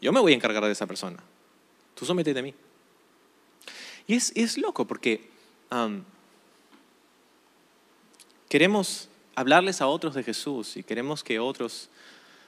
Yo 0.00 0.12
me 0.12 0.20
voy 0.20 0.32
a 0.32 0.36
encargar 0.36 0.64
de 0.64 0.72
esa 0.72 0.86
persona. 0.86 1.18
Tú 1.94 2.06
sométete 2.06 2.40
a 2.40 2.42
mí. 2.42 2.54
Y 4.06 4.14
es, 4.14 4.32
es 4.34 4.56
loco 4.58 4.86
porque 4.86 5.28
queremos 8.48 9.08
hablarles 9.34 9.80
a 9.80 9.86
otros 9.86 10.14
de 10.14 10.22
Jesús 10.22 10.76
y 10.76 10.82
queremos 10.82 11.22
que 11.22 11.38
otros 11.38 11.88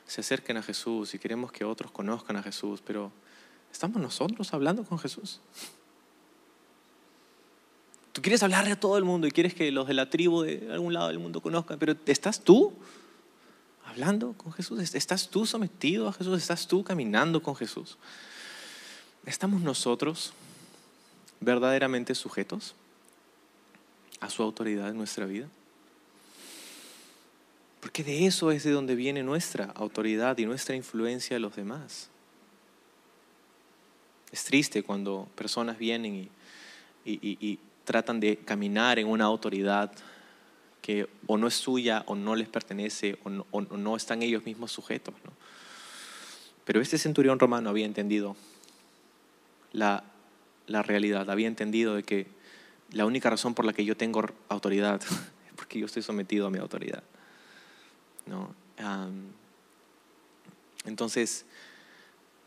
se 0.07 0.21
acerquen 0.21 0.57
a 0.57 0.62
Jesús 0.62 1.14
y 1.14 1.18
queremos 1.18 1.53
que 1.53 1.64
otros 1.64 1.90
conozcan 1.90 2.37
a 2.37 2.42
Jesús, 2.42 2.83
pero 2.85 3.12
¿estamos 3.71 4.01
nosotros 4.01 4.53
hablando 4.53 4.85
con 4.85 4.99
Jesús? 4.99 5.40
Tú 8.12 8.20
quieres 8.20 8.42
hablarle 8.42 8.72
a 8.72 8.81
todo 8.81 8.98
el 8.98 9.05
mundo 9.05 9.27
y 9.27 9.31
quieres 9.31 9.55
que 9.55 9.70
los 9.72 9.87
de 9.87 9.94
la 9.94 10.11
tribu 10.11 10.42
de 10.42 10.68
algún 10.70 10.92
lado 10.92 11.09
del 11.09 11.18
mundo 11.18 11.40
conozcan, 11.40 11.79
pero 11.79 11.96
¿estás 12.07 12.40
tú 12.40 12.75
hablando 13.87 14.35
con 14.35 14.53
Jesús? 14.53 14.94
¿Estás 14.94 15.29
tú 15.29 15.46
sometido 15.46 16.09
a 16.09 16.12
Jesús? 16.12 16.38
¿Estás 16.38 16.66
tú 16.66 16.85
caminando 16.85 17.42
con 17.42 17.57
Jesús? 17.57 17.96
¿Estamos 19.25 19.62
nosotros 19.62 20.33
verdaderamente 21.40 22.14
sujetos 22.14 22.75
a 24.20 24.29
su 24.29 24.42
autoridad 24.42 24.90
en 24.90 24.98
nuestra 24.98 25.25
vida? 25.25 25.48
Porque 27.81 28.05
de 28.05 28.27
eso 28.27 28.53
es 28.53 28.62
de 28.62 28.70
donde 28.70 28.94
viene 28.94 29.22
nuestra 29.22 29.64
autoridad 29.75 30.38
y 30.38 30.46
nuestra 30.46 30.77
influencia 30.77 31.37
a 31.37 31.40
los 31.40 31.56
demás. 31.56 32.10
Es 34.31 34.44
triste 34.44 34.83
cuando 34.83 35.29
personas 35.35 35.79
vienen 35.79 36.31
y, 37.04 37.58
tratan 37.85 38.20
de 38.20 38.37
caminar 38.38 38.98
en 38.98 39.08
una 39.08 39.24
autoridad 39.24 39.92
que 40.80 41.08
o 41.26 41.38
no 41.38 41.46
es 41.46 41.54
suya 41.54 42.02
o 42.06 42.14
no 42.14 42.35
les 42.35 42.48
pertenece 42.48 43.16
o 43.22 43.60
no, 43.60 43.96
están 43.96 44.22
ellos 44.22 44.44
mismos 44.44 44.72
sujetos. 44.72 45.14
Pero 46.64 46.80
este 46.80 46.98
centurión 46.98 47.38
romano 47.38 47.70
había 47.70 47.87
entendido 47.87 48.37
la, 49.72 50.04
la 50.66 50.83
realidad, 50.83 51.30
había 51.30 51.46
entendido 51.46 51.94
de 51.94 52.02
que 52.02 52.26
la 52.90 53.06
única 53.06 53.30
razón 53.30 53.54
por 53.54 53.64
la 53.64 53.72
que 53.72 53.85
yo 53.85 53.96
tengo 53.96 54.24
autoridad 54.48 55.00
es 55.46 55.52
porque 55.56 55.78
yo 55.78 55.87
estoy 55.87 56.02
sometido 56.02 56.46
a 56.46 56.50
mi 56.50 56.58
autoridad. 56.58 57.02
entonces, 60.85 61.46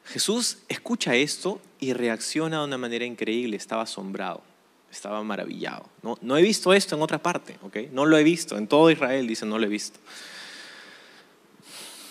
Jesús 0.06 0.60
escucha 0.68 1.16
esto 1.16 1.60
y 1.80 1.94
reacciona 1.94 2.60
de 2.60 2.66
una 2.66 2.78
manera 2.78 3.06
increíble. 3.06 3.58
Estaba 3.58 3.84
asombrado, 3.84 4.44
estaba 4.92 5.22
maravillado. 5.24 5.90
No, 6.02 6.18
no 6.22 6.38
he 6.38 6.42
visto 6.42 6.74
esto 6.74 6.96
en 6.96 7.02
otra 7.02 7.22
parte, 7.22 7.58
¿ok? 7.64 7.78
No 7.92 8.06
lo 8.06 8.18
he 8.18 8.24
visto. 8.24 8.58
En 8.58 8.68
todo 8.68 8.90
Israel 8.90 9.28
dice, 9.28 9.46
no 9.46 9.58
lo 9.58 9.66
he 9.66 9.70
visto. 9.70 10.00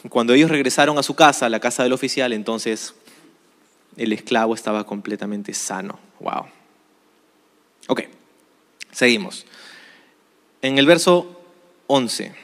Cuando 0.08 0.34
ellos 0.34 0.50
regresaron 0.50 0.98
a 0.98 1.02
su 1.02 1.14
casa, 1.14 1.46
a 1.46 1.48
la 1.48 1.60
casa 1.60 1.82
del 1.82 1.92
oficial, 1.92 2.32
entonces 2.32 2.94
el 3.96 4.12
esclavo 4.12 4.54
estaba 4.54 4.84
completamente 4.84 5.54
sano. 5.54 5.98
Wow. 6.20 6.46
Ok, 7.88 8.02
seguimos. 8.92 9.46
En 10.60 10.78
el 10.78 10.86
verso 10.86 11.40
11 11.86 12.34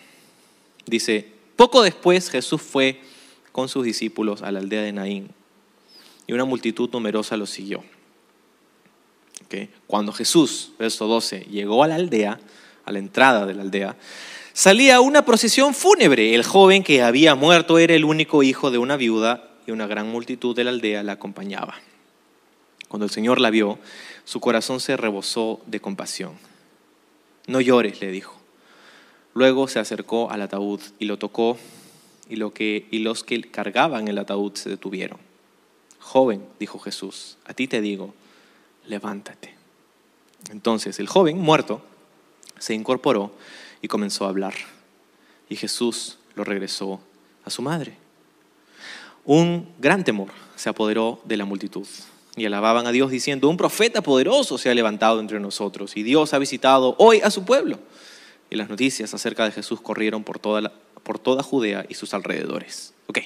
dice, 0.86 1.32
poco 1.56 1.82
después 1.82 2.30
Jesús 2.30 2.62
fue 2.62 3.00
con 3.52 3.68
sus 3.68 3.84
discípulos 3.84 4.42
a 4.42 4.52
la 4.52 4.60
aldea 4.60 4.82
de 4.82 4.92
Naín 4.92 5.30
y 6.26 6.32
una 6.32 6.44
multitud 6.44 6.88
numerosa 6.92 7.36
lo 7.36 7.46
siguió. 7.46 7.82
Cuando 9.86 10.12
Jesús, 10.12 10.72
verso 10.78 11.06
12, 11.06 11.46
llegó 11.50 11.82
a 11.82 11.88
la 11.88 11.96
aldea, 11.96 12.38
a 12.84 12.92
la 12.92 12.98
entrada 12.98 13.46
de 13.46 13.54
la 13.54 13.62
aldea, 13.62 13.96
salía 14.52 15.00
una 15.00 15.24
procesión 15.24 15.74
fúnebre. 15.74 16.34
El 16.34 16.44
joven 16.44 16.82
que 16.82 17.02
había 17.02 17.34
muerto 17.34 17.78
era 17.78 17.94
el 17.94 18.04
único 18.04 18.42
hijo 18.42 18.70
de 18.70 18.78
una 18.78 18.96
viuda 18.96 19.50
y 19.66 19.72
una 19.72 19.86
gran 19.86 20.08
multitud 20.08 20.54
de 20.54 20.64
la 20.64 20.70
aldea 20.70 21.02
la 21.02 21.12
acompañaba. 21.12 21.74
Cuando 22.88 23.04
el 23.04 23.10
Señor 23.10 23.40
la 23.40 23.50
vio, 23.50 23.78
su 24.24 24.40
corazón 24.40 24.80
se 24.80 24.96
rebosó 24.96 25.60
de 25.66 25.80
compasión. 25.80 26.32
No 27.46 27.60
llores, 27.60 28.00
le 28.00 28.10
dijo. 28.10 28.36
Luego 29.34 29.68
se 29.68 29.78
acercó 29.78 30.30
al 30.30 30.42
ataúd 30.42 30.80
y 30.98 31.04
lo 31.04 31.18
tocó, 31.18 31.56
y 32.28 32.36
los 32.36 33.24
que 33.24 33.50
cargaban 33.50 34.08
el 34.08 34.18
ataúd 34.18 34.54
se 34.54 34.68
detuvieron. 34.68 35.18
Joven, 35.98 36.44
dijo 36.58 36.78
Jesús, 36.78 37.38
a 37.44 37.54
ti 37.54 37.68
te 37.68 37.80
digo, 37.80 38.14
levántate. 38.86 39.54
Entonces 40.50 40.98
el 40.98 41.06
joven, 41.06 41.38
muerto, 41.38 41.82
se 42.58 42.74
incorporó 42.74 43.32
y 43.82 43.88
comenzó 43.88 44.24
a 44.24 44.28
hablar. 44.28 44.54
Y 45.48 45.56
Jesús 45.56 46.18
lo 46.34 46.44
regresó 46.44 47.00
a 47.44 47.50
su 47.50 47.62
madre. 47.62 47.96
Un 49.24 49.68
gran 49.78 50.04
temor 50.04 50.28
se 50.56 50.68
apoderó 50.68 51.20
de 51.24 51.36
la 51.36 51.44
multitud 51.44 51.86
y 52.36 52.46
alababan 52.46 52.86
a 52.86 52.92
Dios 52.92 53.10
diciendo, 53.10 53.48
un 53.48 53.56
profeta 53.56 54.02
poderoso 54.02 54.56
se 54.56 54.70
ha 54.70 54.74
levantado 54.74 55.20
entre 55.20 55.40
nosotros 55.40 55.96
y 55.96 56.02
Dios 56.02 56.32
ha 56.32 56.38
visitado 56.38 56.94
hoy 56.98 57.20
a 57.20 57.30
su 57.30 57.44
pueblo. 57.44 57.78
Y 58.48 58.56
las 58.56 58.68
noticias 58.68 59.12
acerca 59.14 59.44
de 59.44 59.52
Jesús 59.52 59.80
corrieron 59.80 60.24
por 60.24 60.38
toda, 60.38 60.72
por 61.02 61.18
toda 61.18 61.42
Judea 61.42 61.86
y 61.88 61.94
sus 61.94 62.14
alrededores. 62.14 62.94
Ok. 63.06 63.18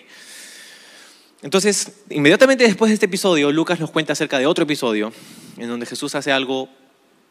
Entonces, 1.44 1.92
inmediatamente 2.08 2.64
después 2.64 2.88
de 2.88 2.94
este 2.94 3.04
episodio, 3.04 3.52
Lucas 3.52 3.78
nos 3.78 3.90
cuenta 3.90 4.14
acerca 4.14 4.38
de 4.38 4.46
otro 4.46 4.64
episodio 4.64 5.12
en 5.58 5.68
donde 5.68 5.84
Jesús 5.84 6.14
hace 6.14 6.32
algo 6.32 6.70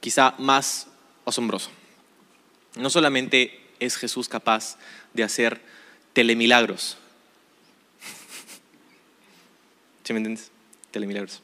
quizá 0.01 0.35
más 0.37 0.85
asombroso. 1.25 1.71
No 2.75 2.91
solamente 2.91 3.59
es 3.79 3.95
Jesús 3.97 4.29
capaz 4.29 4.77
de 5.15 5.23
hacer 5.23 5.59
telemilagros. 6.13 6.99
¿Sí 10.03 10.13
me 10.13 10.19
entiendes? 10.19 10.51
Telemilagros. 10.91 11.41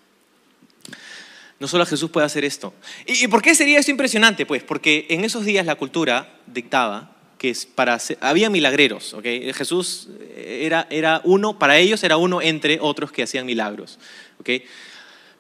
No 1.60 1.68
solo 1.68 1.88
Jesús 1.88 2.12
puede 2.12 2.28
hacer 2.28 2.46
esto. 2.46 2.76
¿Y 3.08 3.28
por 3.30 3.42
qué 3.42 3.56
sería 3.56 3.80
esto 3.80 3.90
impresionante? 3.90 4.46
Pues 4.46 4.62
porque 4.62 5.08
en 5.10 5.26
esos 5.26 5.44
días 5.44 5.66
la 5.66 5.74
cultura 5.74 6.38
dictaba 6.46 7.16
que 7.40 7.58
para 7.74 7.98
había 8.20 8.50
milagreros, 8.50 9.14
¿ok? 9.14 9.24
Jesús 9.56 10.10
era, 10.36 10.86
era 10.92 11.22
uno, 11.24 11.58
para 11.58 11.78
ellos 11.78 12.04
era 12.04 12.18
uno 12.18 12.42
entre 12.42 12.80
otros 12.82 13.14
que 13.14 13.24
hacían 13.24 13.46
milagros, 13.46 13.98
¿ok? 14.40 14.50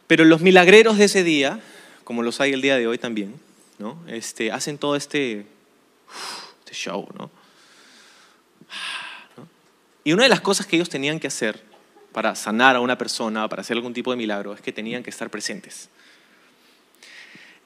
Pero 0.07 0.23
los 0.23 0.41
milagreros 0.41 0.97
de 0.97 1.05
ese 1.05 1.23
día, 1.23 1.59
como 2.05 2.23
los 2.23 2.39
hay 2.39 2.53
el 2.53 2.61
día 2.61 2.77
de 2.77 2.87
hoy 2.87 2.97
también, 2.97 3.35
¿no? 3.77 4.01
Este, 4.07 4.51
hacen 4.51 4.77
todo 4.77 4.95
este, 4.95 5.45
este 6.59 6.73
show, 6.73 7.07
¿no? 7.17 7.29
¿no? 9.35 9.47
Y 10.05 10.13
una 10.13 10.23
de 10.23 10.29
las 10.29 10.41
cosas 10.41 10.65
que 10.65 10.77
ellos 10.77 10.89
tenían 10.89 11.19
que 11.19 11.27
hacer 11.27 11.61
para 12.13 12.33
sanar 12.33 12.77
a 12.77 12.79
una 12.79 12.97
persona, 12.97 13.47
para 13.49 13.61
hacer 13.61 13.75
algún 13.75 13.93
tipo 13.93 14.11
de 14.11 14.17
milagro, 14.17 14.53
es 14.53 14.61
que 14.61 14.71
tenían 14.71 15.03
que 15.03 15.09
estar 15.09 15.29
presentes. 15.29 15.89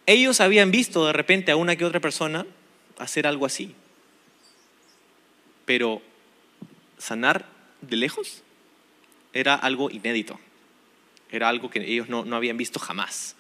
Ellos 0.08 0.42
habían 0.42 0.72
visto 0.72 1.06
de 1.06 1.14
repente 1.14 1.52
a 1.52 1.56
una 1.56 1.76
que 1.76 1.86
otra 1.86 2.00
persona 2.00 2.48
hacer 2.98 3.28
algo 3.28 3.46
así, 3.46 3.76
pero 5.66 6.02
sanar 6.98 7.46
de 7.82 7.98
lejos 7.98 8.44
era 9.34 9.56
algo 9.56 9.90
inédito, 9.90 10.40
era 11.30 11.50
algo 11.50 11.70
que 11.70 11.80
ellos 11.80 12.10
no, 12.10 12.26
no 12.26 12.36
habían 12.36 12.58
visto 12.58 12.80
jamás. 12.80 13.36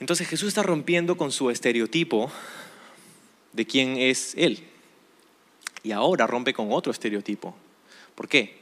Entonces 0.00 0.26
Jesús 0.26 0.48
está 0.48 0.62
rompiendo 0.62 1.16
con 1.16 1.30
su 1.30 1.50
estereotipo 1.50 2.32
de 3.52 3.66
quién 3.66 3.96
es 3.98 4.34
Él. 4.36 4.66
Y 5.84 5.92
ahora 5.92 6.26
rompe 6.26 6.52
con 6.52 6.72
otro 6.72 6.90
estereotipo. 6.90 7.54
¿Por 8.14 8.28
qué? 8.28 8.60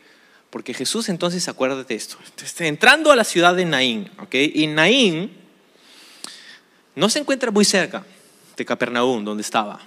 Porque 0.51 0.75
Jesús 0.75 1.09
entonces, 1.09 1.49
acuérdate 1.49 1.95
esto, 1.95 2.19
está 2.43 2.67
entrando 2.67 3.13
a 3.13 3.17
la 3.17 3.25
ciudad 3.25 3.55
de 3.55 3.65
Naín, 3.65 4.11
¿ok? 4.19 4.35
Y 4.35 4.67
Naín 4.67 5.31
no 6.97 7.09
se 7.09 7.21
encuentra 7.21 7.51
muy 7.51 7.65
cerca 7.65 8.05
de 8.57 8.65
Capernaum, 8.65 9.25
donde 9.25 9.43
estaba. 9.43 9.81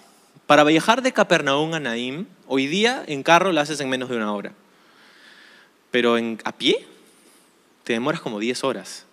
Para 0.54 0.66
viajar 0.66 1.02
de 1.02 1.12
Capernaum 1.12 1.74
a 1.74 1.80
Naín, 1.80 2.28
hoy 2.46 2.68
día 2.68 3.04
en 3.08 3.24
carro 3.24 3.52
lo 3.52 3.60
haces 3.60 3.80
en 3.80 3.90
menos 3.90 4.10
de 4.10 4.18
una 4.18 4.32
hora. 4.32 4.54
Pero 5.90 6.16
a 6.44 6.52
pie 6.52 6.86
te 7.84 7.94
demoras 7.94 8.22
como 8.22 8.38
10 8.38 8.64
horas. 8.64 9.08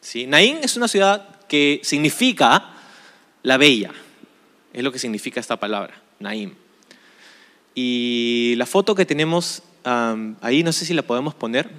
¿sí? 0.00 0.26
Naín 0.26 0.56
es 0.62 0.78
una 0.78 0.88
ciudad 0.88 1.44
que 1.48 1.82
significa 1.84 2.70
la 3.42 3.58
bella. 3.58 3.90
Es 4.72 4.82
lo 4.82 4.90
que 4.90 4.98
significa 4.98 5.38
esta 5.38 5.60
palabra, 5.60 6.00
Naim. 6.18 6.54
Y 7.74 8.54
la 8.56 8.64
foto 8.64 8.94
que 8.94 9.04
tenemos 9.04 9.62
ahí, 9.84 10.62
no 10.62 10.72
sé 10.72 10.86
si 10.86 10.94
la 10.94 11.02
podemos 11.02 11.34
poner. 11.34 11.70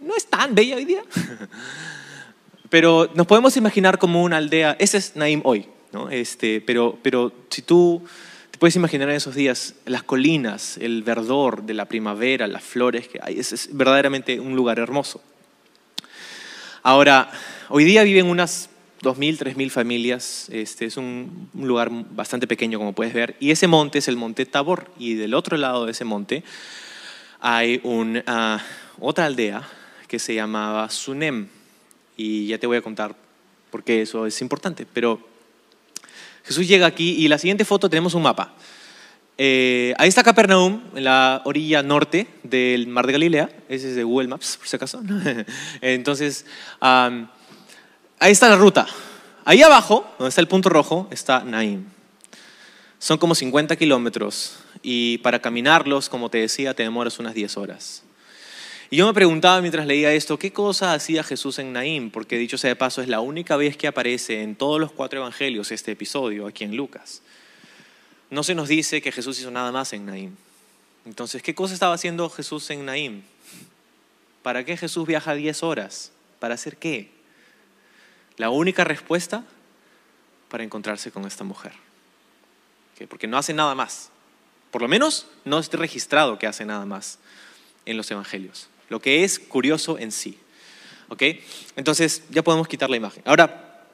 No 0.00 0.16
es 0.16 0.26
tan 0.26 0.56
bella 0.56 0.74
hoy 0.74 0.84
día. 0.84 1.04
Pero 2.70 3.08
nos 3.14 3.28
podemos 3.28 3.56
imaginar 3.56 3.98
como 3.98 4.24
una 4.24 4.38
aldea. 4.38 4.74
Ese 4.80 4.96
es 4.96 5.14
Naim 5.14 5.42
hoy. 5.44 5.68
¿No? 5.92 6.10
Este, 6.10 6.60
pero, 6.60 6.98
pero 7.02 7.32
si 7.50 7.62
tú 7.62 8.02
te 8.50 8.58
puedes 8.58 8.76
imaginar 8.76 9.08
en 9.10 9.16
esos 9.16 9.34
días 9.34 9.74
las 9.86 10.02
colinas, 10.02 10.76
el 10.78 11.02
verdor 11.02 11.62
de 11.62 11.74
la 11.74 11.86
primavera, 11.86 12.46
las 12.46 12.62
flores 12.62 13.08
es, 13.26 13.68
verdaderamente 13.72 14.40
un 14.40 14.56
lugar 14.56 14.78
hermoso. 14.78 15.22
Ahora, 16.82 17.30
hoy 17.68 17.84
día 17.84 18.02
viven 18.02 18.26
unas 18.26 18.70
2.000, 19.02 19.38
3.000 19.38 19.70
familias. 19.70 20.48
Este 20.50 20.86
es 20.86 20.96
un, 20.96 21.48
un 21.54 21.68
lugar 21.68 21.90
bastante 21.90 22.46
pequeño, 22.46 22.78
como 22.78 22.92
puedes 22.92 23.14
ver. 23.14 23.36
Y 23.40 23.50
ese 23.50 23.66
monte 23.66 23.98
es 23.98 24.08
el 24.08 24.16
monte 24.16 24.46
Tabor. 24.46 24.90
Y 24.98 25.14
del 25.14 25.34
otro 25.34 25.56
lado 25.56 25.86
de 25.86 25.92
ese 25.92 26.04
monte 26.04 26.42
hay 27.40 27.80
un, 27.82 28.22
ah, 28.26 28.62
otra 28.98 29.26
aldea 29.26 29.66
que 30.06 30.18
se 30.18 30.34
llamaba 30.34 30.88
Sunem. 30.90 31.48
Y 32.16 32.46
ya 32.48 32.58
te 32.58 32.66
voy 32.66 32.76
a 32.76 32.82
contar 32.82 33.14
por 33.70 33.84
qué 33.84 34.02
eso 34.02 34.26
es 34.26 34.40
importante. 34.42 34.86
Pero 34.92 35.29
Jesús 36.50 36.66
llega 36.66 36.84
aquí 36.84 37.14
y 37.16 37.28
la 37.28 37.38
siguiente 37.38 37.64
foto 37.64 37.88
tenemos 37.88 38.12
un 38.14 38.24
mapa. 38.24 38.52
Eh, 39.38 39.94
ahí 39.98 40.08
está 40.08 40.24
Capernaum, 40.24 40.82
en 40.96 41.04
la 41.04 41.42
orilla 41.44 41.80
norte 41.80 42.26
del 42.42 42.88
Mar 42.88 43.06
de 43.06 43.12
Galilea. 43.12 43.50
Ese 43.68 43.90
es 43.90 43.94
de 43.94 44.02
Google 44.02 44.26
Maps, 44.26 44.56
por 44.56 44.66
si 44.66 44.74
acaso. 44.74 45.00
Entonces, 45.80 46.44
ahí 46.80 48.32
está 48.32 48.48
la 48.48 48.56
ruta. 48.56 48.84
Ahí 49.44 49.62
abajo, 49.62 50.12
donde 50.18 50.30
está 50.30 50.40
el 50.40 50.48
punto 50.48 50.68
rojo, 50.68 51.06
está 51.12 51.44
Naim. 51.44 51.84
Son 52.98 53.16
como 53.16 53.36
50 53.36 53.76
kilómetros 53.76 54.58
y 54.82 55.18
para 55.18 55.38
caminarlos, 55.38 56.08
como 56.08 56.30
te 56.30 56.38
decía, 56.38 56.74
te 56.74 56.82
demoras 56.82 57.20
unas 57.20 57.32
10 57.32 57.56
horas. 57.58 58.02
Y 58.92 58.96
yo 58.96 59.06
me 59.06 59.14
preguntaba 59.14 59.60
mientras 59.60 59.86
leía 59.86 60.12
esto, 60.12 60.36
¿qué 60.36 60.52
cosa 60.52 60.94
hacía 60.94 61.22
Jesús 61.22 61.60
en 61.60 61.72
Naim? 61.72 62.10
Porque 62.10 62.36
dicho 62.36 62.58
sea 62.58 62.70
de 62.70 62.76
paso, 62.76 63.00
es 63.00 63.06
la 63.06 63.20
única 63.20 63.56
vez 63.56 63.76
que 63.76 63.86
aparece 63.86 64.42
en 64.42 64.56
todos 64.56 64.80
los 64.80 64.90
cuatro 64.90 65.20
evangelios 65.20 65.70
este 65.70 65.92
episodio, 65.92 66.48
aquí 66.48 66.64
en 66.64 66.76
Lucas. 66.76 67.22
No 68.30 68.42
se 68.42 68.56
nos 68.56 68.66
dice 68.68 69.00
que 69.00 69.12
Jesús 69.12 69.38
hizo 69.38 69.52
nada 69.52 69.70
más 69.70 69.92
en 69.92 70.06
Naim. 70.06 70.34
Entonces, 71.06 71.40
¿qué 71.40 71.54
cosa 71.54 71.72
estaba 71.72 71.94
haciendo 71.94 72.28
Jesús 72.30 72.68
en 72.70 72.84
Naim? 72.84 73.22
¿Para 74.42 74.64
qué 74.64 74.76
Jesús 74.76 75.06
viaja 75.06 75.34
10 75.34 75.62
horas? 75.62 76.10
¿Para 76.40 76.54
hacer 76.54 76.76
qué? 76.76 77.12
La 78.38 78.50
única 78.50 78.82
respuesta 78.82 79.44
para 80.48 80.64
encontrarse 80.64 81.12
con 81.12 81.26
esta 81.26 81.44
mujer. 81.44 81.72
¿Ok? 82.94 83.06
Porque 83.08 83.28
no 83.28 83.38
hace 83.38 83.54
nada 83.54 83.76
más. 83.76 84.10
Por 84.72 84.82
lo 84.82 84.88
menos 84.88 85.28
no 85.44 85.60
está 85.60 85.76
registrado 85.76 86.40
que 86.40 86.48
hace 86.48 86.64
nada 86.64 86.86
más 86.86 87.20
en 87.86 87.96
los 87.96 88.10
evangelios. 88.10 88.68
Lo 88.90 89.00
que 89.00 89.24
es 89.24 89.38
curioso 89.38 89.98
en 89.98 90.12
sí. 90.12 90.36
¿Ok? 91.08 91.22
Entonces 91.76 92.24
ya 92.28 92.42
podemos 92.42 92.68
quitar 92.68 92.90
la 92.90 92.96
imagen. 92.96 93.22
Ahora, 93.24 93.86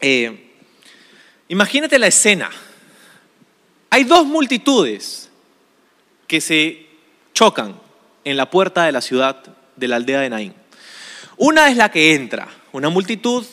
eh, 0.00 0.52
imagínate 1.46 1.98
la 1.98 2.08
escena. 2.08 2.50
Hay 3.90 4.02
dos 4.04 4.26
multitudes. 4.26 5.26
que 6.26 6.42
se 6.42 6.86
chocan 7.32 7.80
en 8.22 8.36
la 8.36 8.50
puerta 8.50 8.84
de 8.84 8.92
la 8.92 9.00
ciudad 9.00 9.42
de 9.76 9.88
la 9.88 9.96
aldea 9.96 10.20
de 10.20 10.28
Naín. 10.28 10.54
Una 11.38 11.70
es 11.70 11.76
la 11.78 11.90
que 11.90 12.14
entra, 12.14 12.48
una 12.72 12.90
multitud 12.90 13.46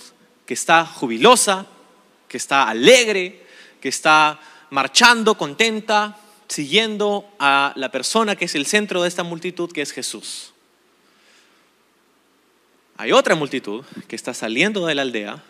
que 0.45 0.55
está 0.55 0.85
jubilosa, 0.85 1.67
que 2.27 2.35
está 2.35 2.67
alegre, 2.67 3.45
que 3.79 3.87
está 3.87 4.41
marchando 4.71 5.37
contenta, 5.37 6.17
siguiendo 6.49 7.29
a 7.39 7.71
la 7.75 7.91
persona 7.91 8.35
que 8.35 8.45
es 8.45 8.55
el 8.55 8.65
centro 8.65 9.03
de 9.03 9.07
esta 9.07 9.23
multitud, 9.23 9.71
que 9.71 9.81
es 9.81 9.91
Jesús. 9.91 10.54
Hay 12.97 13.11
otra 13.11 13.35
multitud 13.35 13.83
que 14.07 14.15
está 14.15 14.33
saliendo 14.33 14.85
de 14.85 14.95
la 14.95 15.01
aldea, 15.01 15.43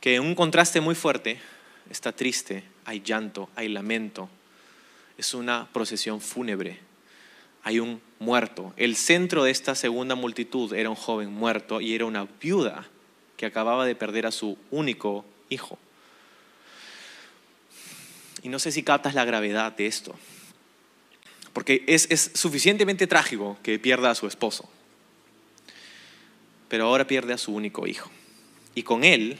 que 0.00 0.16
en 0.16 0.22
un 0.22 0.34
contraste 0.34 0.80
muy 0.80 0.96
fuerte 0.96 1.40
está 1.88 2.12
triste, 2.12 2.64
hay 2.84 3.00
llanto, 3.00 3.48
hay 3.54 3.68
lamento. 3.68 4.28
Es 5.16 5.34
una 5.34 5.68
procesión 5.72 6.20
fúnebre. 6.20 6.80
Hay 7.62 7.78
un 7.78 8.00
muerto. 8.18 8.74
El 8.76 8.96
centro 8.96 9.44
de 9.44 9.52
esta 9.52 9.76
segunda 9.76 10.16
multitud 10.16 10.74
era 10.74 10.90
un 10.90 10.96
joven 10.96 11.32
muerto 11.32 11.80
y 11.80 11.94
era 11.94 12.06
una 12.06 12.26
viuda 12.40 12.88
que 13.36 13.46
acababa 13.46 13.86
de 13.86 13.94
perder 13.94 14.26
a 14.26 14.32
su 14.32 14.58
único 14.72 15.24
hijo. 15.48 15.78
Y 18.42 18.48
no 18.48 18.58
sé 18.58 18.72
si 18.72 18.82
captas 18.82 19.14
la 19.14 19.24
gravedad 19.24 19.70
de 19.76 19.86
esto, 19.86 20.16
porque 21.52 21.84
es, 21.86 22.08
es 22.10 22.32
suficientemente 22.34 23.06
trágico 23.06 23.56
que 23.62 23.78
pierda 23.78 24.10
a 24.10 24.16
su 24.16 24.26
esposo, 24.26 24.68
pero 26.72 26.86
ahora 26.86 27.06
pierde 27.06 27.34
a 27.34 27.36
su 27.36 27.54
único 27.54 27.86
hijo. 27.86 28.10
Y 28.74 28.82
con 28.82 29.04
él, 29.04 29.36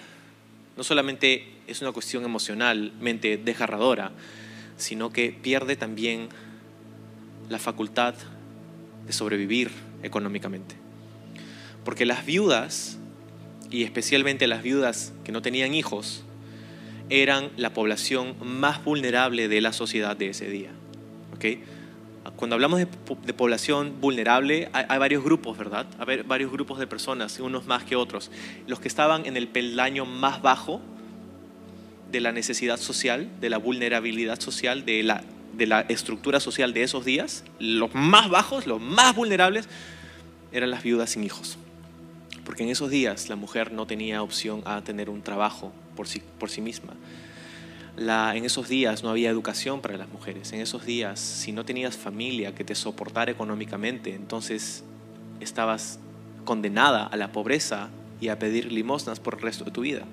no 0.77 0.85
solamente 0.85 1.47
es 1.67 1.81
una 1.81 1.91
cuestión 1.91 2.27
emocionalmente 2.27 3.39
desgarradora, 3.39 4.13
sino 4.77 5.15
que 5.15 5.33
pierde 5.33 5.75
también 5.77 6.29
la 7.49 7.59
facultad 7.59 8.13
de 9.07 9.15
sobrevivir 9.15 9.71
económicamente. 10.03 10.75
Porque 11.87 12.05
las 12.05 12.27
viudas, 12.27 12.99
y 13.71 13.85
especialmente 13.85 14.47
las 14.47 14.63
viudas 14.63 15.15
que 15.25 15.33
no 15.33 15.41
tenían 15.41 15.73
hijos, 15.73 16.25
eran 17.09 17.49
la 17.57 17.73
población 17.73 18.37
más 18.43 18.85
vulnerable 18.85 19.49
de 19.49 19.63
la 19.63 19.73
sociedad 19.73 20.19
de 20.19 20.29
ese 20.29 20.51
día. 20.51 20.73
¿okay? 21.35 21.65
Cuando 22.37 22.55
hablamos 22.55 22.79
de, 22.79 22.87
población 23.35 24.01
vulnerable, 24.01 24.69
hay, 24.73 24.99
varios 24.99 25.25
grupos, 25.25 25.59
¿verdad? 25.59 25.87
Hay 25.99 26.23
varios 26.23 26.53
grupos 26.53 26.79
de 26.79 26.87
personas, 26.87 27.41
unos 27.41 27.67
más 27.67 27.83
que 27.85 27.97
otros. 27.97 28.31
Los 28.69 28.79
que 28.79 28.89
estaban 28.89 29.27
en 29.27 29.37
el 29.37 29.49
peldaño 29.49 30.07
más 30.07 30.41
bajo 30.41 30.81
de 32.13 32.21
la 32.21 32.31
necesidad 32.31 32.77
social, 32.77 33.29
de 33.41 33.51
la 33.51 33.59
vulnerabilidad 33.59 34.39
social, 34.39 34.85
de 34.85 35.03
la, 35.03 35.25
de 35.55 35.67
la 35.67 35.81
estructura 35.83 36.39
social 36.39 36.73
de 36.73 36.85
esos 36.85 37.05
días, 37.05 37.45
los 37.59 37.93
más 37.95 38.31
bajos, 38.31 38.69
los 38.69 38.81
más 38.81 39.17
vulnerables, 39.17 39.69
eran 40.53 40.71
las 40.71 40.85
viudas 40.85 41.11
sin 41.11 41.25
hijos. 41.25 41.59
Porque 42.45 42.63
en 42.63 42.69
esos 42.69 42.91
días 42.91 43.29
la 43.29 43.37
mujer 43.37 43.73
no 43.73 43.87
tenía 43.87 44.23
opción 44.23 44.63
a 44.65 44.83
tener 44.83 45.11
un 45.11 45.23
trabajo 45.23 45.73
por 45.97 46.07
sí, 46.07 46.23
por 46.39 46.51
sí 46.51 46.61
misma. 46.61 46.93
En 47.97 48.45
esos 48.45 48.69
días 48.69 49.03
no 49.03 49.11
había 49.11 49.29
educación 49.29 49.81
para 49.83 49.99
las 49.99 50.09
mujeres. 50.09 50.53
En 50.53 50.61
esos 50.61 50.87
días, 50.87 51.21
si 51.21 51.53
no 51.53 51.65
tenías 51.65 51.97
familia 51.97 52.55
que 52.55 52.65
te 52.65 52.75
soportara 52.75 53.31
económicamente, 53.31 54.15
entonces 54.15 54.83
estabas 55.41 55.99
condenada 56.45 57.07
a 57.07 57.17
la 57.17 57.33
pobreza 57.33 57.91
y 58.21 58.29
a 58.29 58.39
pedir 58.39 58.73
limosnas 58.73 59.21
por 59.21 59.35
el 59.35 59.41
resto 59.41 59.65
de 59.65 59.71
tu 59.73 59.83
vida. 59.83 60.05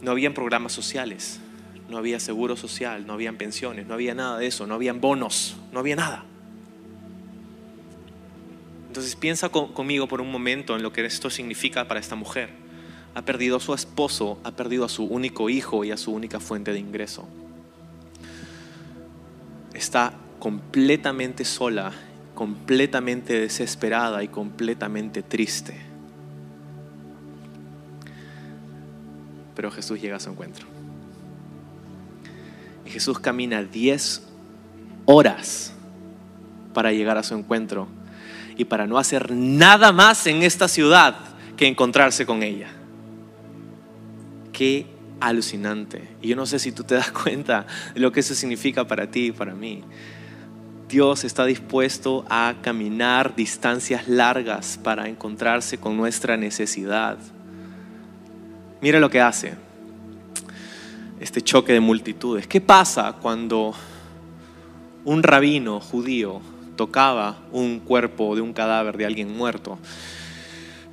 No 0.00 0.12
habían 0.12 0.34
programas 0.34 0.72
sociales, 0.72 1.40
no 1.88 1.98
había 1.98 2.20
seguro 2.20 2.56
social, 2.56 3.04
no 3.06 3.14
habían 3.14 3.36
pensiones, 3.36 3.86
no 3.86 3.94
había 3.94 4.14
nada 4.14 4.38
de 4.38 4.46
eso, 4.46 4.66
no 4.66 4.74
habían 4.74 5.00
bonos, 5.00 5.56
no 5.72 5.80
había 5.80 5.96
nada. 5.96 6.24
Entonces 8.86 9.16
piensa 9.16 9.48
conmigo 9.48 10.06
por 10.06 10.20
un 10.20 10.30
momento 10.30 10.76
en 10.76 10.82
lo 10.82 10.92
que 10.92 11.04
esto 11.04 11.28
significa 11.28 11.88
para 11.88 11.98
esta 11.98 12.14
mujer 12.14 12.50
ha 13.18 13.22
perdido 13.22 13.56
a 13.56 13.60
su 13.60 13.74
esposo, 13.74 14.38
ha 14.44 14.52
perdido 14.52 14.84
a 14.84 14.88
su 14.88 15.02
único 15.02 15.50
hijo 15.50 15.84
y 15.84 15.90
a 15.90 15.96
su 15.96 16.12
única 16.12 16.38
fuente 16.38 16.72
de 16.72 16.78
ingreso. 16.78 17.26
Está 19.74 20.12
completamente 20.38 21.44
sola, 21.44 21.90
completamente 22.36 23.40
desesperada 23.40 24.22
y 24.22 24.28
completamente 24.28 25.24
triste. 25.24 25.76
Pero 29.56 29.72
Jesús 29.72 30.00
llega 30.00 30.18
a 30.18 30.20
su 30.20 30.30
encuentro. 30.30 30.68
Y 32.86 32.90
Jesús 32.90 33.18
camina 33.18 33.64
10 33.64 34.22
horas 35.06 35.72
para 36.72 36.92
llegar 36.92 37.18
a 37.18 37.24
su 37.24 37.34
encuentro 37.34 37.88
y 38.56 38.66
para 38.66 38.86
no 38.86 38.96
hacer 38.96 39.32
nada 39.32 39.90
más 39.90 40.24
en 40.28 40.44
esta 40.44 40.68
ciudad 40.68 41.16
que 41.56 41.66
encontrarse 41.66 42.24
con 42.24 42.44
ella. 42.44 42.77
Qué 44.58 44.86
alucinante. 45.20 46.08
Y 46.20 46.26
yo 46.26 46.34
no 46.34 46.44
sé 46.44 46.58
si 46.58 46.72
tú 46.72 46.82
te 46.82 46.96
das 46.96 47.12
cuenta 47.22 47.64
de 47.94 48.00
lo 48.00 48.10
que 48.10 48.18
eso 48.18 48.34
significa 48.34 48.88
para 48.88 49.08
ti 49.08 49.26
y 49.26 49.30
para 49.32 49.54
mí. 49.54 49.84
Dios 50.88 51.22
está 51.22 51.44
dispuesto 51.44 52.24
a 52.28 52.56
caminar 52.60 53.36
distancias 53.36 54.08
largas 54.08 54.76
para 54.82 55.08
encontrarse 55.08 55.78
con 55.78 55.96
nuestra 55.96 56.36
necesidad. 56.36 57.18
Mira 58.80 58.98
lo 58.98 59.08
que 59.10 59.20
hace 59.20 59.54
este 61.20 61.40
choque 61.40 61.72
de 61.72 61.78
multitudes. 61.78 62.48
¿Qué 62.48 62.60
pasa 62.60 63.12
cuando 63.12 63.74
un 65.04 65.22
rabino 65.22 65.78
judío 65.78 66.40
tocaba 66.74 67.38
un 67.52 67.78
cuerpo 67.78 68.34
de 68.34 68.40
un 68.40 68.52
cadáver 68.52 68.96
de 68.96 69.06
alguien 69.06 69.36
muerto? 69.36 69.78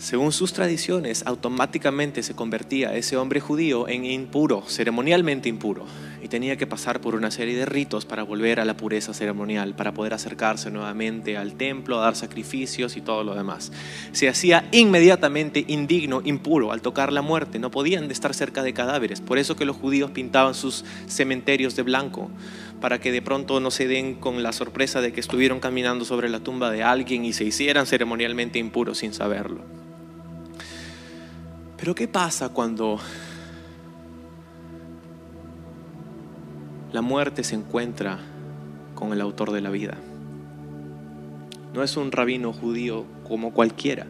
Según 0.06 0.32
sus 0.32 0.54
tradiciones, 0.54 1.24
automáticamente 1.26 2.22
se 2.22 2.36
convertía 2.36 2.96
ese 2.96 3.18
hombre 3.18 3.40
judío 3.40 3.88
en 3.88 4.06
impuro, 4.06 4.62
ceremonialmente 4.68 5.50
impuro, 5.50 5.88
y 6.22 6.28
tenía 6.28 6.58
que 6.58 6.68
pasar 6.68 7.02
por 7.02 7.16
una 7.16 7.32
serie 7.32 7.58
de 7.58 7.66
ritos 7.66 8.06
para 8.06 8.22
volver 8.22 8.60
a 8.60 8.66
la 8.66 8.78
pureza 8.78 9.16
ceremonial, 9.16 9.76
para 9.76 9.96
poder 9.96 10.14
acercarse 10.14 10.70
nuevamente 10.70 11.38
al 11.38 11.56
templo, 11.56 11.98
a 11.98 12.04
dar 12.04 12.16
sacrificios 12.16 12.98
y 12.98 13.02
todo 13.02 13.24
lo 13.24 13.34
demás. 13.34 13.72
Se 14.12 14.30
hacía 14.30 14.70
inmediatamente 14.72 15.66
indigno, 15.68 16.22
impuro 16.24 16.72
al 16.72 16.84
tocar 16.84 17.12
la 17.12 17.24
muerte, 17.24 17.58
no 17.58 17.72
podían 17.72 18.12
estar 18.12 18.36
cerca 18.36 18.62
de 18.62 18.76
cadáveres, 18.76 19.22
por 19.22 19.40
eso 19.40 19.56
que 19.56 19.66
los 19.66 19.76
judíos 19.76 20.12
pintaban 20.12 20.54
sus 20.54 20.86
cementerios 21.08 21.76
de 21.76 21.82
blanco 21.82 22.30
para 22.80 23.00
que 23.00 23.12
de 23.12 23.24
pronto 23.24 23.60
no 23.60 23.72
se 23.72 23.88
den 23.88 24.14
con 24.14 24.44
la 24.44 24.52
sorpresa 24.52 25.02
de 25.02 25.14
que 25.14 25.20
estuvieron 25.20 25.60
caminando 25.60 26.06
sobre 26.06 26.30
la 26.30 26.42
tumba 26.42 26.70
de 26.70 26.84
alguien 26.84 27.26
y 27.26 27.34
se 27.34 27.44
hicieran 27.44 27.88
ceremonialmente 27.88 28.60
impuros 28.60 29.00
sin 29.00 29.12
saberlo. 29.12 29.64
Pero 31.78 31.94
¿qué 31.94 32.08
pasa 32.08 32.50
cuando 32.50 33.00
la 36.92 37.02
muerte 37.02 37.44
se 37.44 37.56
encuentra 37.56 38.20
con 38.96 39.12
el 39.12 39.22
autor 39.22 39.52
de 39.52 39.62
la 39.62 39.70
vida? 39.70 39.96
No 41.74 41.84
es 41.84 41.98
un 41.98 42.12
rabino 42.14 42.54
judío 42.54 43.06
como 43.28 43.54
cualquiera. 43.54 44.08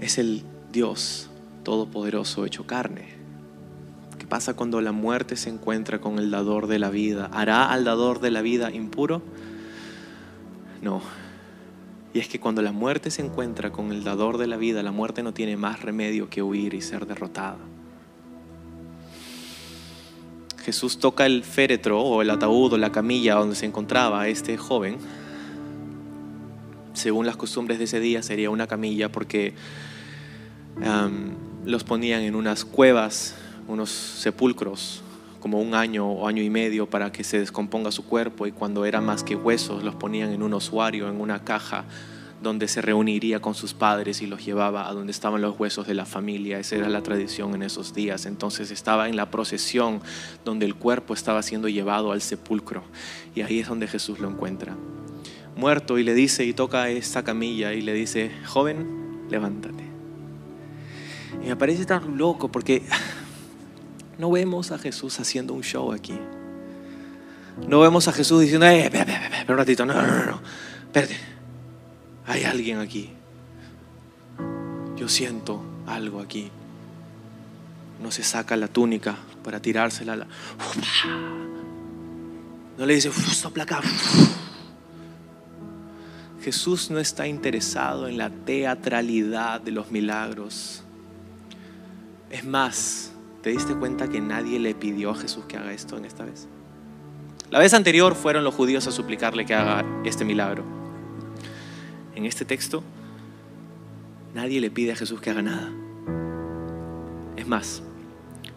Es 0.00 0.18
el 0.18 0.42
Dios 0.72 1.30
Todopoderoso 1.62 2.46
hecho 2.46 2.66
carne. 2.66 3.08
¿Qué 4.18 4.26
pasa 4.26 4.54
cuando 4.54 4.80
la 4.80 4.92
muerte 4.92 5.36
se 5.36 5.50
encuentra 5.50 6.00
con 6.00 6.18
el 6.18 6.30
dador 6.30 6.66
de 6.66 6.78
la 6.78 6.90
vida? 6.90 7.30
¿Hará 7.32 7.70
al 7.70 7.84
dador 7.84 8.20
de 8.20 8.30
la 8.30 8.42
vida 8.42 8.70
impuro? 8.70 9.22
No, 10.82 11.02
y 12.12 12.18
es 12.18 12.28
que 12.28 12.40
cuando 12.40 12.62
la 12.62 12.72
muerte 12.72 13.10
se 13.10 13.22
encuentra 13.22 13.70
con 13.70 13.92
el 13.92 14.02
dador 14.02 14.38
de 14.38 14.46
la 14.46 14.56
vida, 14.56 14.82
la 14.82 14.90
muerte 14.90 15.22
no 15.22 15.32
tiene 15.32 15.56
más 15.56 15.82
remedio 15.82 16.28
que 16.28 16.42
huir 16.42 16.74
y 16.74 16.80
ser 16.80 17.06
derrotada. 17.06 17.58
Jesús 20.64 20.98
toca 20.98 21.24
el 21.24 21.44
féretro 21.44 22.00
o 22.00 22.20
el 22.20 22.30
ataúd 22.30 22.72
o 22.72 22.78
la 22.78 22.92
camilla 22.92 23.36
donde 23.36 23.54
se 23.54 23.66
encontraba 23.66 24.26
este 24.28 24.56
joven. 24.56 24.98
Según 26.92 27.26
las 27.26 27.36
costumbres 27.36 27.78
de 27.78 27.84
ese 27.84 28.00
día 28.00 28.22
sería 28.22 28.50
una 28.50 28.66
camilla 28.66 29.10
porque 29.10 29.54
los 31.64 31.84
ponían 31.84 32.22
en 32.22 32.34
unas 32.34 32.64
cuevas, 32.64 33.36
unos 33.68 33.90
sepulcros 33.90 35.02
como 35.40 35.60
un 35.60 35.74
año 35.74 36.08
o 36.08 36.28
año 36.28 36.42
y 36.42 36.50
medio 36.50 36.88
para 36.88 37.10
que 37.10 37.24
se 37.24 37.38
descomponga 37.38 37.90
su 37.90 38.04
cuerpo 38.04 38.46
y 38.46 38.52
cuando 38.52 38.84
era 38.84 39.00
más 39.00 39.24
que 39.24 39.34
huesos 39.34 39.82
los 39.82 39.94
ponían 39.94 40.30
en 40.30 40.42
un 40.42 40.54
osuario, 40.54 41.08
en 41.08 41.20
una 41.20 41.44
caja 41.44 41.86
donde 42.42 42.68
se 42.68 42.80
reuniría 42.80 43.40
con 43.40 43.54
sus 43.54 43.74
padres 43.74 44.22
y 44.22 44.26
los 44.26 44.44
llevaba 44.44 44.88
a 44.88 44.92
donde 44.92 45.12
estaban 45.12 45.42
los 45.42 45.58
huesos 45.58 45.86
de 45.86 45.94
la 45.94 46.06
familia. 46.06 46.58
Esa 46.58 46.76
era 46.76 46.88
la 46.88 47.02
tradición 47.02 47.54
en 47.54 47.62
esos 47.62 47.94
días. 47.94 48.24
Entonces 48.26 48.70
estaba 48.70 49.08
en 49.08 49.16
la 49.16 49.30
procesión 49.30 50.00
donde 50.44 50.64
el 50.66 50.74
cuerpo 50.74 51.12
estaba 51.12 51.42
siendo 51.42 51.68
llevado 51.68 52.12
al 52.12 52.22
sepulcro 52.22 52.82
y 53.34 53.42
ahí 53.42 53.60
es 53.60 53.68
donde 53.68 53.86
Jesús 53.86 54.20
lo 54.20 54.28
encuentra. 54.28 54.76
Muerto 55.56 55.98
y 55.98 56.04
le 56.04 56.14
dice 56.14 56.44
y 56.44 56.54
toca 56.54 56.88
esta 56.88 57.22
camilla 57.24 57.74
y 57.74 57.82
le 57.82 57.92
dice, 57.92 58.30
joven, 58.46 59.26
levántate. 59.28 59.84
Y 61.44 61.48
me 61.48 61.56
parece 61.56 61.84
tan 61.84 62.16
loco 62.16 62.50
porque 62.50 62.82
no 64.20 64.30
vemos 64.30 64.70
a 64.70 64.78
Jesús 64.78 65.18
haciendo 65.18 65.54
un 65.54 65.62
show 65.62 65.92
aquí. 65.92 66.18
No 67.66 67.80
vemos 67.80 68.06
a 68.06 68.12
Jesús 68.12 68.42
diciendo, 68.42 68.66
eh, 68.66 68.84
espera, 68.84 69.02
espera, 69.14 69.26
espera, 69.38 69.52
un 69.52 69.58
ratito, 69.58 69.86
no, 69.86 69.94
no, 69.94 70.02
no, 70.06 70.26
no, 70.26 70.40
espérate. 70.84 71.16
Hay 72.26 72.44
alguien 72.44 72.78
aquí. 72.78 73.10
Yo 74.96 75.08
siento 75.08 75.62
algo 75.86 76.20
aquí. 76.20 76.50
No 78.02 78.10
se 78.10 78.22
saca 78.22 78.56
la 78.56 78.68
túnica 78.68 79.16
para 79.42 79.60
tirársela. 79.60 80.16
la- 80.16 80.26
No 82.78 82.86
le 82.86 82.94
dice, 82.94 83.08
"Uf, 83.08 83.32
sopla 83.32 83.64
acá. 83.64 83.80
Jesús 86.42 86.90
no 86.90 86.98
está 86.98 87.26
interesado 87.26 88.08
en 88.08 88.16
la 88.16 88.30
teatralidad 88.30 89.60
de 89.60 89.72
los 89.72 89.90
milagros. 89.90 90.82
Es 92.30 92.44
más, 92.44 93.12
¿te 93.42 93.50
diste 93.50 93.74
cuenta 93.74 94.08
que 94.08 94.20
nadie 94.20 94.58
le 94.58 94.74
pidió 94.74 95.10
a 95.10 95.14
Jesús 95.14 95.44
que 95.46 95.56
haga 95.56 95.72
esto 95.72 95.96
en 95.96 96.04
esta 96.04 96.24
vez? 96.24 96.48
La 97.50 97.58
vez 97.58 97.74
anterior 97.74 98.14
fueron 98.14 98.44
los 98.44 98.54
judíos 98.54 98.86
a 98.86 98.92
suplicarle 98.92 99.44
que 99.44 99.54
haga 99.54 99.84
este 100.04 100.24
milagro. 100.24 100.62
En 102.14 102.26
este 102.26 102.44
texto, 102.44 102.82
nadie 104.34 104.60
le 104.60 104.70
pide 104.70 104.92
a 104.92 104.96
Jesús 104.96 105.20
que 105.20 105.30
haga 105.30 105.42
nada. 105.42 105.70
Es 107.36 107.46
más, 107.46 107.82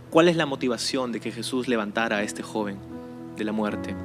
¿cuál 0.09 0.27
es 0.27 0.35
la 0.35 0.45
motivación 0.45 1.11
de 1.11 1.19
que 1.19 1.31
Jesús 1.31 1.67
levantara 1.67 2.17
a 2.17 2.23
este 2.23 2.43
joven 2.43 2.77
de 3.35 3.43
la 3.43 3.51
muerte? 3.51 3.95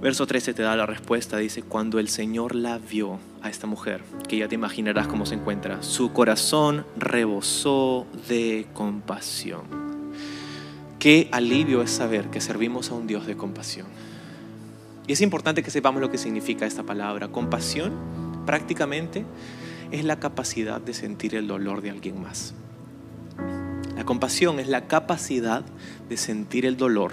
Verso 0.00 0.26
13 0.26 0.54
te 0.54 0.62
da 0.62 0.76
la 0.76 0.86
respuesta, 0.86 1.36
dice, 1.36 1.62
cuando 1.62 1.98
el 1.98 2.08
Señor 2.08 2.54
la 2.54 2.78
vio 2.78 3.18
a 3.42 3.50
esta 3.50 3.66
mujer, 3.66 4.02
que 4.26 4.38
ya 4.38 4.48
te 4.48 4.54
imaginarás 4.54 5.06
cómo 5.06 5.26
se 5.26 5.34
encuentra, 5.34 5.82
su 5.82 6.14
corazón 6.14 6.86
rebosó 6.96 8.06
de 8.26 8.66
compasión. 8.72 9.60
Qué 10.98 11.28
alivio 11.32 11.82
es 11.82 11.90
saber 11.90 12.30
que 12.30 12.40
servimos 12.40 12.90
a 12.90 12.94
un 12.94 13.06
Dios 13.06 13.26
de 13.26 13.36
compasión. 13.36 13.88
Y 15.06 15.12
es 15.12 15.20
importante 15.20 15.62
que 15.62 15.70
sepamos 15.70 16.00
lo 16.00 16.10
que 16.10 16.16
significa 16.16 16.64
esta 16.64 16.82
palabra. 16.82 17.28
Compasión 17.28 17.92
prácticamente 18.46 19.26
es 19.90 20.04
la 20.04 20.18
capacidad 20.18 20.80
de 20.80 20.94
sentir 20.94 21.34
el 21.34 21.46
dolor 21.46 21.82
de 21.82 21.90
alguien 21.90 22.22
más. 22.22 22.54
La 23.96 24.04
compasión 24.04 24.60
es 24.60 24.68
la 24.68 24.86
capacidad 24.86 25.62
de 26.08 26.16
sentir 26.16 26.64
el 26.64 26.78
dolor 26.78 27.12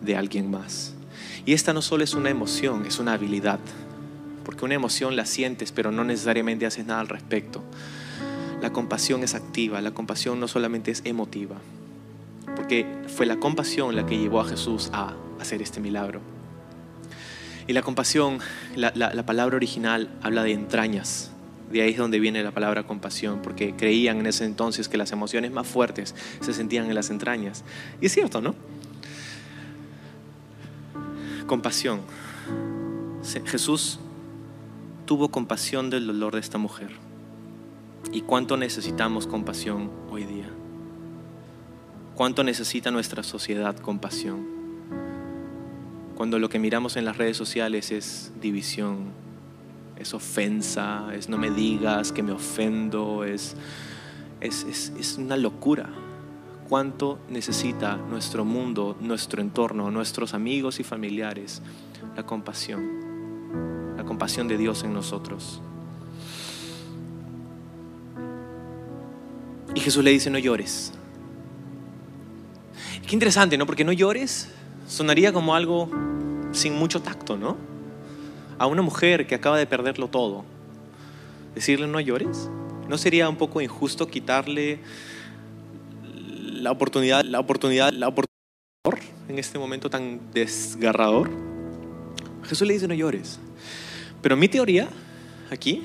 de 0.00 0.16
alguien 0.16 0.50
más. 0.50 0.94
Y 1.44 1.52
esta 1.54 1.72
no 1.72 1.82
solo 1.82 2.04
es 2.04 2.14
una 2.14 2.30
emoción, 2.30 2.84
es 2.86 2.98
una 2.98 3.14
habilidad. 3.14 3.58
Porque 4.44 4.64
una 4.64 4.74
emoción 4.74 5.16
la 5.16 5.26
sientes, 5.26 5.72
pero 5.72 5.92
no 5.92 6.04
necesariamente 6.04 6.66
haces 6.66 6.86
nada 6.86 7.00
al 7.00 7.08
respecto. 7.08 7.62
La 8.60 8.70
compasión 8.72 9.22
es 9.24 9.34
activa, 9.34 9.80
la 9.80 9.90
compasión 9.92 10.38
no 10.40 10.48
solamente 10.48 10.90
es 10.90 11.02
emotiva. 11.04 11.56
Porque 12.56 12.86
fue 13.08 13.26
la 13.26 13.36
compasión 13.36 13.96
la 13.96 14.06
que 14.06 14.18
llevó 14.18 14.40
a 14.40 14.44
Jesús 14.44 14.90
a 14.92 15.14
hacer 15.40 15.62
este 15.62 15.80
milagro. 15.80 16.20
Y 17.66 17.72
la 17.72 17.82
compasión, 17.82 18.38
la, 18.76 18.92
la- 18.94 19.14
la 19.14 19.24
palabra 19.26 19.56
original 19.56 20.10
habla 20.22 20.42
de 20.42 20.52
entrañas. 20.52 21.30
De 21.70 21.80
ahí 21.82 21.92
es 21.92 21.96
donde 21.98 22.20
viene 22.20 22.42
la 22.42 22.50
palabra 22.50 22.82
compasión, 22.84 23.40
porque 23.42 23.74
creían 23.74 24.18
en 24.18 24.26
ese 24.26 24.44
entonces 24.44 24.88
que 24.88 24.96
las 24.98 25.12
emociones 25.12 25.52
más 25.52 25.66
fuertes 25.66 26.14
se 26.40 26.52
sentían 26.52 26.86
en 26.86 26.94
las 26.94 27.10
entrañas. 27.10 27.64
Y 28.00 28.06
es 28.06 28.12
cierto, 28.12 28.40
¿no? 28.40 28.54
Compasión. 31.52 32.00
Jesús 33.44 33.98
tuvo 35.04 35.28
compasión 35.28 35.90
del 35.90 36.06
dolor 36.06 36.32
de 36.32 36.40
esta 36.40 36.56
mujer. 36.56 36.92
¿Y 38.10 38.22
cuánto 38.22 38.56
necesitamos 38.56 39.26
compasión 39.26 39.90
hoy 40.10 40.24
día? 40.24 40.48
¿Cuánto 42.14 42.42
necesita 42.42 42.90
nuestra 42.90 43.22
sociedad 43.22 43.76
compasión? 43.76 44.46
Cuando 46.16 46.38
lo 46.38 46.48
que 46.48 46.58
miramos 46.58 46.96
en 46.96 47.04
las 47.04 47.18
redes 47.18 47.36
sociales 47.36 47.90
es 47.90 48.32
división, 48.40 49.10
es 49.98 50.14
ofensa, 50.14 51.14
es 51.14 51.28
no 51.28 51.36
me 51.36 51.50
digas 51.50 52.12
que 52.12 52.22
me 52.22 52.32
ofendo, 52.32 53.24
es, 53.24 53.56
es, 54.40 54.64
es- 54.64 54.92
es 54.98 55.18
una 55.18 55.36
locura. 55.36 55.90
¿Cuánto 56.72 57.18
necesita 57.28 57.96
nuestro 57.98 58.46
mundo, 58.46 58.96
nuestro 58.98 59.42
entorno, 59.42 59.90
nuestros 59.90 60.32
amigos 60.32 60.80
y 60.80 60.84
familiares 60.84 61.60
la 62.16 62.24
compasión? 62.24 63.94
La 63.98 64.04
compasión 64.04 64.48
de 64.48 64.56
Dios 64.56 64.82
en 64.82 64.94
nosotros. 64.94 65.60
Y 69.74 69.80
Jesús 69.80 70.02
le 70.02 70.12
dice, 70.12 70.30
no 70.30 70.38
llores. 70.38 70.94
Qué 73.06 73.16
interesante, 73.16 73.58
¿no? 73.58 73.66
Porque 73.66 73.84
no 73.84 73.92
llores 73.92 74.48
sonaría 74.88 75.30
como 75.30 75.54
algo 75.54 75.90
sin 76.52 76.74
mucho 76.74 77.02
tacto, 77.02 77.36
¿no? 77.36 77.58
A 78.56 78.64
una 78.64 78.80
mujer 78.80 79.26
que 79.26 79.34
acaba 79.34 79.58
de 79.58 79.66
perderlo 79.66 80.08
todo, 80.08 80.46
decirle 81.54 81.86
no 81.86 82.00
llores, 82.00 82.48
¿no 82.88 82.96
sería 82.96 83.28
un 83.28 83.36
poco 83.36 83.60
injusto 83.60 84.08
quitarle 84.08 84.80
la 86.62 86.70
oportunidad, 86.70 87.24
la 87.24 87.40
oportunidad, 87.40 87.92
la 87.92 88.06
oportunidad 88.06 88.32
en 89.28 89.38
este 89.38 89.58
momento 89.58 89.90
tan 89.90 90.20
desgarrador? 90.32 91.28
Jesús 92.44 92.66
le 92.68 92.74
dice 92.74 92.86
no 92.86 92.94
llores. 92.94 93.40
Pero 94.22 94.36
mi 94.36 94.46
teoría 94.46 94.88
aquí 95.50 95.82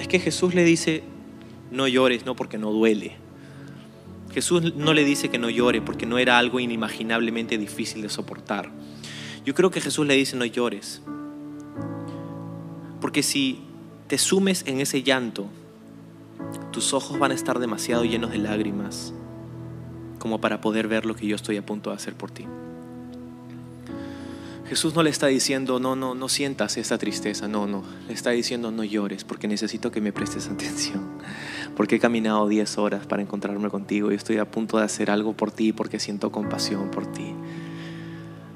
es 0.00 0.08
que 0.08 0.18
Jesús 0.18 0.54
le 0.54 0.64
dice 0.64 1.04
no 1.70 1.86
llores, 1.86 2.26
no 2.26 2.34
porque 2.34 2.58
no 2.58 2.72
duele. 2.72 3.16
Jesús 4.32 4.74
no 4.74 4.92
le 4.92 5.04
dice 5.04 5.28
que 5.28 5.38
no 5.38 5.48
llore 5.48 5.80
porque 5.80 6.06
no 6.06 6.18
era 6.18 6.36
algo 6.36 6.58
inimaginablemente 6.58 7.56
difícil 7.56 8.02
de 8.02 8.08
soportar. 8.08 8.72
Yo 9.44 9.54
creo 9.54 9.70
que 9.70 9.80
Jesús 9.80 10.04
le 10.08 10.14
dice 10.14 10.36
no 10.36 10.44
llores. 10.44 11.02
Porque 13.00 13.22
si 13.22 13.60
te 14.08 14.18
sumes 14.18 14.64
en 14.66 14.80
ese 14.80 15.04
llanto, 15.04 15.48
tus 16.70 16.92
ojos 16.92 17.18
van 17.18 17.30
a 17.30 17.34
estar 17.34 17.58
demasiado 17.58 18.04
llenos 18.04 18.30
de 18.32 18.38
lágrimas 18.38 19.12
como 20.18 20.40
para 20.40 20.60
poder 20.60 20.88
ver 20.88 21.04
lo 21.04 21.14
que 21.14 21.26
yo 21.26 21.36
estoy 21.36 21.58
a 21.58 21.66
punto 21.66 21.90
de 21.90 21.96
hacer 21.96 22.14
por 22.14 22.30
ti. 22.30 22.46
Jesús 24.66 24.94
no 24.94 25.02
le 25.02 25.10
está 25.10 25.26
diciendo, 25.26 25.78
no, 25.78 25.94
no, 25.94 26.14
no 26.14 26.28
sientas 26.30 26.78
esta 26.78 26.96
tristeza, 26.96 27.46
no, 27.46 27.66
no. 27.66 27.84
Le 28.08 28.14
está 28.14 28.30
diciendo, 28.30 28.70
no 28.70 28.82
llores 28.82 29.22
porque 29.22 29.46
necesito 29.46 29.90
que 29.90 30.00
me 30.00 30.12
prestes 30.12 30.48
atención. 30.50 31.18
Porque 31.76 31.96
he 31.96 32.00
caminado 32.00 32.48
10 32.48 32.78
horas 32.78 33.06
para 33.06 33.20
encontrarme 33.20 33.68
contigo 33.68 34.10
y 34.10 34.14
estoy 34.14 34.38
a 34.38 34.50
punto 34.50 34.78
de 34.78 34.84
hacer 34.84 35.10
algo 35.10 35.34
por 35.34 35.50
ti 35.50 35.74
porque 35.74 36.00
siento 36.00 36.32
compasión 36.32 36.90
por 36.90 37.06
ti. 37.12 37.33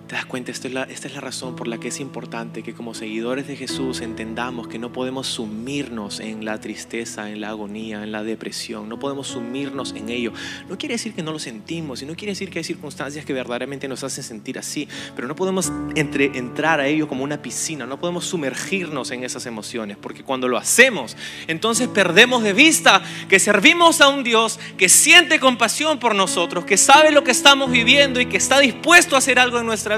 ¿Te 0.09 0.15
das 0.15 0.25
cuenta? 0.25 0.51
Es, 0.51 0.65
la, 0.73 0.85
esta 0.85 1.07
es 1.07 1.15
la 1.15 1.21
razón 1.21 1.55
por 1.55 1.69
la 1.69 1.77
que 1.77 1.89
es 1.89 2.01
importante 2.01 2.63
que 2.63 2.73
como 2.73 2.95
seguidores 2.95 3.47
de 3.47 3.57
Jesús 3.57 4.01
entendamos 4.01 4.67
que 4.67 4.79
no 4.79 4.91
podemos 4.91 5.27
sumirnos 5.27 6.19
en 6.21 6.47
la 6.47 6.59
tristeza, 6.61 7.31
en 7.31 7.43
la 7.43 7.51
agonía, 7.51 8.03
en 8.03 8.11
la 8.11 8.23
depresión. 8.23 8.89
No 8.89 8.99
podemos 8.99 9.29
sumirnos 9.29 9.93
en 9.95 10.09
ello. 10.09 10.33
No 10.67 10.79
quiere 10.79 10.95
decir 10.95 11.13
que 11.13 11.23
no 11.23 11.31
lo 11.31 11.39
sentimos 11.39 12.01
y 12.01 12.07
no 12.07 12.15
quiere 12.15 12.33
decir 12.33 12.49
que 12.49 12.59
hay 12.59 12.65
circunstancias 12.65 13.27
que 13.27 13.35
verdaderamente 13.35 13.87
nos 13.87 14.03
hacen 14.03 14.25
sentir 14.25 14.59
así, 14.59 14.89
pero 15.15 15.29
no 15.29 15.37
podemos 15.37 15.71
entre, 15.95 16.39
entrar 16.39 16.81
a 16.81 16.87
ello 16.87 17.07
como 17.07 17.23
una 17.23 17.43
piscina. 17.43 17.85
No 17.85 18.01
podemos 18.01 18.25
sumergirnos 18.25 19.11
en 19.11 19.25
esas 19.25 19.45
emociones 19.45 19.99
porque 19.99 20.25
cuando 20.25 20.49
lo 20.49 20.57
hacemos, 20.57 21.19
entonces 21.49 21.87
perdemos 21.87 22.43
de 22.43 22.55
vista 22.55 23.03
que 23.29 23.39
servimos 23.39 24.01
a 24.01 24.09
un 24.09 24.25
Dios 24.25 24.59
que 24.79 24.89
siente 24.89 25.39
compasión 25.39 25.99
por 25.99 26.15
nosotros, 26.15 26.65
que 26.65 26.79
sabe 26.79 27.13
lo 27.13 27.25
que 27.25 27.33
estamos 27.33 27.71
viviendo 27.71 28.23
y 28.23 28.27
que 28.27 28.39
está 28.39 28.59
dispuesto 28.59 29.15
a 29.15 29.19
hacer 29.19 29.39
algo 29.39 29.59
en 29.59 29.67
nuestra 29.67 29.98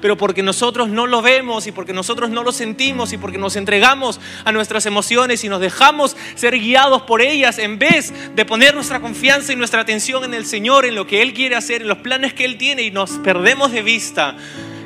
pero 0.00 0.16
porque 0.16 0.42
nosotros 0.42 0.88
no 0.88 1.06
lo 1.06 1.22
vemos 1.22 1.66
y 1.66 1.72
porque 1.72 1.92
nosotros 1.92 2.30
no 2.30 2.42
lo 2.42 2.52
sentimos 2.52 3.12
y 3.12 3.18
porque 3.18 3.38
nos 3.38 3.56
entregamos 3.56 4.20
a 4.44 4.52
nuestras 4.52 4.86
emociones 4.86 5.44
y 5.44 5.48
nos 5.48 5.60
dejamos 5.60 6.16
ser 6.34 6.58
guiados 6.58 7.02
por 7.02 7.22
ellas 7.22 7.58
en 7.58 7.78
vez 7.78 8.12
de 8.34 8.44
poner 8.44 8.74
nuestra 8.74 9.00
confianza 9.00 9.52
y 9.52 9.56
nuestra 9.56 9.80
atención 9.80 10.24
en 10.24 10.34
el 10.34 10.46
Señor, 10.46 10.84
en 10.84 10.94
lo 10.94 11.06
que 11.06 11.22
Él 11.22 11.34
quiere 11.34 11.56
hacer, 11.56 11.82
en 11.82 11.88
los 11.88 11.98
planes 11.98 12.34
que 12.34 12.44
Él 12.44 12.58
tiene 12.58 12.82
y 12.82 12.90
nos 12.90 13.12
perdemos 13.18 13.72
de 13.72 13.82
vista 13.82 14.36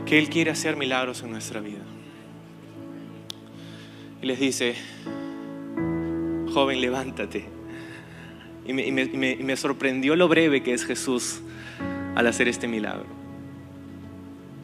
que 0.07 0.19
Él 0.19 0.29
quiere 0.29 0.51
hacer 0.51 0.77
milagros 0.77 1.23
en 1.23 1.31
nuestra 1.31 1.61
vida. 1.61 1.83
Y 4.23 4.27
les 4.27 4.41
dice, 4.41 4.75
joven, 6.53 6.81
levántate. 6.81 7.45
Y 8.67 8.73
me, 8.73 9.37
me 9.37 9.57
sorprendió 9.57 10.17
lo 10.17 10.29
breve 10.29 10.63
que 10.63 10.75
es 10.75 10.85
Jesús 10.85 11.41
al 12.15 12.27
hacer 12.27 12.49
este 12.49 12.69
milagro. 12.69 13.07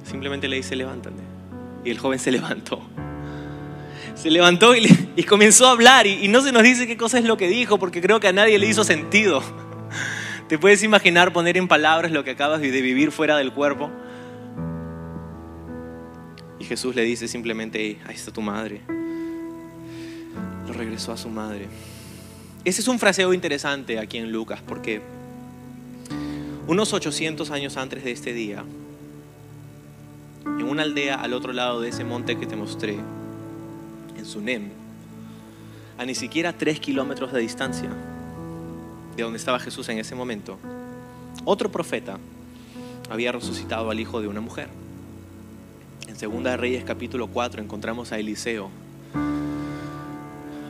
Simplemente 0.04 0.48
le 0.48 0.56
dice, 0.56 0.76
levántate. 0.76 1.22
Y 1.84 1.90
el 1.90 1.98
joven 1.98 2.18
se 2.18 2.30
levantó. 2.32 2.82
Se 4.14 4.30
levantó 4.30 4.74
y, 4.76 5.22
comenzó 5.24 5.66
a 5.66 5.72
hablar. 5.72 6.06
Y, 6.06 6.24
y 6.24 6.28
no 6.28 6.40
se 6.40 6.52
nos 6.52 6.62
dice 6.62 6.86
qué 6.86 6.96
cosa 6.96 7.18
es 7.18 7.24
lo 7.24 7.36
que 7.36 7.48
dijo, 7.48 7.78
porque 7.78 8.00
creo 8.00 8.20
que 8.20 8.28
a 8.28 8.32
nadie 8.32 8.58
le 8.58 8.66
hizo 8.66 8.84
sentido. 8.84 9.42
¿Te 10.48 10.58
puedes 10.58 10.82
imaginar 10.82 11.32
poner 11.32 11.56
en 11.56 11.68
palabras 11.68 12.12
lo 12.12 12.22
que 12.22 12.30
acabas 12.30 12.60
de 12.60 12.70
vivir 12.70 13.10
fuera 13.10 13.36
del 13.36 13.52
cuerpo? 13.52 13.90
Y 16.58 16.64
Jesús 16.64 16.94
le 16.94 17.02
dice 17.02 17.28
simplemente, 17.28 17.80
"Hey, 17.80 18.00
ahí 18.06 18.14
está 18.14 18.30
tu 18.30 18.42
madre. 18.42 18.82
Lo 20.66 20.72
regresó 20.72 21.12
a 21.12 21.16
su 21.16 21.28
madre. 21.28 21.66
Ese 22.64 22.80
es 22.80 22.88
un 22.88 22.98
fraseo 22.98 23.34
interesante 23.34 23.98
aquí 23.98 24.16
en 24.18 24.32
Lucas, 24.32 24.60
porque 24.66 25.02
unos 26.66 26.92
800 26.94 27.50
años 27.50 27.76
antes 27.76 28.04
de 28.04 28.12
este 28.12 28.32
día, 28.32 28.64
en 30.46 30.62
una 30.62 30.82
aldea 30.82 31.16
al 31.16 31.32
otro 31.32 31.52
lado 31.52 31.80
de 31.80 31.88
ese 31.88 32.04
monte 32.04 32.38
que 32.38 32.46
te 32.46 32.56
mostré, 32.56 32.98
en 34.16 34.24
Sunem, 34.26 34.70
a 35.98 36.04
ni 36.04 36.14
siquiera 36.14 36.52
tres 36.52 36.80
kilómetros 36.80 37.32
de 37.32 37.40
distancia 37.40 37.90
de 39.16 39.22
donde 39.22 39.38
estaba 39.38 39.60
Jesús 39.60 39.88
en 39.88 39.98
ese 39.98 40.14
momento, 40.14 40.58
otro 41.44 41.70
profeta 41.70 42.18
había 43.10 43.32
resucitado 43.32 43.90
al 43.90 44.00
hijo 44.00 44.20
de 44.20 44.28
una 44.28 44.40
mujer. 44.40 44.68
En 46.08 46.16
Segunda 46.16 46.56
Reyes 46.56 46.84
capítulo 46.84 47.28
4 47.28 47.62
encontramos 47.62 48.12
a 48.12 48.18
Eliseo 48.18 48.70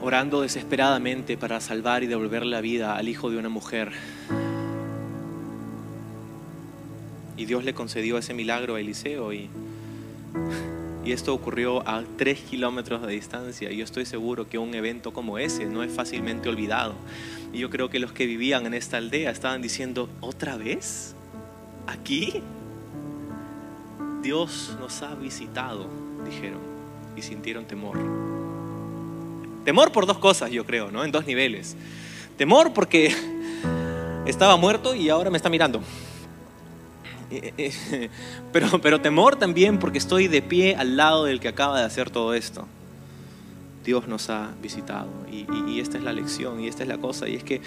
orando 0.04 0.42
desesperadamente 0.42 1.38
para 1.38 1.60
salvar 1.60 2.02
y 2.02 2.06
devolver 2.06 2.44
la 2.44 2.60
vida 2.60 2.94
al 2.96 3.08
hijo 3.08 3.30
de 3.30 3.38
una 3.38 3.48
mujer. 3.48 3.92
Y 7.36 7.46
Dios 7.46 7.64
le 7.64 7.74
concedió 7.74 8.18
ese 8.18 8.34
milagro 8.34 8.76
a 8.76 8.80
Eliseo 8.80 9.32
y, 9.32 9.48
y 11.04 11.12
esto 11.12 11.34
ocurrió 11.34 11.86
a 11.88 12.04
tres 12.16 12.40
kilómetros 12.40 13.02
de 13.02 13.12
distancia. 13.12 13.70
Y 13.70 13.78
yo 13.78 13.84
estoy 13.84 14.06
seguro 14.06 14.48
que 14.48 14.58
un 14.58 14.74
evento 14.74 15.12
como 15.12 15.38
ese 15.38 15.66
no 15.66 15.82
es 15.82 15.92
fácilmente 15.92 16.48
olvidado. 16.48 16.94
Y 17.52 17.58
yo 17.58 17.70
creo 17.70 17.90
que 17.90 17.98
los 17.98 18.12
que 18.12 18.26
vivían 18.26 18.66
en 18.66 18.74
esta 18.74 18.96
aldea 18.96 19.30
estaban 19.30 19.62
diciendo, 19.62 20.08
¿otra 20.20 20.56
vez? 20.56 21.14
¿Aquí? 21.86 22.42
Dios 24.22 24.76
nos 24.80 25.02
ha 25.02 25.14
visitado, 25.14 25.86
dijeron, 26.24 26.60
y 27.14 27.22
sintieron 27.22 27.66
temor. 27.66 27.98
Temor 29.64 29.92
por 29.92 30.06
dos 30.06 30.18
cosas, 30.18 30.50
yo 30.50 30.64
creo, 30.64 30.90
¿no? 30.90 31.04
En 31.04 31.12
dos 31.12 31.26
niveles. 31.26 31.76
Temor 32.36 32.72
porque 32.72 33.14
estaba 34.26 34.56
muerto 34.56 34.94
y 34.94 35.10
ahora 35.10 35.30
me 35.30 35.36
está 35.36 35.50
mirando. 35.50 35.82
Eh, 37.30 37.52
eh, 37.58 38.10
pero, 38.52 38.80
pero 38.80 39.00
temor 39.00 39.36
también 39.36 39.78
porque 39.78 39.98
estoy 39.98 40.28
de 40.28 40.42
pie 40.42 40.76
al 40.76 40.96
lado 40.96 41.24
del 41.24 41.40
que 41.40 41.48
acaba 41.48 41.78
de 41.78 41.84
hacer 41.84 42.10
todo 42.10 42.34
esto. 42.34 42.66
Dios 43.84 44.08
nos 44.08 44.30
ha 44.30 44.50
visitado 44.62 45.10
y, 45.30 45.46
y 45.70 45.80
esta 45.80 45.98
es 45.98 46.04
la 46.04 46.12
lección 46.12 46.60
y 46.60 46.68
esta 46.68 46.82
es 46.82 46.88
la 46.88 46.98
cosa 46.98 47.28
y 47.28 47.34
es 47.34 47.44
que 47.44 47.60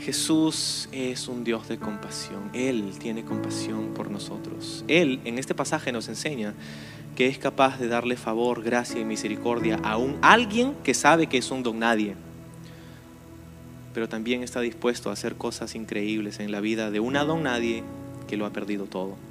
Jesús 0.00 0.88
es 0.92 1.28
un 1.28 1.44
Dios 1.44 1.68
de 1.68 1.76
compasión. 1.76 2.50
Él 2.54 2.92
tiene 2.98 3.22
compasión 3.24 3.92
por 3.94 4.10
nosotros. 4.10 4.82
Él 4.88 5.20
en 5.24 5.38
este 5.38 5.54
pasaje 5.54 5.92
nos 5.92 6.08
enseña 6.08 6.54
que 7.14 7.26
es 7.26 7.38
capaz 7.38 7.78
de 7.78 7.88
darle 7.88 8.16
favor, 8.16 8.62
gracia 8.62 8.98
y 8.98 9.04
misericordia 9.04 9.78
a 9.82 9.98
un 9.98 10.16
alguien 10.22 10.74
que 10.82 10.94
sabe 10.94 11.26
que 11.26 11.36
es 11.36 11.50
un 11.50 11.62
don 11.62 11.78
nadie, 11.78 12.14
pero 13.92 14.08
también 14.08 14.42
está 14.42 14.60
dispuesto 14.60 15.10
a 15.10 15.12
hacer 15.12 15.34
cosas 15.34 15.74
increíbles 15.74 16.40
en 16.40 16.50
la 16.50 16.60
vida 16.60 16.90
de 16.90 17.00
una 17.00 17.24
don 17.24 17.42
nadie 17.42 17.84
que 18.30 18.36
lo 18.36 18.46
ha 18.46 18.50
perdido 18.50 18.86
todo. 18.86 19.29